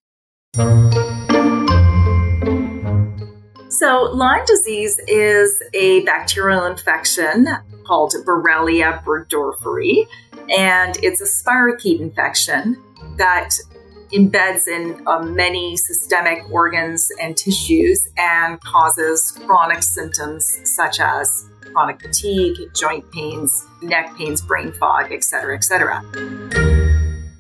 So, 3.69 4.11
Lyme 4.13 4.43
disease 4.45 4.99
is 5.07 5.63
a 5.73 6.01
bacterial 6.01 6.65
infection 6.65 7.47
called 7.87 8.13
Borrelia 8.27 9.01
burgdorferi 9.05 10.05
and 10.57 10.97
it's 11.01 11.21
a 11.21 11.49
spirochete 11.49 12.01
infection 12.01 12.75
that 13.15 13.51
embeds 14.13 14.67
in 14.67 15.01
uh, 15.07 15.19
many 15.19 15.77
systemic 15.77 16.39
organs 16.51 17.07
and 17.21 17.35
tissues 17.35 18.07
and 18.17 18.59
causes 18.61 19.31
chronic 19.45 19.83
symptoms 19.83 20.59
such 20.63 20.99
as 20.99 21.47
chronic 21.71 22.01
fatigue, 22.01 22.57
joint 22.73 23.09
pains, 23.11 23.65
neck 23.81 24.15
pains, 24.17 24.41
brain 24.41 24.71
fog, 24.73 25.11
etc., 25.11 25.55
etc. 25.55 26.03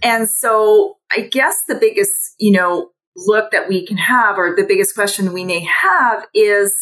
And 0.03 0.29
so 0.29 0.97
I 1.11 1.21
guess 1.21 1.61
the 1.67 1.75
biggest, 1.75 2.11
you 2.39 2.51
know, 2.51 2.91
look 3.15 3.51
that 3.51 3.69
we 3.69 3.85
can 3.85 3.97
have 3.97 4.37
or 4.37 4.55
the 4.55 4.65
biggest 4.65 4.93
question 4.93 5.33
we 5.33 5.45
may 5.45 5.63
have 5.63 6.27
is 6.33 6.75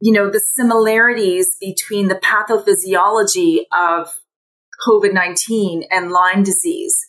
you 0.00 0.12
know 0.12 0.30
the 0.30 0.40
similarities 0.40 1.56
between 1.60 2.08
the 2.08 2.16
pathophysiology 2.16 3.60
of 3.72 4.08
COVID 4.86 5.12
19 5.12 5.84
and 5.90 6.10
Lyme 6.10 6.42
disease. 6.42 7.06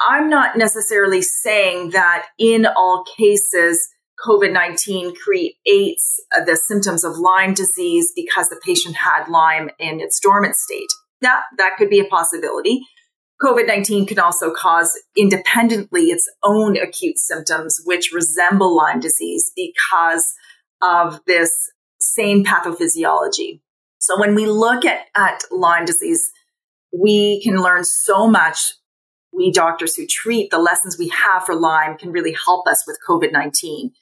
I'm 0.00 0.28
not 0.28 0.56
necessarily 0.56 1.22
saying 1.22 1.90
that 1.90 2.26
in 2.38 2.66
all 2.66 3.04
cases, 3.16 3.88
COVID 4.26 4.52
19 4.52 5.14
creates 5.14 6.20
uh, 6.36 6.44
the 6.44 6.56
symptoms 6.56 7.04
of 7.04 7.18
Lyme 7.18 7.54
disease 7.54 8.12
because 8.14 8.48
the 8.48 8.60
patient 8.64 8.96
had 8.96 9.28
Lyme 9.28 9.70
in 9.78 10.00
its 10.00 10.18
dormant 10.20 10.56
state. 10.56 10.88
That, 11.20 11.42
that 11.56 11.76
could 11.78 11.90
be 11.90 12.00
a 12.00 12.04
possibility. 12.04 12.80
COVID 13.42 13.66
19 13.66 14.06
can 14.06 14.18
also 14.18 14.52
cause 14.52 14.90
independently 15.16 16.06
its 16.06 16.28
own 16.42 16.76
acute 16.76 17.18
symptoms, 17.18 17.80
which 17.84 18.12
resemble 18.12 18.76
Lyme 18.76 19.00
disease 19.00 19.52
because 19.54 20.26
of 20.82 21.20
this 21.26 21.52
same 22.00 22.44
pathophysiology. 22.44 23.60
So 23.98 24.18
when 24.18 24.34
we 24.34 24.46
look 24.46 24.84
at, 24.84 25.06
at 25.14 25.44
Lyme 25.50 25.84
disease, 25.84 26.30
we 26.92 27.40
can 27.42 27.60
learn 27.60 27.84
so 27.84 28.28
much. 28.28 28.72
We 29.38 29.52
doctors 29.52 29.94
who 29.94 30.06
treat 30.06 30.50
the 30.50 30.58
lessons 30.58 30.98
we 30.98 31.08
have 31.08 31.44
for 31.44 31.54
Lyme 31.54 31.96
can 31.96 32.12
really 32.12 32.34
help 32.44 32.66
us 32.66 32.84
with 32.86 32.98
COVID 33.08 33.32
19. 33.32 33.92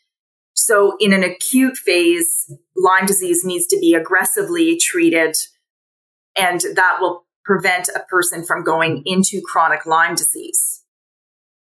So, 0.54 0.96
in 0.98 1.12
an 1.12 1.22
acute 1.22 1.76
phase, 1.76 2.50
Lyme 2.76 3.06
disease 3.06 3.44
needs 3.44 3.66
to 3.66 3.78
be 3.78 3.94
aggressively 3.94 4.78
treated, 4.78 5.36
and 6.36 6.60
that 6.74 6.96
will 7.00 7.26
prevent 7.44 7.88
a 7.94 8.00
person 8.00 8.44
from 8.44 8.64
going 8.64 9.02
into 9.04 9.40
chronic 9.44 9.86
Lyme 9.86 10.14
disease. 10.16 10.82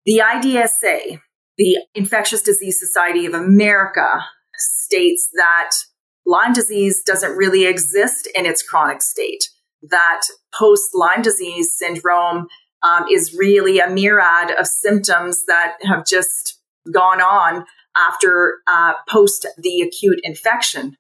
The 0.06 0.22
IDSA, 0.26 1.20
the 1.58 1.78
Infectious 1.94 2.42
Disease 2.42 2.80
Society 2.80 3.26
of 3.26 3.34
America, 3.34 4.26
states 4.56 5.30
that 5.36 5.72
Lyme 6.26 6.54
disease 6.54 7.04
doesn't 7.04 7.36
really 7.36 7.66
exist 7.66 8.28
in 8.34 8.46
its 8.46 8.64
chronic 8.64 9.02
state 9.02 9.50
that 9.84 10.22
post 10.58 10.90
Lyme 10.94 11.22
disease 11.22 11.74
syndrome 11.76 12.48
um, 12.84 13.06
is 13.12 13.34
really 13.34 13.80
a 13.80 13.90
myriad 13.90 14.52
of 14.58 14.68
symptoms 14.68 15.46
that 15.48 15.78
have 15.82 16.06
just 16.06 16.60
gone 16.92 17.22
on 17.22 17.66
after 17.96 18.60
uh, 18.68 18.94
post 19.08 19.46
the 19.58 19.82
acute 19.82 20.20
infection. 20.24 20.96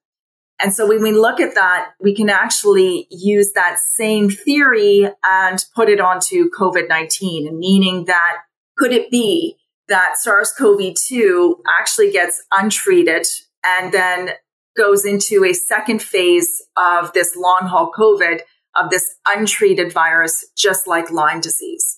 And 0.61 0.73
so 0.73 0.85
when 0.85 1.01
we 1.01 1.13
look 1.13 1.39
at 1.39 1.55
that, 1.55 1.91
we 2.01 2.13
can 2.13 2.29
actually 2.29 3.07
use 3.09 3.53
that 3.53 3.79
same 3.79 4.29
theory 4.29 5.07
and 5.23 5.63
put 5.73 5.87
it 5.87 6.01
onto 6.01 6.49
COVID 6.49 6.89
19, 6.89 7.57
meaning 7.57 8.05
that 8.05 8.39
could 8.77 8.91
it 8.91 9.09
be 9.09 9.55
that 9.87 10.17
SARS 10.17 10.53
CoV 10.57 10.93
2 11.07 11.63
actually 11.79 12.11
gets 12.11 12.43
untreated 12.51 13.25
and 13.65 13.93
then 13.93 14.31
goes 14.77 15.05
into 15.05 15.43
a 15.43 15.53
second 15.53 16.01
phase 16.01 16.61
of 16.77 17.11
this 17.13 17.35
long 17.35 17.61
haul 17.63 17.91
COVID 17.97 18.41
of 18.81 18.89
this 18.89 19.15
untreated 19.27 19.91
virus, 19.91 20.45
just 20.57 20.87
like 20.87 21.11
Lyme 21.11 21.41
disease. 21.41 21.97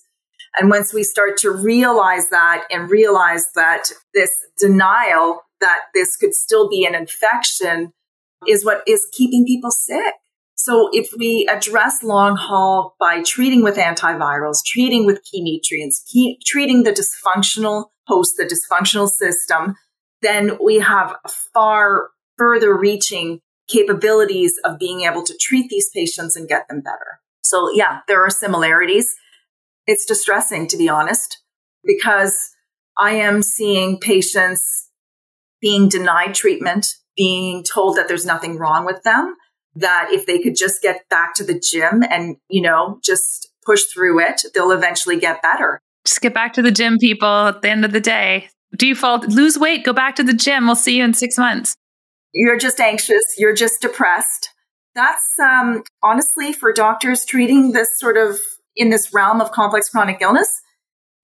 And 0.58 0.70
once 0.70 0.92
we 0.92 1.02
start 1.02 1.38
to 1.38 1.50
realize 1.50 2.28
that 2.30 2.64
and 2.70 2.90
realize 2.90 3.46
that 3.54 3.84
this 4.14 4.30
denial 4.58 5.42
that 5.60 5.84
this 5.94 6.16
could 6.16 6.34
still 6.34 6.68
be 6.68 6.84
an 6.84 6.94
infection 6.94 7.92
is 8.46 8.64
what 8.64 8.82
is 8.86 9.06
keeping 9.12 9.46
people 9.46 9.70
sick. 9.70 10.14
So 10.54 10.90
if 10.92 11.10
we 11.18 11.48
address 11.50 12.02
long 12.02 12.36
haul 12.36 12.94
by 13.00 13.22
treating 13.22 13.62
with 13.62 13.76
antivirals, 13.76 14.58
treating 14.64 15.06
with 15.06 15.22
key 15.24 15.40
nutrients, 15.42 16.04
treating 16.44 16.82
the 16.82 16.92
dysfunctional 16.92 17.86
host, 18.06 18.34
the 18.36 18.44
dysfunctional 18.44 19.08
system, 19.08 19.76
then 20.20 20.58
we 20.62 20.80
have 20.80 21.16
far 21.54 22.10
further 22.36 22.76
reaching 22.76 23.40
capabilities 23.72 24.54
of 24.64 24.78
being 24.78 25.02
able 25.02 25.22
to 25.24 25.36
treat 25.40 25.70
these 25.70 25.88
patients 25.94 26.36
and 26.36 26.48
get 26.48 26.68
them 26.68 26.80
better. 26.80 27.20
So 27.42 27.70
yeah, 27.72 28.00
there 28.08 28.24
are 28.24 28.30
similarities. 28.30 29.14
It's 29.86 30.04
distressing 30.04 30.66
to 30.68 30.76
be 30.76 30.88
honest, 30.88 31.42
because 31.84 32.50
I 32.98 33.12
am 33.12 33.42
seeing 33.42 33.98
patients 33.98 34.90
being 35.60 35.88
denied 35.88 36.34
treatment, 36.34 36.86
being 37.16 37.64
told 37.64 37.96
that 37.96 38.08
there's 38.08 38.26
nothing 38.26 38.58
wrong 38.58 38.84
with 38.84 39.02
them, 39.02 39.34
that 39.74 40.08
if 40.10 40.26
they 40.26 40.38
could 40.38 40.56
just 40.56 40.82
get 40.82 41.08
back 41.08 41.34
to 41.34 41.44
the 41.44 41.58
gym 41.58 42.02
and, 42.10 42.36
you 42.48 42.60
know, 42.60 42.98
just 43.02 43.48
push 43.64 43.84
through 43.84 44.20
it, 44.20 44.42
they'll 44.54 44.72
eventually 44.72 45.18
get 45.18 45.40
better. 45.40 45.80
Just 46.04 46.20
get 46.20 46.34
back 46.34 46.52
to 46.54 46.62
the 46.62 46.72
gym, 46.72 46.98
people, 46.98 47.28
at 47.28 47.62
the 47.62 47.70
end 47.70 47.84
of 47.84 47.92
the 47.92 48.00
day. 48.00 48.48
Default, 48.76 49.28
lose 49.28 49.56
weight, 49.56 49.84
go 49.84 49.92
back 49.92 50.16
to 50.16 50.22
the 50.24 50.32
gym. 50.32 50.66
We'll 50.66 50.74
see 50.74 50.96
you 50.96 51.04
in 51.04 51.14
six 51.14 51.38
months. 51.38 51.76
You're 52.32 52.58
just 52.58 52.80
anxious, 52.80 53.24
you're 53.38 53.54
just 53.54 53.80
depressed. 53.80 54.50
That's 54.94 55.38
um, 55.38 55.84
honestly 56.02 56.52
for 56.52 56.72
doctors 56.72 57.24
treating 57.24 57.72
this 57.72 57.98
sort 57.98 58.16
of 58.16 58.38
in 58.76 58.90
this 58.90 59.12
realm 59.12 59.40
of 59.40 59.52
complex 59.52 59.88
chronic 59.88 60.20
illness, 60.20 60.60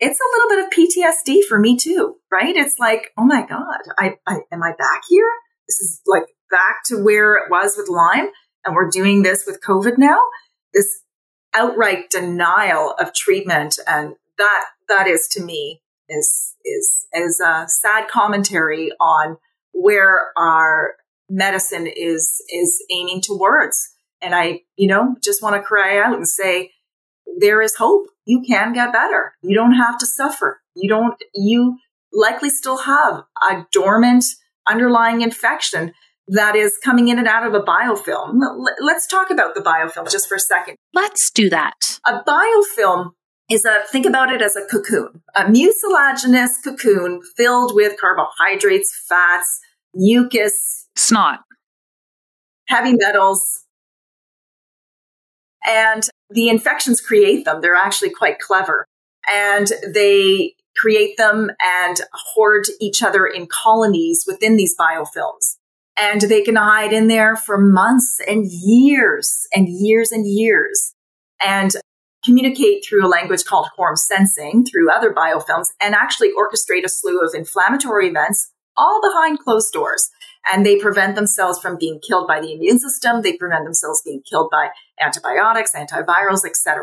it's 0.01 0.21
a 0.21 0.31
little 0.37 0.49
bit 0.49 0.67
of 0.67 0.73
PTSD 0.73 1.45
for 1.49 1.59
me 1.59 1.77
too, 1.77 2.17
right? 2.31 2.55
It's 2.55 2.79
like, 2.79 3.11
oh 3.19 3.25
my 3.25 3.45
God, 3.47 3.81
I, 3.99 4.17
I 4.27 4.41
am 4.53 4.63
I 4.63 4.73
back 4.79 5.03
here? 5.09 5.29
This 5.67 5.81
is 5.81 6.01
like 6.07 6.27
back 6.51 6.83
to 6.87 7.03
where 7.03 7.37
it 7.37 7.51
was 7.51 7.75
with 7.77 7.89
Lyme, 7.89 8.29
and 8.65 8.75
we're 8.75 8.91
doing 8.91 9.23
this 9.23 9.45
with 9.47 9.61
COVID 9.67 9.99
now. 9.99 10.19
This 10.73 11.03
outright 11.55 12.11
denial 12.11 12.95
of 12.99 13.13
treatment, 13.13 13.79
and 13.87 14.15
that 14.39 14.65
that 14.89 15.07
is 15.09 15.27
to 15.33 15.43
me 15.43 15.83
is 16.09 16.55
is 16.65 17.07
is 17.13 17.41
a 17.41 17.67
sad 17.69 18.09
commentary 18.09 18.93
on 19.01 19.37
where 19.73 20.29
our 20.37 20.95
medicine 21.29 21.87
is 21.87 22.43
is 22.53 22.85
aiming 22.91 23.21
towards. 23.21 23.77
And 24.21 24.35
I, 24.35 24.61
you 24.77 24.89
know, 24.89 25.17
just 25.23 25.43
want 25.43 25.55
to 25.57 25.63
cry 25.63 25.99
out 25.99 26.15
and 26.15 26.27
say, 26.27 26.73
there 27.39 27.63
is 27.63 27.77
hope. 27.77 28.07
You 28.25 28.43
can 28.47 28.73
get 28.73 28.93
better. 28.93 29.35
You 29.43 29.55
don't 29.55 29.75
have 29.75 29.99
to 29.99 30.07
suffer. 30.07 30.61
You 30.75 30.89
don't, 30.89 31.15
you 31.35 31.79
likely 32.13 32.51
still 32.51 32.79
have 32.79 33.23
a 33.51 33.67
dormant 33.73 34.25
underlying 34.69 35.21
infection 35.23 35.93
that 36.29 36.57
is 36.57 36.79
coming 36.85 37.09
in 37.09 37.19
and 37.19 37.29
out 37.29 37.47
of 37.47 37.55
a 37.55 37.61
biofilm. 37.61 38.41
Let's 38.81 39.07
talk 39.07 39.31
about 39.31 39.55
the 39.55 39.61
biofilm 39.61 40.11
just 40.11 40.29
for 40.29 40.35
a 40.35 40.41
second. 40.41 40.77
Let's 40.93 41.31
do 41.31 41.49
that. 41.51 42.01
A 42.07 42.23
biofilm 42.23 43.13
is 43.51 43.65
a, 43.65 43.81
think 43.91 44.07
about 44.07 44.33
it 44.33 44.43
as 44.43 44.57
a 44.57 44.65
cocoon, 44.67 45.23
a 45.35 45.45
mucilaginous 45.45 46.63
cocoon 46.63 47.21
filled 47.37 47.75
with 47.75 47.99
carbohydrates, 47.99 48.93
fats, 49.09 49.61
mucus, 49.95 50.89
snot, 50.97 51.41
heavy 52.69 52.95
metals. 52.95 53.65
And 55.67 56.03
the 56.31 56.49
infections 56.49 57.01
create 57.01 57.45
them. 57.45 57.61
They're 57.61 57.75
actually 57.75 58.11
quite 58.11 58.39
clever. 58.39 58.87
And 59.35 59.69
they 59.95 60.55
create 60.77 61.17
them 61.17 61.51
and 61.61 62.01
hoard 62.13 62.67
each 62.81 63.03
other 63.03 63.27
in 63.27 63.47
colonies 63.47 64.25
within 64.27 64.57
these 64.57 64.77
biofilms. 64.79 65.57
And 66.01 66.21
they 66.23 66.43
can 66.43 66.57
hide 66.57 66.93
in 66.93 67.09
there 67.09 67.35
for 67.35 67.59
months 67.59 68.21
and 68.29 68.47
years 68.49 69.47
and 69.55 69.69
years 69.69 70.13
and 70.13 70.27
years 70.27 70.95
and 71.45 71.73
communicate 72.29 72.85
through 72.85 73.07
a 73.07 73.09
language 73.09 73.45
called 73.45 73.69
quorum 73.75 73.97
sensing 73.97 74.67
through 74.67 74.93
other 74.93 75.15
biofilms 75.15 75.69
and 75.81 75.95
actually 75.95 76.29
orchestrate 76.29 76.85
a 76.85 76.89
slew 76.89 77.21
of 77.21 77.35
inflammatory 77.35 78.09
events 78.09 78.53
all 78.77 79.01
behind 79.03 79.39
closed 79.39 79.73
doors 79.73 80.11
and 80.53 80.65
they 80.65 80.79
prevent 80.79 81.15
themselves 81.17 81.59
from 81.59 81.77
being 81.79 82.01
killed 82.07 82.29
by 82.29 82.41
the 82.41 82.53
immune 82.53 82.79
system. 82.79 83.23
They 83.23 83.37
prevent 83.37 83.65
themselves 83.65 84.03
being 84.05 84.23
killed 84.23 84.51
by 84.51 84.69
antibiotics, 85.01 85.73
antivirals, 85.75 86.45
etc. 86.47 86.83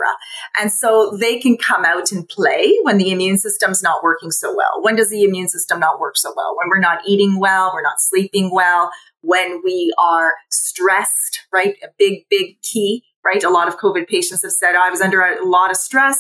And 0.60 0.72
so 0.72 1.18
they 1.20 1.40
can 1.40 1.58
come 1.58 1.86
out 1.86 2.12
and 2.12 2.28
play 2.28 2.78
when 2.84 2.98
the 2.98 3.12
immune 3.12 3.38
system's 3.38 3.82
not 3.82 4.04
working 4.04 4.32
so 4.32 4.54
well. 4.56 4.82
When 4.82 4.96
does 4.96 5.10
the 5.10 5.24
immune 5.24 5.48
system 5.48 5.80
not 5.80 6.00
work 6.00 6.18
so 6.18 6.34
well? 6.36 6.56
When 6.58 6.70
we're 6.70 6.80
not 6.80 7.02
eating 7.08 7.40
well, 7.40 7.72
we're 7.74 7.82
not 7.82 8.00
sleeping 8.00 8.52
well, 8.54 8.92
when 9.22 9.62
we 9.64 9.94
are 9.98 10.34
stressed, 10.52 11.42
right? 11.52 11.76
A 11.84 11.88
big, 11.98 12.26
big 12.30 12.62
key, 12.62 13.04
right? 13.26 13.44
A 13.44 13.50
lot 13.50 13.68
of 13.68 13.78
COVID 13.78 14.08
patients 14.08 14.44
have 14.44 14.52
said, 14.52 14.76
I 14.76 14.90
was 14.90 15.02
under 15.02 15.22
a 15.22 15.46
lot 15.46 15.72
of 15.72 15.78
stress 15.78 16.20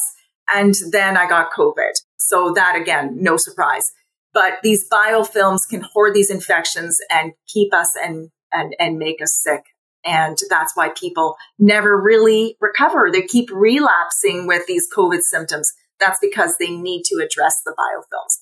and 0.53 0.75
then 0.91 1.17
I 1.17 1.27
got 1.27 1.51
COVID. 1.51 1.93
So 2.19 2.51
that 2.53 2.75
again, 2.75 3.17
no 3.21 3.37
surprise. 3.37 3.91
But 4.33 4.55
these 4.63 4.89
biofilms 4.89 5.61
can 5.69 5.81
hoard 5.81 6.13
these 6.13 6.29
infections 6.29 6.97
and 7.09 7.33
keep 7.47 7.73
us 7.73 7.95
and, 8.01 8.29
and, 8.51 8.75
and 8.79 8.97
make 8.97 9.21
us 9.21 9.33
sick. 9.33 9.61
And 10.03 10.37
that's 10.49 10.75
why 10.75 10.89
people 10.89 11.35
never 11.57 11.99
really 11.99 12.57
recover. 12.59 13.09
They 13.11 13.23
keep 13.23 13.49
relapsing 13.51 14.45
with 14.45 14.67
these 14.67 14.87
COVID 14.95 15.21
symptoms. 15.21 15.71
That's 15.99 16.19
because 16.21 16.55
they 16.59 16.69
need 16.69 17.03
to 17.05 17.23
address 17.23 17.61
the 17.65 17.73
biofilms. 17.79 18.39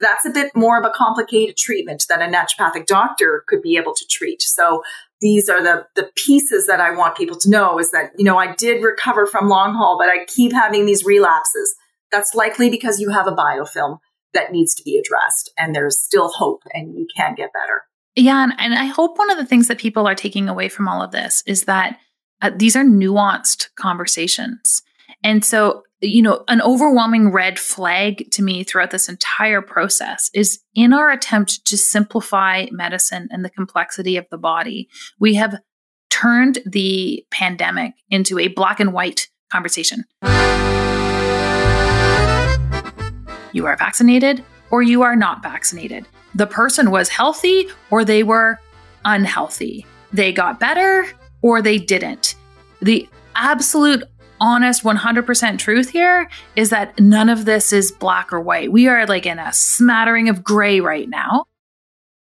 That's 0.00 0.26
a 0.26 0.30
bit 0.30 0.52
more 0.54 0.78
of 0.78 0.84
a 0.84 0.90
complicated 0.94 1.56
treatment 1.56 2.06
that 2.08 2.22
a 2.22 2.32
naturopathic 2.32 2.86
doctor 2.86 3.44
could 3.46 3.62
be 3.62 3.76
able 3.76 3.94
to 3.94 4.06
treat. 4.08 4.42
So 4.42 4.82
these 5.22 5.48
are 5.48 5.62
the, 5.62 5.86
the 5.94 6.10
pieces 6.16 6.66
that 6.66 6.80
I 6.80 6.94
want 6.94 7.16
people 7.16 7.38
to 7.38 7.48
know 7.48 7.78
is 7.78 7.92
that, 7.92 8.10
you 8.18 8.24
know, 8.24 8.36
I 8.36 8.54
did 8.56 8.82
recover 8.82 9.24
from 9.24 9.48
long 9.48 9.74
haul, 9.74 9.96
but 9.96 10.08
I 10.08 10.26
keep 10.26 10.52
having 10.52 10.84
these 10.84 11.04
relapses. 11.04 11.74
That's 12.10 12.34
likely 12.34 12.68
because 12.68 13.00
you 13.00 13.10
have 13.10 13.28
a 13.28 13.32
biofilm 13.32 13.98
that 14.34 14.50
needs 14.50 14.74
to 14.74 14.82
be 14.82 14.98
addressed 14.98 15.52
and 15.56 15.74
there's 15.74 15.98
still 15.98 16.28
hope 16.28 16.62
and 16.74 16.94
you 16.94 17.06
can 17.16 17.34
get 17.36 17.52
better. 17.52 17.84
Yeah. 18.16 18.42
And, 18.42 18.52
and 18.58 18.74
I 18.74 18.86
hope 18.86 19.16
one 19.16 19.30
of 19.30 19.38
the 19.38 19.46
things 19.46 19.68
that 19.68 19.78
people 19.78 20.06
are 20.06 20.14
taking 20.14 20.48
away 20.48 20.68
from 20.68 20.88
all 20.88 21.00
of 21.00 21.12
this 21.12 21.42
is 21.46 21.64
that 21.64 21.98
uh, 22.42 22.50
these 22.54 22.74
are 22.74 22.84
nuanced 22.84 23.68
conversations. 23.76 24.82
And 25.24 25.44
so, 25.44 25.82
you 26.00 26.22
know, 26.22 26.44
an 26.48 26.60
overwhelming 26.62 27.30
red 27.30 27.58
flag 27.58 28.30
to 28.32 28.42
me 28.42 28.64
throughout 28.64 28.90
this 28.90 29.08
entire 29.08 29.62
process 29.62 30.30
is 30.34 30.60
in 30.74 30.92
our 30.92 31.10
attempt 31.10 31.64
to 31.66 31.76
simplify 31.76 32.66
medicine 32.70 33.28
and 33.30 33.44
the 33.44 33.50
complexity 33.50 34.16
of 34.16 34.26
the 34.30 34.38
body, 34.38 34.88
we 35.20 35.34
have 35.34 35.56
turned 36.10 36.58
the 36.66 37.24
pandemic 37.30 37.94
into 38.10 38.38
a 38.38 38.48
black 38.48 38.80
and 38.80 38.92
white 38.92 39.28
conversation 39.50 40.04
you 43.52 43.66
are 43.66 43.76
vaccinated 43.76 44.44
or 44.70 44.82
you 44.82 45.02
are 45.02 45.16
not 45.16 45.42
vaccinated. 45.42 46.06
The 46.34 46.46
person 46.46 46.90
was 46.90 47.08
healthy 47.08 47.68
or 47.90 48.04
they 48.04 48.22
were 48.22 48.58
unhealthy. 49.04 49.86
They 50.12 50.32
got 50.32 50.58
better 50.58 51.06
or 51.42 51.62
they 51.62 51.78
didn't. 51.78 52.34
The 52.80 53.08
absolute 53.34 54.04
honest 54.42 54.82
100% 54.82 55.58
truth 55.58 55.90
here 55.90 56.28
is 56.56 56.70
that 56.70 56.98
none 56.98 57.28
of 57.28 57.44
this 57.44 57.72
is 57.72 57.92
black 57.92 58.32
or 58.32 58.40
white. 58.40 58.72
We 58.72 58.88
are 58.88 59.06
like 59.06 59.24
in 59.24 59.38
a 59.38 59.52
smattering 59.52 60.28
of 60.28 60.42
gray 60.42 60.80
right 60.80 61.08
now. 61.08 61.44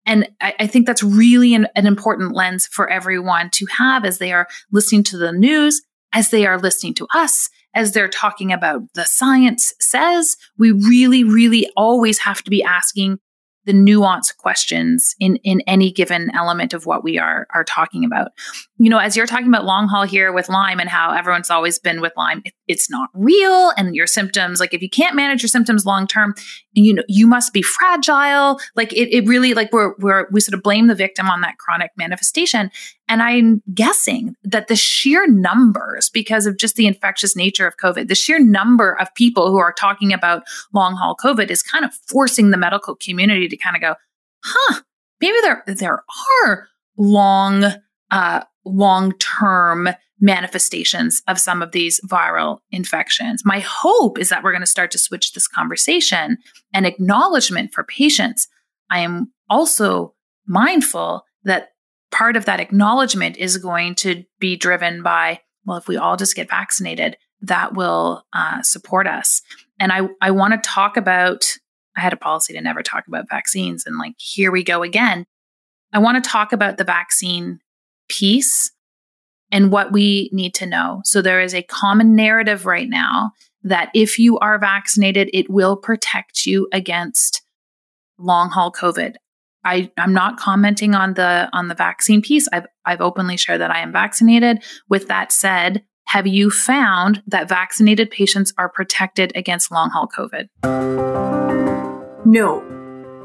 And 0.06 0.30
I, 0.40 0.54
I 0.62 0.68
think 0.68 0.88
that's 0.88 1.04
really 1.04 1.54
an, 1.54 1.68
an 1.76 1.86
important 1.86 2.34
lens 2.34 2.66
for 2.66 2.90
everyone 2.90 3.50
to 3.56 3.68
have 3.78 4.06
as 4.06 4.20
they 4.20 4.32
are 4.32 4.48
listening 4.72 5.04
to 5.04 5.18
the 5.18 5.34
news, 5.34 5.82
as 6.14 6.30
they 6.30 6.46
are 6.46 6.58
listening 6.58 6.94
to 6.96 7.08
us, 7.14 7.50
as 7.76 7.92
they're 7.92 8.08
talking 8.08 8.54
about 8.54 8.84
the 8.96 9.04
science 9.04 9.74
says, 9.82 10.38
we 10.58 10.72
really, 10.72 11.26
really 11.26 11.70
always 11.76 12.20
have 12.20 12.42
to 12.44 12.50
be 12.50 12.64
asking 12.64 13.20
the 13.68 13.74
nuanced 13.74 14.38
questions 14.38 15.14
in 15.20 15.36
in 15.44 15.62
any 15.68 15.92
given 15.92 16.32
element 16.34 16.74
of 16.74 16.86
what 16.86 17.04
we 17.04 17.20
are 17.20 17.46
are 17.54 17.66
talking 17.66 18.06
about. 18.06 18.32
You 18.78 18.90
know, 18.90 18.98
as 18.98 19.16
you're 19.16 19.28
talking 19.28 19.48
about 19.48 19.66
long 19.66 19.88
haul 19.88 20.04
here 20.04 20.32
with 20.32 20.48
Lyme 20.48 20.80
and 20.80 20.90
how 20.90 21.12
everyone's 21.12 21.50
always 21.50 21.78
been 21.78 22.00
with 22.00 22.14
Lyme, 22.16 22.42
it, 22.46 22.54
it's 22.68 22.90
not 22.90 23.10
real, 23.14 23.72
and 23.78 23.94
your 23.94 24.08
symptoms, 24.08 24.60
like 24.60 24.74
if 24.74 24.82
you 24.82 24.90
can't 24.90 25.16
manage 25.16 25.44
your 25.44 25.50
symptoms 25.50 25.86
long 25.86 26.08
term, 26.08 26.34
you 26.86 26.94
know, 26.94 27.04
you 27.08 27.28
must 27.28 27.54
be 27.54 27.62
fragile. 27.62 28.60
Like 28.76 28.94
it, 28.94 29.10
it 29.16 29.28
really 29.28 29.54
like 29.54 29.72
we're 29.72 29.94
we're 29.98 30.28
we 30.32 30.40
sort 30.40 30.54
of 30.54 30.64
blame 30.64 30.88
the 30.88 30.96
victim 30.96 31.30
on 31.30 31.42
that 31.42 31.58
chronic 31.58 31.92
manifestation. 31.98 32.72
And 33.08 33.22
I'm 33.22 33.62
guessing 33.74 34.36
that 34.44 34.68
the 34.68 34.76
sheer 34.76 35.28
numbers, 35.28 36.10
because 36.10 36.46
of 36.46 36.58
just 36.58 36.76
the 36.76 36.88
infectious 36.88 37.36
nature 37.36 37.66
of 37.66 37.78
COVID, 37.78 38.08
the 38.08 38.16
sheer 38.16 38.40
number 38.40 39.00
of 39.00 39.14
people 39.16 39.50
who 39.50 39.58
are 39.58 39.74
talking 39.74 40.12
about 40.12 40.44
long 40.74 40.96
haul 40.96 41.16
COVID 41.16 41.50
is 41.50 41.64
kind 41.64 41.86
of 41.86 41.94
forcing 42.08 42.50
the 42.50 42.58
medical 42.58 42.96
community 42.96 43.48
to 43.48 43.58
kind 43.58 43.76
of 43.76 43.82
go, 43.82 43.96
huh, 44.44 44.82
maybe 45.22 45.38
there, 45.42 45.64
there 45.68 46.04
are 46.44 46.68
long, 46.98 47.64
uh, 48.12 48.44
long 48.66 49.14
term 49.20 49.90
manifestations 50.20 51.22
of 51.28 51.40
some 51.40 51.62
of 51.62 51.72
these 51.72 52.00
viral 52.08 52.60
infections. 52.72 53.44
My 53.46 53.60
hope 53.60 54.18
is 54.18 54.30
that 54.30 54.44
we're 54.44 54.52
going 54.52 54.62
to 54.62 54.68
start 54.68 54.92
to 54.92 54.98
switch 54.98 55.34
this 55.34 55.48
conversation 55.48 56.38
and 56.74 56.86
acknowledgement 56.86 57.74
for 57.74 57.84
patients. 57.84 58.48
I 58.90 59.00
am 59.00 59.32
also 59.50 60.16
mindful 60.48 61.24
that 61.44 61.70
part 62.12 62.36
of 62.36 62.46
that 62.46 62.60
acknowledgement 62.60 63.38
is 63.38 63.58
going 63.58 63.96
to 63.96 64.24
be 64.40 64.56
driven 64.56 65.04
by, 65.04 65.42
well, 65.66 65.78
if 65.78 65.88
we 65.88 65.98
all 65.98 66.18
just 66.18 66.36
get 66.36 66.50
vaccinated, 66.50 67.18
that 67.42 67.76
will 67.76 68.24
uh, 68.34 68.62
support 68.64 69.08
us. 69.08 69.42
And 69.80 69.92
I, 69.92 70.08
I 70.22 70.32
want 70.32 70.54
to 70.54 70.70
talk 70.70 70.98
about, 70.98 71.46
I 71.96 72.02
had 72.02 72.14
a 72.14 72.18
policy 72.18 72.54
to 72.54 72.62
never 72.62 72.82
talk 72.82 73.08
about 73.08 73.30
vaccines. 73.30 73.86
And 73.86 73.98
like, 73.98 74.14
here 74.18 74.52
we 74.52 74.64
go 74.64 74.82
again. 74.82 75.26
I 75.94 76.00
want 76.00 76.24
to 76.24 76.28
talk 76.28 76.54
about 76.54 76.78
the 76.78 76.84
vaccine 76.84 77.60
piece 78.10 78.72
and 79.52 79.72
what 79.72 79.92
we 79.92 80.30
need 80.34 80.54
to 80.56 80.66
know. 80.66 81.02
So 81.06 81.22
there 81.22 81.42
is 81.42 81.54
a 81.54 81.64
common 81.64 82.16
narrative 82.16 82.66
right 82.66 82.90
now 82.90 83.32
that 83.64 83.90
if 83.94 84.20
you 84.20 84.38
are 84.40 84.60
vaccinated, 84.60 85.30
it 85.34 85.50
will 85.50 85.76
protect 85.76 86.46
you 86.46 86.68
against 86.72 87.42
long 88.18 88.50
haul 88.50 88.72
COVID. 88.72 89.16
I, 89.64 89.92
I'm 89.98 90.14
not 90.14 90.38
commenting 90.38 90.96
on 90.96 91.16
the 91.16 91.50
on 91.52 91.68
the 91.68 91.76
vaccine 91.76 92.22
piece. 92.22 92.48
I've 92.54 92.68
I've 92.86 93.02
openly 93.02 93.36
shared 93.36 93.62
that 93.62 93.72
I 93.72 93.80
am 93.80 93.92
vaccinated. 93.92 94.64
With 94.88 95.08
that 95.08 95.32
said, 95.32 95.84
have 96.06 96.26
you 96.26 96.50
found 96.50 97.22
that 97.28 97.50
vaccinated 97.50 98.10
patients 98.10 98.54
are 98.58 98.70
protected 98.70 99.34
against 99.36 99.72
long 99.72 99.90
haul 99.90 100.08
COVID? 100.08 100.48
No, 102.26 102.77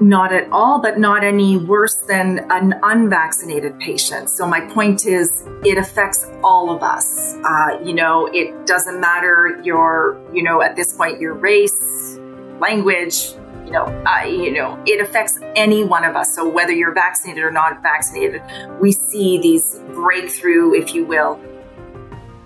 not 0.03 0.33
at 0.33 0.51
all, 0.51 0.81
but 0.81 0.99
not 0.99 1.25
any 1.25 1.57
worse 1.57 1.97
than 2.09 2.47
an 2.51 2.75
unvaccinated 2.83 3.79
patient. 3.79 4.29
So, 4.29 4.47
my 4.47 4.61
point 4.61 5.07
is, 5.07 5.45
it 5.65 5.79
affects 5.79 6.27
all 6.43 6.75
of 6.75 6.83
us. 6.83 7.35
Uh, 7.45 7.79
you 7.85 7.95
know, 7.95 8.27
it 8.27 8.67
doesn't 8.67 9.01
matter 9.01 9.61
your, 9.65 10.21
you 10.33 10.43
know, 10.43 10.61
at 10.63 10.77
this 10.77 10.95
point, 10.95 11.21
your 11.21 11.35
race, 11.35 12.19
language, 12.59 13.33
you 13.65 13.73
know, 13.73 13.85
uh, 14.07 14.25
you 14.25 14.53
know, 14.53 14.83
it 14.87 15.01
affects 15.01 15.39
any 15.57 15.85
one 15.85 16.05
of 16.05 16.17
us. 16.17 16.35
So, 16.35 16.49
whether 16.49 16.73
you're 16.73 16.95
vaccinated 16.95 17.45
or 17.45 17.51
not 17.51 17.83
vaccinated, 17.83 18.43
we 18.81 18.93
see 18.93 19.41
these 19.41 19.81
breakthrough, 19.93 20.75
if 20.75 20.95
you 20.95 21.05
will, 21.05 21.41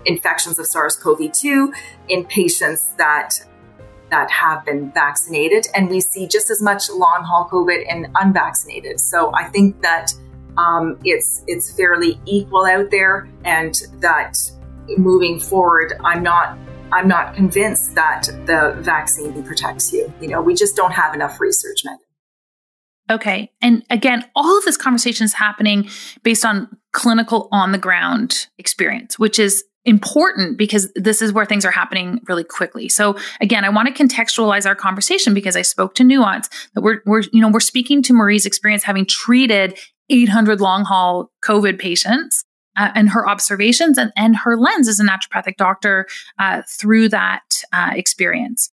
infections 0.05 0.59
of 0.59 0.67
SARS-CoV-2 0.67 1.73
in 2.07 2.25
patients 2.25 2.89
that 2.97 3.39
that 4.09 4.29
have 4.31 4.65
been 4.65 4.91
vaccinated, 4.91 5.67
and 5.75 5.89
we 5.89 5.99
see 5.99 6.27
just 6.27 6.49
as 6.49 6.61
much 6.61 6.89
long 6.89 7.23
haul 7.23 7.47
COVID 7.51 7.85
in 7.87 8.11
unvaccinated. 8.15 8.99
So 8.99 9.33
I 9.33 9.45
think 9.45 9.81
that 9.81 10.13
um, 10.57 10.97
it's 11.03 11.43
it's 11.47 11.75
fairly 11.75 12.19
equal 12.25 12.65
out 12.65 12.89
there, 12.89 13.29
and 13.43 13.75
that 13.99 14.37
moving 14.97 15.39
forward, 15.39 15.93
I'm 16.03 16.23
not 16.23 16.57
I'm 16.91 17.07
not 17.07 17.35
convinced 17.35 17.95
that 17.95 18.27
the 18.45 18.75
vaccine 18.79 19.43
protects 19.43 19.91
you. 19.91 20.11
You 20.21 20.29
know, 20.29 20.41
we 20.41 20.53
just 20.53 20.75
don't 20.75 20.93
have 20.93 21.13
enough 21.13 21.39
research, 21.39 21.81
Megan. 21.83 21.99
Okay. 23.09 23.51
And 23.61 23.83
again, 23.89 24.25
all 24.35 24.57
of 24.57 24.65
this 24.65 24.77
conversation 24.77 25.25
is 25.25 25.33
happening 25.33 25.89
based 26.23 26.43
on 26.43 26.67
clinical 26.91 27.47
on 27.51 27.71
the 27.71 27.77
ground 27.77 28.47
experience, 28.57 29.17
which 29.17 29.39
is 29.39 29.63
important 29.87 30.57
because 30.57 30.91
this 30.95 31.21
is 31.21 31.31
where 31.31 31.45
things 31.45 31.65
are 31.65 31.71
happening 31.71 32.19
really 32.27 32.43
quickly. 32.43 32.89
So 32.89 33.15
again, 33.41 33.63
I 33.65 33.69
want 33.69 33.87
to 33.87 34.03
contextualize 34.03 34.67
our 34.67 34.75
conversation 34.75 35.33
because 35.33 35.55
I 35.55 35.61
spoke 35.61 35.95
to 35.95 36.03
nuance 36.03 36.49
that 36.75 36.81
we're, 36.81 37.01
we're, 37.05 37.23
you 37.31 37.41
know, 37.41 37.49
we're 37.49 37.61
speaking 37.61 38.03
to 38.03 38.13
Marie's 38.13 38.45
experience 38.45 38.83
having 38.83 39.05
treated 39.05 39.79
800 40.09 40.61
long 40.61 40.83
haul 40.83 41.31
COVID 41.43 41.79
patients 41.79 42.43
uh, 42.75 42.91
and 42.93 43.09
her 43.09 43.27
observations 43.27 43.97
and, 43.97 44.11
and 44.15 44.35
her 44.35 44.57
lens 44.57 44.89
as 44.89 44.99
a 44.99 45.03
naturopathic 45.03 45.55
doctor 45.57 46.05
uh, 46.37 46.61
through 46.69 47.09
that 47.09 47.43
uh, 47.71 47.91
experience. 47.93 48.69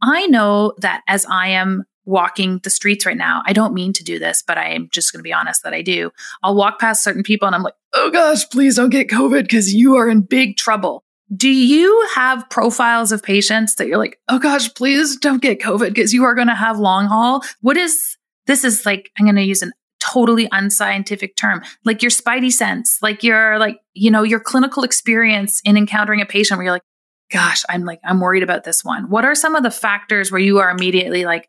I 0.00 0.26
know 0.26 0.74
that 0.78 1.02
as 1.08 1.26
I 1.26 1.48
am 1.48 1.84
walking 2.04 2.58
the 2.64 2.70
streets 2.70 3.06
right 3.06 3.16
now. 3.16 3.42
I 3.46 3.52
don't 3.52 3.74
mean 3.74 3.92
to 3.94 4.04
do 4.04 4.18
this, 4.18 4.42
but 4.46 4.58
I 4.58 4.70
am 4.70 4.88
just 4.90 5.12
going 5.12 5.20
to 5.20 5.24
be 5.24 5.32
honest 5.32 5.62
that 5.62 5.74
I 5.74 5.82
do. 5.82 6.10
I'll 6.42 6.54
walk 6.54 6.80
past 6.80 7.04
certain 7.04 7.22
people 7.22 7.46
and 7.46 7.54
I'm 7.54 7.62
like, 7.62 7.74
oh 7.94 8.10
gosh, 8.10 8.48
please 8.50 8.76
don't 8.76 8.90
get 8.90 9.08
COVID 9.08 9.42
because 9.42 9.72
you 9.72 9.96
are 9.96 10.08
in 10.08 10.22
big 10.22 10.56
trouble. 10.56 11.04
Do 11.34 11.48
you 11.48 12.06
have 12.14 12.48
profiles 12.50 13.12
of 13.12 13.22
patients 13.22 13.76
that 13.76 13.86
you're 13.86 13.98
like, 13.98 14.18
oh 14.28 14.38
gosh, 14.38 14.72
please 14.74 15.16
don't 15.16 15.40
get 15.40 15.60
COVID 15.60 15.88
because 15.88 16.12
you 16.12 16.24
are 16.24 16.34
going 16.34 16.48
to 16.48 16.54
have 16.54 16.78
long 16.78 17.06
haul? 17.06 17.42
What 17.60 17.76
is 17.76 18.16
this? 18.46 18.64
Is 18.64 18.84
like, 18.84 19.10
I'm 19.18 19.24
going 19.24 19.36
to 19.36 19.42
use 19.42 19.62
an 19.62 19.72
totally 20.00 20.48
unscientific 20.52 21.36
term, 21.36 21.62
like 21.84 22.02
your 22.02 22.10
spidey 22.10 22.52
sense, 22.52 22.98
like 23.00 23.22
your, 23.22 23.58
like, 23.58 23.78
you 23.94 24.10
know, 24.10 24.24
your 24.24 24.40
clinical 24.40 24.82
experience 24.82 25.62
in 25.64 25.76
encountering 25.76 26.20
a 26.20 26.26
patient 26.26 26.58
where 26.58 26.64
you're 26.64 26.72
like, 26.72 26.82
gosh, 27.30 27.62
I'm 27.70 27.84
like, 27.84 28.00
I'm 28.04 28.20
worried 28.20 28.42
about 28.42 28.64
this 28.64 28.84
one. 28.84 29.08
What 29.08 29.24
are 29.24 29.34
some 29.34 29.54
of 29.54 29.62
the 29.62 29.70
factors 29.70 30.30
where 30.30 30.40
you 30.40 30.58
are 30.58 30.70
immediately 30.70 31.24
like, 31.24 31.48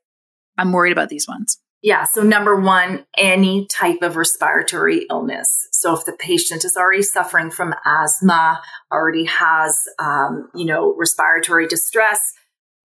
I'm 0.57 0.71
worried 0.71 0.91
about 0.91 1.09
these 1.09 1.27
ones? 1.27 1.57
Yeah. 1.83 2.05
So, 2.05 2.23
number 2.23 2.55
one, 2.55 3.05
any 3.17 3.67
type 3.67 4.01
of 4.03 4.15
respiratory 4.15 5.05
illness. 5.09 5.67
So, 5.73 5.93
if 5.93 6.05
the 6.05 6.13
patient 6.13 6.63
is 6.63 6.77
already 6.77 7.03
suffering 7.03 7.51
from 7.51 7.75
asthma, 7.85 8.61
already 8.89 9.25
has, 9.25 9.77
um, 9.99 10.47
you 10.55 10.65
know, 10.65 10.95
respiratory 10.97 11.67
distress, 11.67 12.21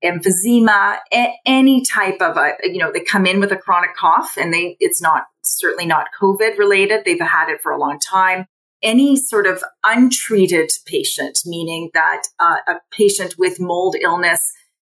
emphysema, 0.05 0.99
a- 1.15 1.35
any 1.47 1.85
type 1.85 2.21
of 2.21 2.37
a, 2.37 2.55
you 2.65 2.79
know, 2.79 2.91
they 2.93 3.01
come 3.01 3.25
in 3.25 3.39
with 3.39 3.53
a 3.53 3.57
chronic 3.57 3.95
cough 3.97 4.37
and 4.37 4.53
they, 4.53 4.77
it's 4.81 5.01
not, 5.01 5.25
certainly 5.45 5.87
not 5.87 6.09
COVID 6.21 6.59
related. 6.59 7.05
They've 7.05 7.21
had 7.21 7.49
it 7.49 7.61
for 7.63 7.71
a 7.71 7.79
long 7.79 8.01
time. 8.01 8.47
Any 8.83 9.17
sort 9.17 9.47
of 9.47 9.63
untreated 9.85 10.71
patient, 10.87 11.39
meaning 11.45 11.91
that 11.95 12.23
uh, 12.41 12.57
a 12.69 12.75
patient 12.91 13.37
with 13.39 13.61
mold 13.61 13.95
illness 14.01 14.41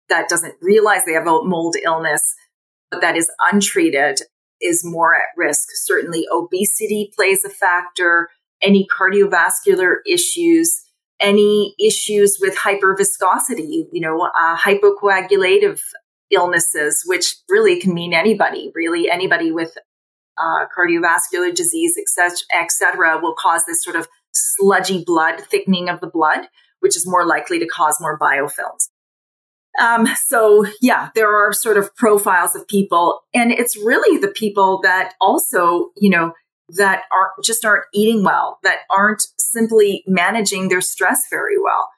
that 0.09 0.30
doesn't 0.30 0.55
realize 0.61 1.03
they 1.05 1.13
have 1.13 1.28
a 1.28 1.43
mold 1.43 1.75
illness 1.84 2.21
that 2.91 3.15
is 3.15 3.29
untreated 3.51 4.19
is 4.61 4.81
more 4.83 5.15
at 5.15 5.27
risk. 5.35 5.69
Certainly, 5.73 6.25
obesity 6.31 7.11
plays 7.15 7.43
a 7.45 7.49
factor, 7.49 8.29
any 8.61 8.88
cardiovascular 8.88 9.97
issues, 10.07 10.73
any 11.19 11.75
issues 11.79 12.38
with 12.39 12.57
hyperviscosity, 12.57 13.85
you 13.91 14.01
know, 14.01 14.29
uh, 14.39 14.57
hypocoagulative 14.57 15.79
illnesses, 16.31 17.03
which 17.05 17.35
really 17.49 17.79
can 17.79 17.93
mean 17.93 18.13
anybody, 18.13 18.71
really 18.75 19.09
anybody 19.09 19.51
with 19.51 19.77
uh, 20.38 20.65
cardiovascular 20.77 21.53
disease, 21.53 21.97
et 21.97 22.71
cetera, 22.71 23.19
will 23.21 23.35
cause 23.38 23.63
this 23.65 23.83
sort 23.83 23.95
of 23.95 24.07
sludgy 24.33 25.03
blood, 25.03 25.41
thickening 25.41 25.89
of 25.89 25.99
the 25.99 26.07
blood, 26.07 26.47
which 26.79 26.95
is 26.95 27.07
more 27.07 27.25
likely 27.25 27.59
to 27.59 27.65
cause 27.65 27.97
more 27.99 28.19
biofilms. 28.19 28.89
Um, 29.80 30.07
so 30.25 30.65
yeah, 30.82 31.09
there 31.15 31.36
are 31.36 31.53
sort 31.53 31.78
of 31.78 31.95
profiles 31.95 32.55
of 32.55 32.67
people 32.67 33.21
and 33.34 33.51
it's 33.51 33.78
really 33.78 34.19
the 34.19 34.28
people 34.28 34.80
that 34.84 35.13
also, 35.21 35.91
you 35.95 36.09
know, 36.09 36.34
that 36.69 37.03
aren't 37.11 37.45
just 37.45 37.63
aren't 37.63 37.86
eating 37.93 38.23
well, 38.23 38.59
that 38.63 38.80
aren't 38.89 39.23
simply 39.38 40.03
managing 40.07 40.67
their 40.67 40.82
stress 40.82 41.28
very 41.30 41.57
well. 41.61 41.89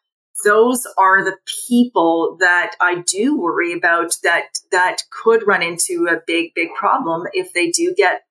Those 0.46 0.86
are 0.98 1.24
the 1.24 1.38
people 1.68 2.38
that 2.40 2.76
I 2.80 3.04
do 3.06 3.38
worry 3.38 3.74
about 3.74 4.16
that 4.24 4.46
that 4.72 5.04
could 5.12 5.46
run 5.46 5.62
into 5.62 6.08
a 6.10 6.22
big, 6.26 6.54
big 6.54 6.70
problem 6.76 7.24
if 7.34 7.54
they 7.54 7.72
do 7.72 7.94
get 7.96 8.22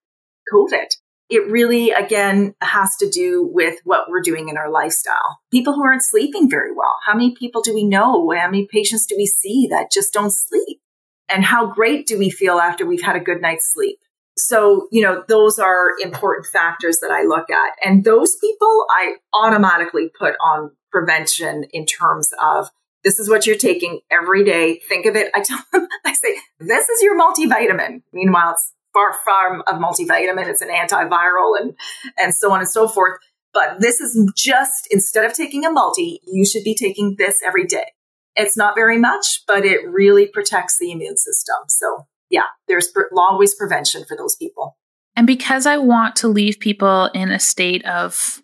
COVID 0.52 0.86
it 1.30 1.50
really, 1.50 1.90
again, 1.90 2.54
has 2.62 2.96
to 2.96 3.10
do 3.10 3.48
with 3.52 3.78
what 3.84 4.08
we're 4.08 4.22
doing 4.22 4.48
in 4.48 4.56
our 4.56 4.70
lifestyle. 4.70 5.40
People 5.50 5.74
who 5.74 5.84
aren't 5.84 6.02
sleeping 6.02 6.48
very 6.48 6.72
well. 6.74 6.98
How 7.06 7.14
many 7.14 7.34
people 7.34 7.60
do 7.60 7.74
we 7.74 7.84
know? 7.84 8.30
How 8.30 8.46
many 8.46 8.66
patients 8.70 9.06
do 9.06 9.14
we 9.16 9.26
see 9.26 9.68
that 9.70 9.92
just 9.92 10.12
don't 10.12 10.32
sleep? 10.32 10.80
And 11.28 11.44
how 11.44 11.66
great 11.66 12.06
do 12.06 12.18
we 12.18 12.30
feel 12.30 12.58
after 12.58 12.86
we've 12.86 13.02
had 13.02 13.16
a 13.16 13.20
good 13.20 13.42
night's 13.42 13.70
sleep? 13.72 13.98
So, 14.36 14.88
you 14.90 15.02
know, 15.02 15.24
those 15.28 15.58
are 15.58 15.90
important 16.00 16.46
factors 16.46 16.98
that 17.00 17.10
I 17.10 17.24
look 17.24 17.50
at. 17.50 17.72
And 17.84 18.04
those 18.04 18.36
people 18.36 18.86
I 18.90 19.16
automatically 19.34 20.10
put 20.18 20.34
on 20.40 20.70
prevention 20.90 21.64
in 21.72 21.84
terms 21.84 22.30
of 22.42 22.70
this 23.04 23.18
is 23.18 23.28
what 23.28 23.46
you're 23.46 23.56
taking 23.56 24.00
every 24.10 24.44
day. 24.44 24.80
Think 24.88 25.06
of 25.06 25.16
it. 25.16 25.30
I 25.34 25.42
tell 25.42 25.58
them, 25.72 25.86
I 26.04 26.12
say, 26.14 26.36
this 26.60 26.88
is 26.88 27.02
your 27.02 27.18
multivitamin. 27.20 28.02
Meanwhile, 28.12 28.52
it's 28.52 28.72
far 28.98 29.14
from 29.24 29.62
a 29.66 29.74
multivitamin. 29.74 30.46
It's 30.46 30.62
an 30.62 30.68
antiviral 30.68 31.60
and, 31.60 31.74
and 32.18 32.34
so 32.34 32.52
on 32.52 32.60
and 32.60 32.68
so 32.68 32.88
forth. 32.88 33.18
But 33.54 33.80
this 33.80 34.00
is 34.00 34.30
just, 34.36 34.88
instead 34.90 35.24
of 35.24 35.32
taking 35.32 35.64
a 35.64 35.70
multi, 35.70 36.20
you 36.26 36.44
should 36.44 36.64
be 36.64 36.74
taking 36.74 37.16
this 37.18 37.40
every 37.44 37.66
day. 37.66 37.92
It's 38.36 38.56
not 38.56 38.74
very 38.74 38.98
much, 38.98 39.42
but 39.46 39.64
it 39.64 39.88
really 39.88 40.26
protects 40.26 40.78
the 40.78 40.92
immune 40.92 41.16
system. 41.16 41.56
So 41.68 42.06
yeah, 42.30 42.42
there's 42.68 42.92
always 43.16 43.54
prevention 43.54 44.04
for 44.06 44.16
those 44.16 44.36
people. 44.36 44.76
And 45.16 45.26
because 45.26 45.66
I 45.66 45.78
want 45.78 46.14
to 46.16 46.28
leave 46.28 46.60
people 46.60 47.06
in 47.14 47.30
a 47.30 47.40
state 47.40 47.84
of 47.86 48.42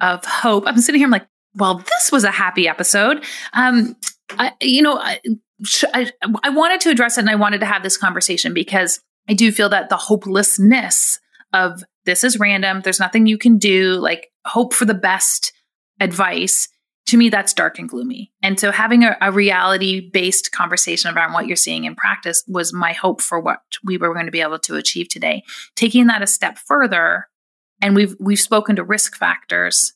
of 0.00 0.24
hope, 0.24 0.64
I'm 0.66 0.78
sitting 0.78 1.00
here. 1.00 1.06
I'm 1.06 1.12
like, 1.12 1.26
well, 1.54 1.78
this 1.78 2.12
was 2.12 2.24
a 2.24 2.30
happy 2.30 2.68
episode. 2.68 3.24
Um, 3.52 3.96
I, 4.30 4.52
you 4.60 4.82
know, 4.82 4.98
I, 4.98 5.20
I, 5.92 6.10
I 6.42 6.50
wanted 6.50 6.80
to 6.82 6.90
address 6.90 7.18
it, 7.18 7.22
and 7.22 7.30
I 7.30 7.34
wanted 7.34 7.60
to 7.60 7.66
have 7.66 7.82
this 7.82 7.96
conversation 7.96 8.54
because 8.54 9.00
I 9.30 9.32
do 9.32 9.52
feel 9.52 9.68
that 9.68 9.88
the 9.88 9.96
hopelessness 9.96 11.20
of 11.54 11.84
this 12.04 12.24
is 12.24 12.40
random, 12.40 12.80
there's 12.82 12.98
nothing 12.98 13.26
you 13.26 13.38
can 13.38 13.58
do, 13.58 13.92
like 13.92 14.28
hope 14.44 14.74
for 14.74 14.84
the 14.84 14.94
best 14.94 15.52
advice. 16.00 16.68
To 17.06 17.16
me, 17.16 17.28
that's 17.28 17.54
dark 17.54 17.78
and 17.78 17.88
gloomy. 17.88 18.32
And 18.42 18.58
so, 18.58 18.72
having 18.72 19.04
a, 19.04 19.16
a 19.20 19.30
reality 19.30 20.10
based 20.10 20.50
conversation 20.50 21.14
around 21.14 21.32
what 21.32 21.46
you're 21.46 21.56
seeing 21.56 21.84
in 21.84 21.94
practice 21.94 22.42
was 22.48 22.72
my 22.72 22.92
hope 22.92 23.20
for 23.20 23.40
what 23.40 23.60
we 23.84 23.96
were 23.98 24.12
going 24.12 24.26
to 24.26 24.32
be 24.32 24.40
able 24.40 24.58
to 24.60 24.74
achieve 24.74 25.08
today. 25.08 25.44
Taking 25.76 26.08
that 26.08 26.22
a 26.22 26.26
step 26.26 26.58
further, 26.58 27.28
and 27.80 27.94
we've 27.94 28.16
we've 28.20 28.40
spoken 28.40 28.76
to 28.76 28.84
risk 28.84 29.16
factors. 29.16 29.92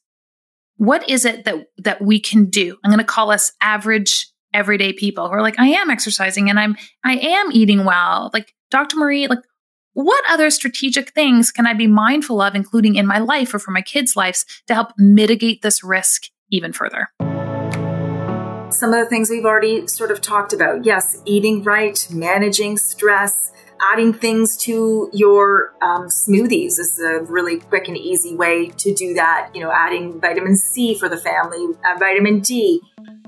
What 0.76 1.08
is 1.08 1.24
it 1.24 1.44
that 1.44 1.66
that 1.78 2.02
we 2.02 2.20
can 2.20 2.46
do? 2.46 2.76
I'm 2.84 2.90
going 2.90 2.98
to 2.98 3.04
call 3.04 3.30
us 3.30 3.52
average 3.60 4.28
everyday 4.54 4.92
people 4.92 5.28
who 5.28 5.34
are 5.34 5.42
like, 5.42 5.58
I 5.58 5.68
am 5.68 5.90
exercising 5.90 6.48
and 6.48 6.58
I'm 6.58 6.76
I 7.04 7.18
am 7.18 7.52
eating 7.52 7.84
well. 7.84 8.30
Like 8.32 8.54
Dr. 8.70 8.96
Marie, 8.96 9.26
like, 9.26 9.40
what 9.92 10.24
other 10.28 10.50
strategic 10.50 11.10
things 11.10 11.52
can 11.52 11.68
I 11.68 11.74
be 11.74 11.86
mindful 11.86 12.40
of, 12.40 12.56
including 12.56 12.96
in 12.96 13.06
my 13.06 13.18
life 13.18 13.54
or 13.54 13.60
for 13.60 13.70
my 13.70 13.82
kids' 13.82 14.16
lives, 14.16 14.44
to 14.66 14.74
help 14.74 14.88
mitigate 14.98 15.62
this 15.62 15.84
risk 15.84 16.24
even 16.50 16.72
further? 16.72 17.08
Some 18.70 18.92
of 18.92 19.04
the 19.04 19.06
things 19.08 19.30
we've 19.30 19.44
already 19.44 19.86
sort 19.86 20.10
of 20.10 20.20
talked 20.20 20.52
about. 20.52 20.84
Yes, 20.84 21.22
eating 21.24 21.62
right, 21.62 22.04
managing 22.10 22.76
stress, 22.76 23.52
adding 23.92 24.12
things 24.12 24.56
to 24.56 25.10
your 25.12 25.74
um, 25.80 26.08
smoothies 26.08 26.80
is 26.80 26.98
a 26.98 27.20
really 27.22 27.60
quick 27.60 27.86
and 27.86 27.96
easy 27.96 28.34
way 28.34 28.70
to 28.70 28.92
do 28.92 29.14
that. 29.14 29.50
You 29.54 29.60
know, 29.62 29.70
adding 29.72 30.20
vitamin 30.20 30.56
C 30.56 30.98
for 30.98 31.08
the 31.08 31.16
family, 31.16 31.66
uh, 31.86 31.98
vitamin 32.00 32.40
D. 32.40 32.80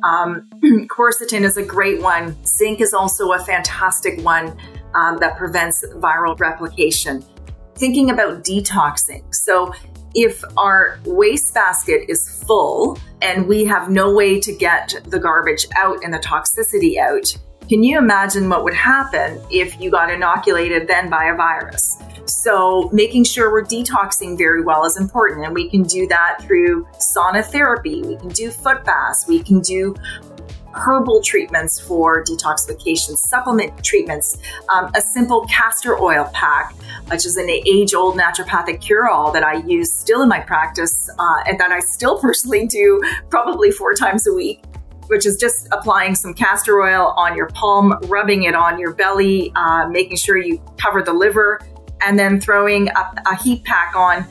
Um, 0.06 0.48
quercetin 0.88 1.42
is 1.42 1.56
a 1.56 1.64
great 1.64 2.00
one. 2.00 2.36
Zinc 2.46 2.80
is 2.80 2.94
also 2.94 3.32
a 3.32 3.38
fantastic 3.40 4.20
one 4.22 4.56
um, 4.94 5.18
that 5.18 5.36
prevents 5.36 5.84
viral 5.96 6.38
replication. 6.38 7.24
Thinking 7.74 8.10
about 8.10 8.44
detoxing. 8.44 9.22
So, 9.34 9.74
if 10.14 10.42
our 10.56 10.98
wastebasket 11.04 12.08
is 12.08 12.42
full 12.46 12.98
and 13.20 13.46
we 13.46 13.66
have 13.66 13.90
no 13.90 14.14
way 14.14 14.40
to 14.40 14.50
get 14.50 14.94
the 15.04 15.18
garbage 15.18 15.66
out 15.76 16.02
and 16.02 16.14
the 16.14 16.18
toxicity 16.18 16.98
out, 16.98 17.36
can 17.68 17.82
you 17.82 17.98
imagine 17.98 18.48
what 18.48 18.62
would 18.62 18.74
happen 18.74 19.40
if 19.50 19.80
you 19.80 19.90
got 19.90 20.10
inoculated 20.10 20.86
then 20.86 21.10
by 21.10 21.24
a 21.26 21.34
virus? 21.34 21.98
So, 22.26 22.88
making 22.92 23.24
sure 23.24 23.50
we're 23.50 23.64
detoxing 23.64 24.38
very 24.38 24.62
well 24.62 24.84
is 24.84 24.96
important. 24.96 25.44
And 25.44 25.54
we 25.54 25.68
can 25.68 25.82
do 25.82 26.06
that 26.08 26.38
through 26.42 26.86
sauna 26.98 27.44
therapy, 27.44 28.02
we 28.02 28.16
can 28.16 28.28
do 28.28 28.50
foot 28.50 28.84
baths, 28.84 29.26
we 29.26 29.42
can 29.42 29.60
do 29.60 29.94
herbal 30.74 31.22
treatments 31.22 31.80
for 31.80 32.22
detoxification, 32.22 33.16
supplement 33.16 33.82
treatments, 33.82 34.38
um, 34.72 34.90
a 34.94 35.00
simple 35.00 35.46
castor 35.46 35.98
oil 35.98 36.30
pack, 36.32 36.74
which 37.06 37.24
is 37.24 37.36
an 37.36 37.48
age 37.48 37.94
old 37.94 38.16
naturopathic 38.16 38.80
cure 38.80 39.08
all 39.08 39.32
that 39.32 39.42
I 39.42 39.54
use 39.54 39.92
still 39.92 40.22
in 40.22 40.28
my 40.28 40.40
practice 40.40 41.08
uh, 41.18 41.42
and 41.46 41.58
that 41.58 41.72
I 41.72 41.80
still 41.80 42.18
personally 42.20 42.66
do 42.66 43.00
probably 43.30 43.70
four 43.70 43.94
times 43.94 44.26
a 44.26 44.32
week. 44.32 44.62
Which 45.08 45.24
is 45.24 45.36
just 45.36 45.68
applying 45.72 46.14
some 46.14 46.34
castor 46.34 46.80
oil 46.80 47.14
on 47.16 47.36
your 47.36 47.46
palm, 47.48 47.98
rubbing 48.04 48.44
it 48.44 48.54
on 48.54 48.78
your 48.78 48.92
belly, 48.92 49.52
uh, 49.54 49.86
making 49.88 50.16
sure 50.16 50.36
you 50.36 50.60
cover 50.78 51.02
the 51.02 51.12
liver, 51.12 51.60
and 52.04 52.18
then 52.18 52.40
throwing 52.40 52.88
a, 52.88 53.22
a 53.26 53.36
heat 53.36 53.64
pack 53.64 53.94
on 53.94 54.26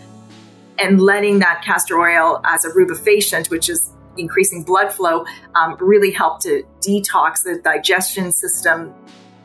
and 0.78 1.02
letting 1.02 1.40
that 1.40 1.62
castor 1.64 2.00
oil 2.00 2.42
as 2.44 2.66
a 2.66 2.70
rubefacient, 2.70 3.50
which 3.50 3.70
is 3.70 3.92
increasing 4.18 4.64
blood 4.64 4.92
flow, 4.92 5.26
um, 5.56 5.78
really 5.80 6.12
help 6.12 6.42
to 6.42 6.64
detox 6.80 7.44
the 7.44 7.60
digestion 7.64 8.32
system, 8.32 8.94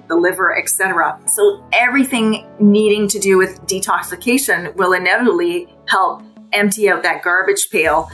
the 0.08 0.16
liver, 0.16 0.56
etc. 0.58 1.18
So 1.26 1.64
everything 1.72 2.46
needing 2.58 3.08
to 3.08 3.18
do 3.18 3.38
with 3.38 3.60
detoxification 3.62 4.74
will 4.76 4.92
inevitably 4.92 5.72
help 5.86 6.22
empty 6.52 6.90
out 6.90 7.02
that 7.02 7.22
garbage 7.22 7.70
pail 7.70 8.10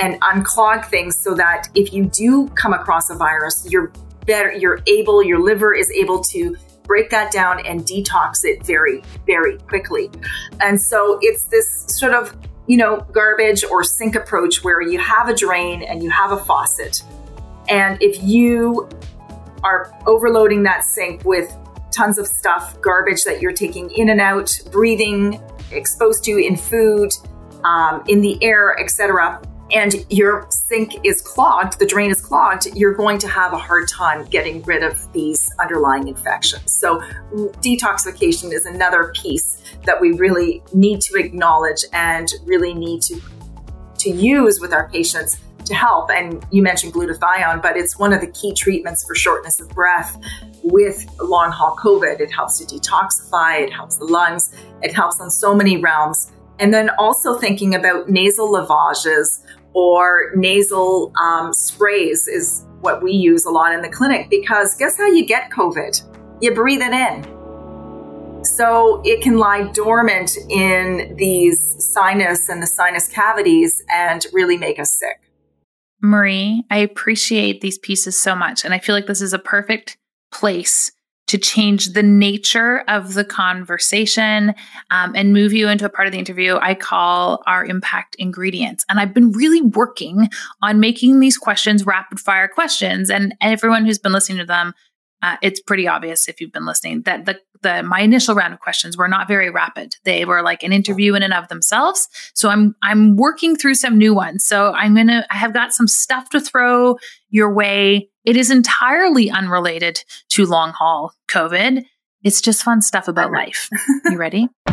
and 0.00 0.20
unclog 0.22 0.86
things 0.86 1.16
so 1.16 1.34
that 1.34 1.68
if 1.74 1.92
you 1.92 2.06
do 2.06 2.48
come 2.50 2.72
across 2.72 3.10
a 3.10 3.14
virus, 3.14 3.66
you're 3.70 3.92
better, 4.26 4.52
you're 4.52 4.80
able, 4.86 5.22
your 5.22 5.38
liver 5.40 5.74
is 5.74 5.90
able 5.90 6.20
to 6.24 6.56
break 6.84 7.10
that 7.10 7.30
down 7.30 7.64
and 7.66 7.82
detox 7.82 8.44
it 8.44 8.64
very, 8.64 9.02
very 9.26 9.58
quickly. 9.58 10.10
And 10.60 10.80
so 10.80 11.18
it's 11.22 11.44
this 11.44 11.86
sort 11.88 12.14
of 12.14 12.36
you 12.66 12.76
know, 12.76 13.04
garbage 13.10 13.64
or 13.64 13.82
sink 13.82 14.14
approach 14.14 14.62
where 14.62 14.80
you 14.80 14.96
have 14.96 15.28
a 15.28 15.34
drain 15.34 15.82
and 15.82 16.04
you 16.04 16.10
have 16.10 16.30
a 16.30 16.36
faucet. 16.36 17.02
And 17.68 18.00
if 18.00 18.22
you 18.22 18.88
are 19.64 19.92
overloading 20.06 20.62
that 20.62 20.84
sink 20.84 21.24
with 21.24 21.52
tons 21.90 22.16
of 22.16 22.28
stuff, 22.28 22.80
garbage 22.80 23.24
that 23.24 23.42
you're 23.42 23.52
taking 23.52 23.90
in 23.90 24.08
and 24.08 24.20
out, 24.20 24.56
breathing, 24.70 25.42
exposed 25.72 26.22
to 26.24 26.38
in 26.38 26.56
food, 26.56 27.10
um, 27.64 28.04
in 28.06 28.20
the 28.20 28.38
air, 28.40 28.78
etc., 28.78 29.42
and 29.72 29.94
your 30.10 30.46
sink 30.50 30.94
is 31.04 31.20
clogged, 31.20 31.78
the 31.78 31.86
drain 31.86 32.10
is 32.10 32.20
clogged, 32.20 32.66
you're 32.74 32.94
going 32.94 33.18
to 33.18 33.28
have 33.28 33.52
a 33.52 33.58
hard 33.58 33.88
time 33.88 34.24
getting 34.26 34.62
rid 34.62 34.82
of 34.82 35.12
these 35.12 35.50
underlying 35.58 36.08
infections. 36.08 36.72
So, 36.72 37.00
detoxification 37.62 38.52
is 38.52 38.66
another 38.66 39.12
piece 39.14 39.62
that 39.84 40.00
we 40.00 40.12
really 40.12 40.62
need 40.72 41.00
to 41.02 41.18
acknowledge 41.18 41.84
and 41.92 42.28
really 42.44 42.74
need 42.74 43.02
to 43.02 43.20
to 43.98 44.10
use 44.10 44.60
with 44.60 44.72
our 44.72 44.88
patients 44.88 45.38
to 45.66 45.74
help. 45.74 46.10
And 46.10 46.44
you 46.50 46.62
mentioned 46.62 46.92
glutathione, 46.92 47.62
but 47.62 47.76
it's 47.76 47.98
one 47.98 48.12
of 48.12 48.20
the 48.20 48.26
key 48.28 48.52
treatments 48.54 49.04
for 49.06 49.14
shortness 49.14 49.60
of 49.60 49.68
breath 49.70 50.16
with 50.62 51.06
long 51.20 51.50
haul 51.50 51.76
COVID. 51.76 52.20
It 52.20 52.30
helps 52.30 52.58
to 52.58 52.64
detoxify, 52.64 53.60
it 53.60 53.72
helps 53.72 53.96
the 53.96 54.04
lungs, 54.04 54.54
it 54.82 54.92
helps 54.94 55.20
on 55.20 55.30
so 55.30 55.54
many 55.54 55.76
realms. 55.76 56.32
And 56.58 56.74
then 56.74 56.90
also 56.98 57.38
thinking 57.38 57.74
about 57.74 58.10
nasal 58.10 58.50
lavages 58.50 59.42
or 59.72 60.32
nasal 60.34 61.12
um, 61.20 61.52
sprays 61.52 62.26
is 62.26 62.64
what 62.80 63.02
we 63.02 63.12
use 63.12 63.44
a 63.44 63.50
lot 63.50 63.72
in 63.72 63.82
the 63.82 63.88
clinic 63.88 64.30
because 64.30 64.74
guess 64.76 64.96
how 64.96 65.06
you 65.06 65.26
get 65.26 65.50
COVID? 65.50 66.02
You 66.40 66.54
breathe 66.54 66.80
it 66.82 66.92
in. 66.92 68.44
So 68.44 69.02
it 69.04 69.22
can 69.22 69.36
lie 69.36 69.70
dormant 69.72 70.36
in 70.48 71.14
these 71.16 71.76
sinus 71.92 72.48
and 72.48 72.62
the 72.62 72.66
sinus 72.66 73.08
cavities 73.08 73.82
and 73.92 74.24
really 74.32 74.56
make 74.56 74.78
us 74.78 74.98
sick. 74.98 75.20
Marie, 76.02 76.64
I 76.70 76.78
appreciate 76.78 77.60
these 77.60 77.78
pieces 77.78 78.18
so 78.18 78.34
much. 78.34 78.64
And 78.64 78.72
I 78.72 78.78
feel 78.78 78.94
like 78.94 79.06
this 79.06 79.20
is 79.20 79.34
a 79.34 79.38
perfect 79.38 79.98
place 80.32 80.92
to 81.30 81.38
change 81.38 81.92
the 81.92 82.02
nature 82.02 82.82
of 82.88 83.14
the 83.14 83.24
conversation 83.24 84.52
um, 84.90 85.12
and 85.14 85.32
move 85.32 85.52
you 85.52 85.68
into 85.68 85.84
a 85.84 85.88
part 85.88 86.08
of 86.08 86.12
the 86.12 86.18
interview 86.18 86.56
I 86.60 86.74
call 86.74 87.40
our 87.46 87.64
impact 87.64 88.16
ingredients. 88.18 88.84
And 88.88 88.98
I've 88.98 89.14
been 89.14 89.30
really 89.30 89.62
working 89.62 90.28
on 90.60 90.80
making 90.80 91.20
these 91.20 91.38
questions 91.38 91.86
rapid 91.86 92.18
fire 92.18 92.48
questions. 92.48 93.10
And 93.10 93.32
everyone 93.40 93.84
who's 93.84 94.00
been 94.00 94.10
listening 94.10 94.38
to 94.38 94.44
them, 94.44 94.74
uh, 95.22 95.36
it's 95.40 95.60
pretty 95.60 95.86
obvious 95.86 96.28
if 96.28 96.40
you've 96.40 96.50
been 96.50 96.66
listening 96.66 97.02
that 97.02 97.26
the, 97.26 97.38
the 97.62 97.84
my 97.84 98.00
initial 98.00 98.34
round 98.34 98.52
of 98.52 98.58
questions 98.58 98.96
were 98.96 99.06
not 99.06 99.28
very 99.28 99.50
rapid. 99.50 99.94
They 100.02 100.24
were 100.24 100.42
like 100.42 100.64
an 100.64 100.72
interview 100.72 101.14
in 101.14 101.22
and 101.22 101.32
of 101.32 101.46
themselves. 101.46 102.08
So 102.34 102.48
I'm 102.48 102.74
I'm 102.82 103.14
working 103.14 103.54
through 103.54 103.74
some 103.74 103.98
new 103.98 104.14
ones. 104.14 104.44
So 104.44 104.72
I'm 104.72 104.96
gonna 104.96 105.26
I 105.30 105.36
have 105.36 105.54
got 105.54 105.74
some 105.74 105.86
stuff 105.86 106.30
to 106.30 106.40
throw 106.40 106.96
your 107.28 107.54
way 107.54 108.09
it 108.24 108.36
is 108.36 108.50
entirely 108.50 109.30
unrelated 109.30 110.04
to 110.30 110.44
long 110.46 110.72
haul 110.72 111.14
COVID. 111.28 111.84
It's 112.22 112.40
just 112.40 112.62
fun 112.62 112.82
stuff 112.82 113.08
about 113.08 113.32
life. 113.32 113.68
You 114.04 114.18
ready? 114.18 114.48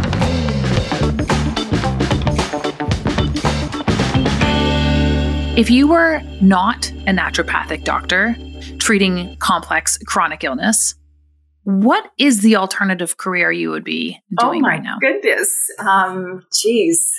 if 5.58 5.70
you 5.70 5.88
were 5.88 6.22
not 6.42 6.92
a 7.08 7.12
naturopathic 7.12 7.84
doctor 7.84 8.36
treating 8.80 9.38
complex 9.38 9.98
chronic 10.06 10.44
illness, 10.44 10.94
what 11.64 12.12
is 12.18 12.42
the 12.42 12.58
alternative 12.58 13.18
career 13.18 13.52
you 13.52 13.70
would 13.70 13.84
be 13.84 14.20
doing 14.40 14.64
oh 14.64 14.68
right 14.68 14.84
now? 14.84 14.98
Oh, 14.98 15.00
goodness. 15.00 15.70
Um, 15.80 16.46
geez. 16.54 17.12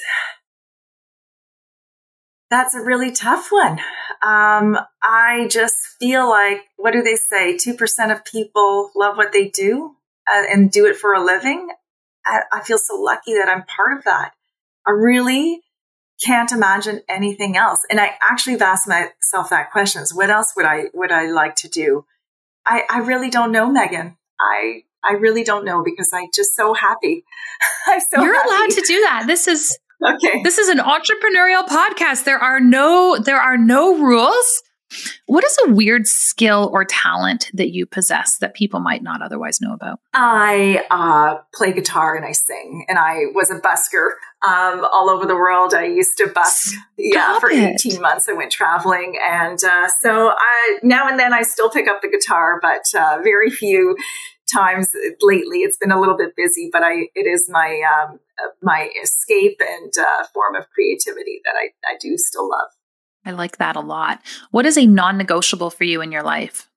That's 2.50 2.74
a 2.74 2.80
really 2.80 3.12
tough 3.12 3.48
one. 3.50 3.78
Um, 4.22 4.78
I 5.02 5.48
just 5.50 5.76
feel 6.00 6.28
like, 6.28 6.62
what 6.76 6.92
do 6.92 7.02
they 7.02 7.16
say? 7.16 7.56
2% 7.56 8.12
of 8.12 8.24
people 8.24 8.90
love 8.96 9.16
what 9.16 9.32
they 9.32 9.48
do 9.48 9.96
uh, 10.30 10.44
and 10.50 10.70
do 10.70 10.86
it 10.86 10.96
for 10.96 11.12
a 11.12 11.22
living. 11.22 11.68
I, 12.24 12.40
I 12.52 12.60
feel 12.62 12.78
so 12.78 12.94
lucky 12.94 13.34
that 13.34 13.48
I'm 13.48 13.64
part 13.64 13.98
of 13.98 14.04
that. 14.04 14.32
I 14.86 14.92
really 14.92 15.60
can't 16.24 16.50
imagine 16.50 17.02
anything 17.08 17.56
else. 17.56 17.80
And 17.90 18.00
I 18.00 18.12
actually 18.22 18.54
have 18.54 18.62
asked 18.62 18.88
myself 18.88 19.50
that 19.50 19.70
question: 19.70 20.02
is 20.02 20.14
what 20.14 20.30
else 20.30 20.54
would 20.56 20.66
I, 20.66 20.84
would 20.94 21.12
I 21.12 21.26
like 21.30 21.54
to 21.56 21.68
do? 21.68 22.06
I, 22.66 22.82
I 22.90 22.98
really 23.00 23.30
don't 23.30 23.52
know, 23.52 23.70
Megan. 23.70 24.16
I, 24.40 24.82
I 25.04 25.12
really 25.14 25.44
don't 25.44 25.64
know 25.64 25.82
because 25.84 26.10
I'm 26.12 26.28
just 26.34 26.56
so 26.56 26.74
happy. 26.74 27.24
I'm 27.86 28.00
so 28.00 28.22
You're 28.22 28.34
happy. 28.34 28.48
allowed 28.48 28.70
to 28.70 28.80
do 28.86 29.00
that. 29.02 29.24
This 29.26 29.46
is 29.48 29.78
Okay. 30.04 30.42
This 30.42 30.58
is 30.58 30.68
an 30.68 30.78
entrepreneurial 30.78 31.66
podcast. 31.66 32.24
There 32.24 32.38
are 32.38 32.60
no 32.60 33.18
there 33.18 33.40
are 33.40 33.58
no 33.58 33.98
rules. 33.98 34.62
What 35.26 35.44
is 35.44 35.58
a 35.66 35.70
weird 35.72 36.06
skill 36.06 36.70
or 36.72 36.82
talent 36.84 37.50
that 37.52 37.74
you 37.74 37.84
possess 37.84 38.38
that 38.38 38.54
people 38.54 38.80
might 38.80 39.02
not 39.02 39.20
otherwise 39.20 39.60
know 39.60 39.74
about? 39.74 40.00
I 40.14 40.82
uh, 40.90 41.42
play 41.54 41.72
guitar 41.72 42.16
and 42.16 42.24
I 42.24 42.32
sing, 42.32 42.86
and 42.88 42.98
I 42.98 43.24
was 43.34 43.50
a 43.50 43.60
busker 43.60 44.12
um, 44.46 44.86
all 44.90 45.10
over 45.10 45.26
the 45.26 45.34
world. 45.34 45.74
I 45.74 45.84
used 45.84 46.16
to 46.18 46.28
busk, 46.28 46.68
Stop 46.68 46.80
yeah, 46.96 47.38
for 47.38 47.50
it. 47.50 47.58
eighteen 47.84 48.00
months. 48.00 48.28
I 48.30 48.32
went 48.32 48.50
traveling, 48.50 49.18
and 49.30 49.62
uh, 49.62 49.88
so 50.00 50.30
I 50.30 50.78
now 50.82 51.06
and 51.06 51.18
then 51.18 51.34
I 51.34 51.42
still 51.42 51.68
pick 51.68 51.86
up 51.86 52.00
the 52.00 52.08
guitar, 52.08 52.58
but 52.62 52.84
uh, 52.98 53.18
very 53.22 53.50
few 53.50 53.94
times 54.50 54.88
lately. 55.20 55.58
It's 55.58 55.76
been 55.76 55.90
a 55.92 56.00
little 56.00 56.16
bit 56.16 56.34
busy, 56.34 56.70
but 56.72 56.82
I 56.82 57.08
it 57.14 57.26
is 57.26 57.46
my 57.50 57.82
um, 57.92 58.20
my 58.62 58.90
escape 59.02 59.60
and 59.60 59.92
uh, 59.98 60.24
form 60.32 60.56
of 60.56 60.68
creativity 60.70 61.40
that 61.44 61.54
I, 61.56 61.70
I 61.90 61.96
do 62.00 62.16
still 62.16 62.48
love. 62.48 62.68
I 63.24 63.32
like 63.32 63.58
that 63.58 63.76
a 63.76 63.80
lot. 63.80 64.22
What 64.50 64.66
is 64.66 64.78
a 64.78 64.86
non-negotiable 64.86 65.70
for 65.70 65.84
you 65.84 66.00
in 66.00 66.12
your 66.12 66.22
life? 66.22 66.68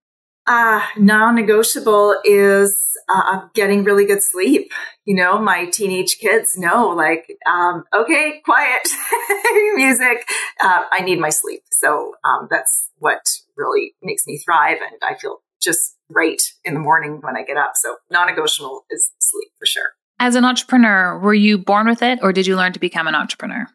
Uh, 0.47 0.81
non-negotiable 0.97 2.17
is 2.25 2.75
uh, 3.13 3.47
getting 3.53 3.83
really 3.83 4.05
good 4.05 4.23
sleep. 4.23 4.71
You 5.05 5.15
know, 5.15 5.39
my 5.39 5.65
teenage 5.65 6.17
kids 6.17 6.57
know, 6.57 6.89
like, 6.89 7.37
um, 7.45 7.83
okay, 7.93 8.41
quiet, 8.43 8.87
music. 9.75 10.27
Uh, 10.59 10.83
I 10.91 11.01
need 11.01 11.19
my 11.19 11.29
sleep. 11.29 11.61
So 11.71 12.15
um, 12.23 12.47
that's 12.49 12.89
what 12.97 13.21
really 13.55 13.93
makes 14.01 14.25
me 14.25 14.39
thrive. 14.39 14.77
And 14.81 14.99
I 15.03 15.17
feel 15.17 15.37
just 15.61 15.95
great 16.11 16.53
in 16.65 16.73
the 16.73 16.79
morning 16.79 17.19
when 17.21 17.37
I 17.37 17.43
get 17.43 17.57
up. 17.57 17.73
So 17.75 17.97
non 18.09 18.27
negotiable 18.27 18.85
is 18.89 19.11
sleep 19.19 19.49
for 19.59 19.65
sure. 19.65 19.91
As 20.21 20.35
an 20.35 20.45
entrepreneur, 20.45 21.17
were 21.17 21.33
you 21.33 21.57
born 21.57 21.87
with 21.87 22.03
it 22.03 22.19
or 22.21 22.31
did 22.31 22.45
you 22.45 22.55
learn 22.55 22.73
to 22.73 22.79
become 22.79 23.07
an 23.07 23.15
entrepreneur? 23.15 23.67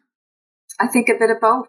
I 0.79 0.87
think 0.87 1.09
a 1.09 1.19
bit 1.19 1.29
of 1.29 1.41
both. 1.41 1.67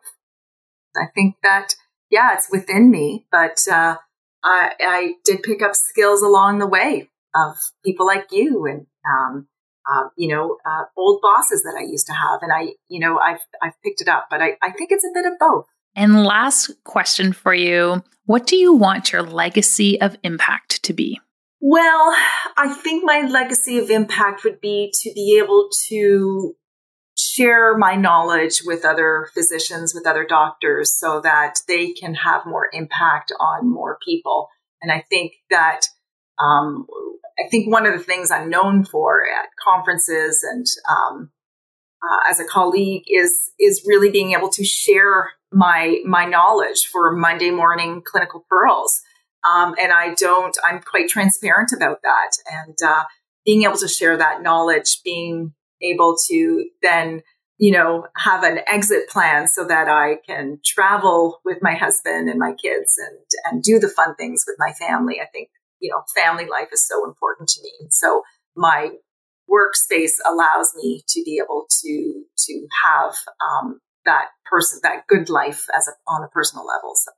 I 0.96 1.06
think 1.16 1.34
that, 1.42 1.74
yeah, 2.10 2.34
it's 2.34 2.46
within 2.48 2.88
me, 2.88 3.26
but 3.32 3.58
uh, 3.68 3.96
I, 4.44 4.70
I, 4.78 5.12
did 5.24 5.42
pick 5.42 5.62
up 5.62 5.74
skills 5.74 6.22
along 6.22 6.60
the 6.60 6.66
way 6.68 7.10
of 7.34 7.56
people 7.84 8.06
like 8.06 8.26
you 8.30 8.66
and, 8.66 8.86
um, 9.04 9.48
uh, 9.90 10.10
you 10.16 10.32
know, 10.32 10.58
uh, 10.64 10.84
old 10.96 11.22
bosses 11.22 11.64
that 11.64 11.74
I 11.76 11.82
used 11.82 12.06
to 12.06 12.12
have. 12.12 12.42
And 12.42 12.52
I, 12.52 12.74
you 12.88 13.00
know, 13.00 13.18
I've, 13.18 13.40
I've 13.60 13.82
picked 13.82 14.00
it 14.00 14.06
up, 14.06 14.28
but 14.30 14.40
I, 14.40 14.52
I 14.62 14.70
think 14.70 14.92
it's 14.92 15.04
a 15.04 15.10
bit 15.12 15.26
of 15.26 15.40
both. 15.40 15.66
And 15.96 16.22
last 16.22 16.70
question 16.84 17.32
for 17.32 17.52
you 17.52 18.04
What 18.26 18.46
do 18.46 18.54
you 18.54 18.74
want 18.74 19.10
your 19.10 19.22
legacy 19.22 20.00
of 20.00 20.16
impact 20.22 20.84
to 20.84 20.92
be? 20.92 21.18
Well, 21.60 22.14
I 22.56 22.72
think 22.72 23.04
my 23.04 23.22
legacy 23.22 23.78
of 23.78 23.90
impact 23.90 24.44
would 24.44 24.60
be 24.60 24.92
to 25.02 25.12
be 25.12 25.40
able 25.42 25.68
to 25.88 26.54
share 27.16 27.76
my 27.76 27.96
knowledge 27.96 28.62
with 28.64 28.84
other 28.84 29.28
physicians, 29.34 29.92
with 29.92 30.06
other 30.06 30.24
doctors, 30.24 30.96
so 30.96 31.20
that 31.20 31.56
they 31.66 31.92
can 31.92 32.14
have 32.14 32.46
more 32.46 32.68
impact 32.72 33.32
on 33.40 33.68
more 33.68 33.98
people. 34.04 34.48
And 34.80 34.92
I 34.92 35.04
think 35.10 35.32
that, 35.50 35.80
um, 36.40 36.86
I 37.44 37.48
think 37.50 37.72
one 37.72 37.86
of 37.86 37.92
the 37.92 38.04
things 38.04 38.30
I'm 38.30 38.48
known 38.48 38.84
for 38.84 39.24
at 39.24 39.48
conferences 39.62 40.44
and 40.44 40.66
um, 40.88 41.30
uh, 42.02 42.30
as 42.30 42.38
a 42.38 42.44
colleague 42.44 43.02
is 43.08 43.50
is 43.58 43.84
really 43.86 44.10
being 44.10 44.32
able 44.32 44.48
to 44.50 44.64
share 44.64 45.30
my 45.52 45.98
my 46.04 46.24
knowledge 46.24 46.86
for 46.86 47.16
Monday 47.16 47.50
morning 47.50 48.02
clinical 48.04 48.44
pearls. 48.48 49.00
Um, 49.48 49.74
and 49.80 49.92
I 49.92 50.14
don't. 50.14 50.56
I'm 50.64 50.80
quite 50.80 51.08
transparent 51.08 51.70
about 51.72 52.02
that, 52.02 52.30
and 52.50 52.76
uh, 52.84 53.04
being 53.44 53.62
able 53.62 53.78
to 53.78 53.88
share 53.88 54.16
that 54.16 54.42
knowledge, 54.42 55.00
being 55.04 55.54
able 55.82 56.16
to 56.28 56.66
then 56.82 57.22
you 57.58 57.72
know 57.72 58.06
have 58.16 58.42
an 58.42 58.60
exit 58.66 59.08
plan 59.08 59.46
so 59.48 59.64
that 59.66 59.88
I 59.88 60.16
can 60.26 60.60
travel 60.64 61.40
with 61.44 61.58
my 61.62 61.74
husband 61.74 62.28
and 62.28 62.38
my 62.38 62.54
kids 62.54 62.98
and 62.98 63.18
and 63.44 63.62
do 63.62 63.78
the 63.78 63.88
fun 63.88 64.14
things 64.16 64.44
with 64.46 64.56
my 64.58 64.72
family. 64.72 65.20
I 65.20 65.26
think 65.26 65.48
you 65.80 65.90
know 65.90 66.02
family 66.20 66.46
life 66.46 66.68
is 66.72 66.86
so 66.86 67.06
important 67.06 67.48
to 67.50 67.62
me. 67.62 67.88
So 67.90 68.22
my 68.56 68.90
workspace 69.50 70.18
allows 70.28 70.74
me 70.76 71.02
to 71.08 71.22
be 71.24 71.40
able 71.42 71.66
to 71.82 72.24
to 72.36 72.66
have 72.84 73.14
um, 73.40 73.80
that 74.04 74.26
person 74.50 74.80
that 74.82 75.06
good 75.06 75.30
life 75.30 75.66
as 75.76 75.88
a, 75.88 75.92
on 76.10 76.22
a 76.22 76.28
personal 76.28 76.66
level. 76.66 76.92
So. 76.94 77.12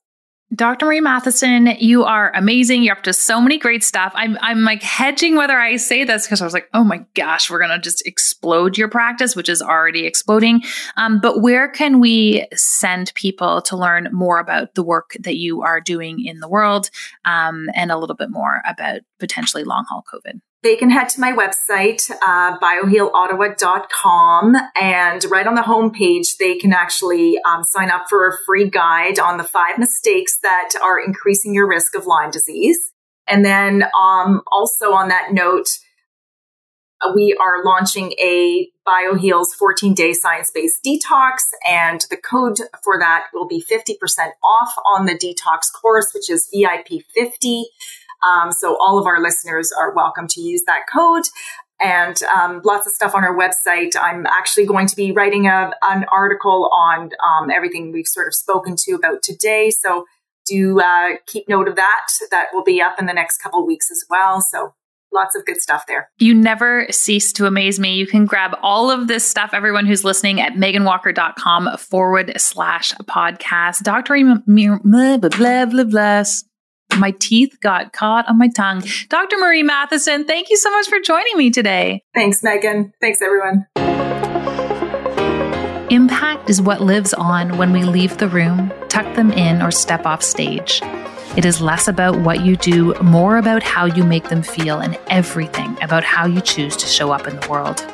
Dr. 0.53 0.87
Marie 0.87 1.01
Matheson, 1.01 1.67
you 1.79 2.03
are 2.03 2.33
amazing. 2.35 2.83
You're 2.83 2.97
up 2.97 3.05
to 3.05 3.13
so 3.13 3.41
many 3.41 3.57
great 3.57 3.85
stuff. 3.85 4.13
I'm 4.17 4.37
I'm 4.41 4.63
like 4.63 4.83
hedging 4.83 5.37
whether 5.37 5.57
I 5.57 5.77
say 5.77 6.03
this 6.03 6.27
because 6.27 6.41
I 6.41 6.45
was 6.45 6.53
like, 6.53 6.69
oh 6.75 6.83
my 6.83 7.05
gosh, 7.15 7.49
we're 7.49 7.61
gonna 7.61 7.79
just 7.79 8.05
explode 8.05 8.77
your 8.77 8.89
practice, 8.89 9.37
which 9.37 9.49
is 9.49 9.63
already 9.63 10.07
exploding. 10.07 10.63
Um, 10.97 11.21
but 11.21 11.41
where 11.41 11.69
can 11.69 12.01
we 12.01 12.49
send 12.53 13.15
people 13.15 13.63
to 13.63 13.77
learn 13.77 14.09
more 14.11 14.41
about 14.41 14.75
the 14.75 14.83
work 14.83 15.17
that 15.21 15.37
you 15.37 15.63
are 15.63 15.81
doing 15.81 16.25
in 16.25 16.41
the 16.41 16.49
world 16.49 16.91
um, 17.25 17.69
and 17.77 17.93
a 17.93 17.99
little 17.99 18.17
bit 18.17 18.31
more 18.31 18.61
about 18.67 19.03
potentially 19.21 19.63
long 19.63 19.85
haul 19.89 20.03
COVID? 20.13 20.41
They 20.63 20.77
can 20.77 20.91
head 20.91 21.09
to 21.11 21.21
my 21.21 21.33
website, 21.33 22.11
uh, 22.11 22.59
biohealottawa.com, 22.59 24.57
and 24.79 25.25
right 25.31 25.47
on 25.47 25.55
the 25.55 25.63
homepage, 25.63 26.37
they 26.39 26.57
can 26.59 26.75
actually 26.75 27.39
um, 27.47 27.65
sign 27.65 27.91
up 27.91 28.11
for 28.11 28.29
a 28.29 28.37
free 28.45 28.69
guide 28.69 29.19
on 29.19 29.39
the 29.39 29.45
five 29.45 29.79
mistakes 29.79 30.37
that 30.43 30.73
are 30.83 31.01
increasing 31.01 31.55
your 31.55 31.67
risk 31.67 31.97
of 31.97 32.05
Lyme 32.07 32.31
disease. 32.31 32.79
And 33.27 33.43
then 33.43 33.85
um, 33.99 34.43
also 34.53 34.93
on 34.93 35.09
that 35.09 35.33
note, 35.33 35.69
we 37.15 37.35
are 37.41 37.65
launching 37.65 38.13
a 38.21 38.69
BioHeal's 38.87 39.55
14 39.55 39.95
day 39.95 40.13
science 40.13 40.51
based 40.55 40.85
detox, 40.85 41.39
and 41.67 42.05
the 42.11 42.17
code 42.17 42.59
for 42.85 42.99
that 42.99 43.27
will 43.33 43.49
be 43.49 43.65
50% 43.65 43.95
off 44.45 44.75
on 44.95 45.07
the 45.07 45.15
detox 45.15 45.73
course, 45.73 46.11
which 46.13 46.29
is 46.29 46.51
VIP 46.53 47.03
50. 47.15 47.65
Um, 48.23 48.53
so 48.53 48.77
all 48.81 48.99
of 48.99 49.07
our 49.07 49.21
listeners 49.21 49.71
are 49.79 49.95
welcome 49.95 50.27
to 50.29 50.41
use 50.41 50.63
that 50.67 50.83
code 50.93 51.25
and 51.81 52.23
um, 52.25 52.61
lots 52.65 52.87
of 52.87 52.93
stuff 52.93 53.15
on 53.15 53.25
our 53.25 53.37
website. 53.37 53.97
I'm 54.01 54.27
actually 54.27 54.67
going 54.67 54.87
to 54.87 54.97
be 54.97 55.13
writing 55.13 55.47
a, 55.47 55.73
an 55.83 56.05
article 56.13 56.71
on 56.73 57.11
um, 57.23 57.51
everything 57.51 57.93
we've 57.93 58.07
sort 58.07 58.27
of 58.27 58.35
spoken 58.35 58.77
to 58.81 58.93
about 58.93 59.23
today. 59.23 59.71
So 59.71 60.05
do 60.47 60.81
uh, 60.81 61.17
keep 61.27 61.49
note 61.49 61.69
of 61.69 61.77
that. 61.77 62.09
That 62.31 62.49
will 62.53 62.65
be 62.65 62.81
up 62.81 62.99
in 62.99 63.07
the 63.07 63.13
next 63.13 63.39
couple 63.39 63.67
weeks 63.67 63.91
as 63.91 64.05
well. 64.11 64.41
So 64.41 64.75
lots 65.13 65.35
of 65.35 65.45
good 65.45 65.61
stuff 65.61 65.87
there. 65.87 66.11
You 66.19 66.35
never 66.35 66.87
cease 66.91 67.33
to 67.35 67.47
amaze 67.47 67.81
me. 67.81 67.95
You 67.97 68.07
can 68.07 68.27
grab 68.27 68.57
all 68.63 68.91
of 68.91 69.09
this 69.09 69.29
stuff, 69.29 69.51
everyone 69.53 69.87
who's 69.87 70.05
listening, 70.05 70.41
at 70.41 70.55
meganwalker.com 70.55 71.77
forward 71.79 72.33
slash 72.37 72.93
podcast. 73.05 73.83
Dr. 73.83 74.17
Blah, 74.17 75.17
blah, 75.17 75.67
blah, 75.67 75.85
blah, 75.85 76.25
my 76.99 77.13
teeth 77.19 77.59
got 77.61 77.93
caught 77.93 78.29
on 78.29 78.39
my 78.39 78.49
tongue. 78.49 78.83
Dr. 79.09 79.39
Marie 79.39 79.63
Matheson, 79.63 80.25
thank 80.27 80.51
you 80.51 80.57
so 80.57 80.71
much 80.71 80.89
for 80.89 80.99
joining 81.01 81.37
me 81.37 81.51
today. 81.51 82.03
Thanks, 82.15 82.43
Megan. 82.43 82.93
Thanks, 83.01 83.21
everyone. 83.23 83.67
Impact 85.91 86.49
is 86.49 86.63
what 86.63 86.81
lives 86.81 87.13
on 87.13 87.59
when 87.59 87.73
we 87.73 87.83
leave 87.83 88.19
the 88.19 88.29
room, 88.29 88.73
tuck 88.89 89.13
them 89.17 89.33
in, 89.33 89.61
or 89.61 89.73
step 89.73 90.07
off 90.07 90.23
stage. 90.23 90.81
It 91.37 91.45
is 91.45 91.61
less 91.61 91.89
about 91.89 92.21
what 92.21 92.45
you 92.45 92.57
do, 92.57 92.95
more 93.03 93.39
about 93.39 93.63
how 93.63 93.87
you 93.87 94.05
make 94.05 94.29
them 94.29 94.43
feel, 94.43 94.79
and 94.79 94.99
everything 95.09 95.77
about 95.83 96.05
how 96.05 96.27
you 96.27 96.41
choose 96.41 96.77
to 96.77 96.87
show 96.87 97.11
up 97.11 97.27
in 97.27 97.39
the 97.39 97.49
world. 97.49 97.85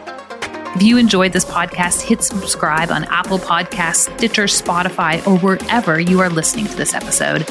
If 0.74 0.82
you 0.82 0.98
enjoyed 0.98 1.32
this 1.32 1.46
podcast, 1.46 2.02
hit 2.02 2.22
subscribe 2.22 2.90
on 2.90 3.04
Apple 3.04 3.38
Podcasts, 3.38 4.14
Stitcher, 4.16 4.44
Spotify, 4.44 5.26
or 5.26 5.38
wherever 5.38 5.98
you 5.98 6.20
are 6.20 6.28
listening 6.28 6.66
to 6.66 6.76
this 6.76 6.92
episode. 6.92 7.46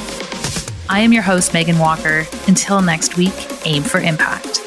I 0.89 0.99
am 0.99 1.13
your 1.13 1.23
host, 1.23 1.53
Megan 1.53 1.79
Walker. 1.79 2.25
Until 2.47 2.81
next 2.81 3.17
week, 3.17 3.33
aim 3.65 3.83
for 3.83 3.99
impact. 3.99 4.64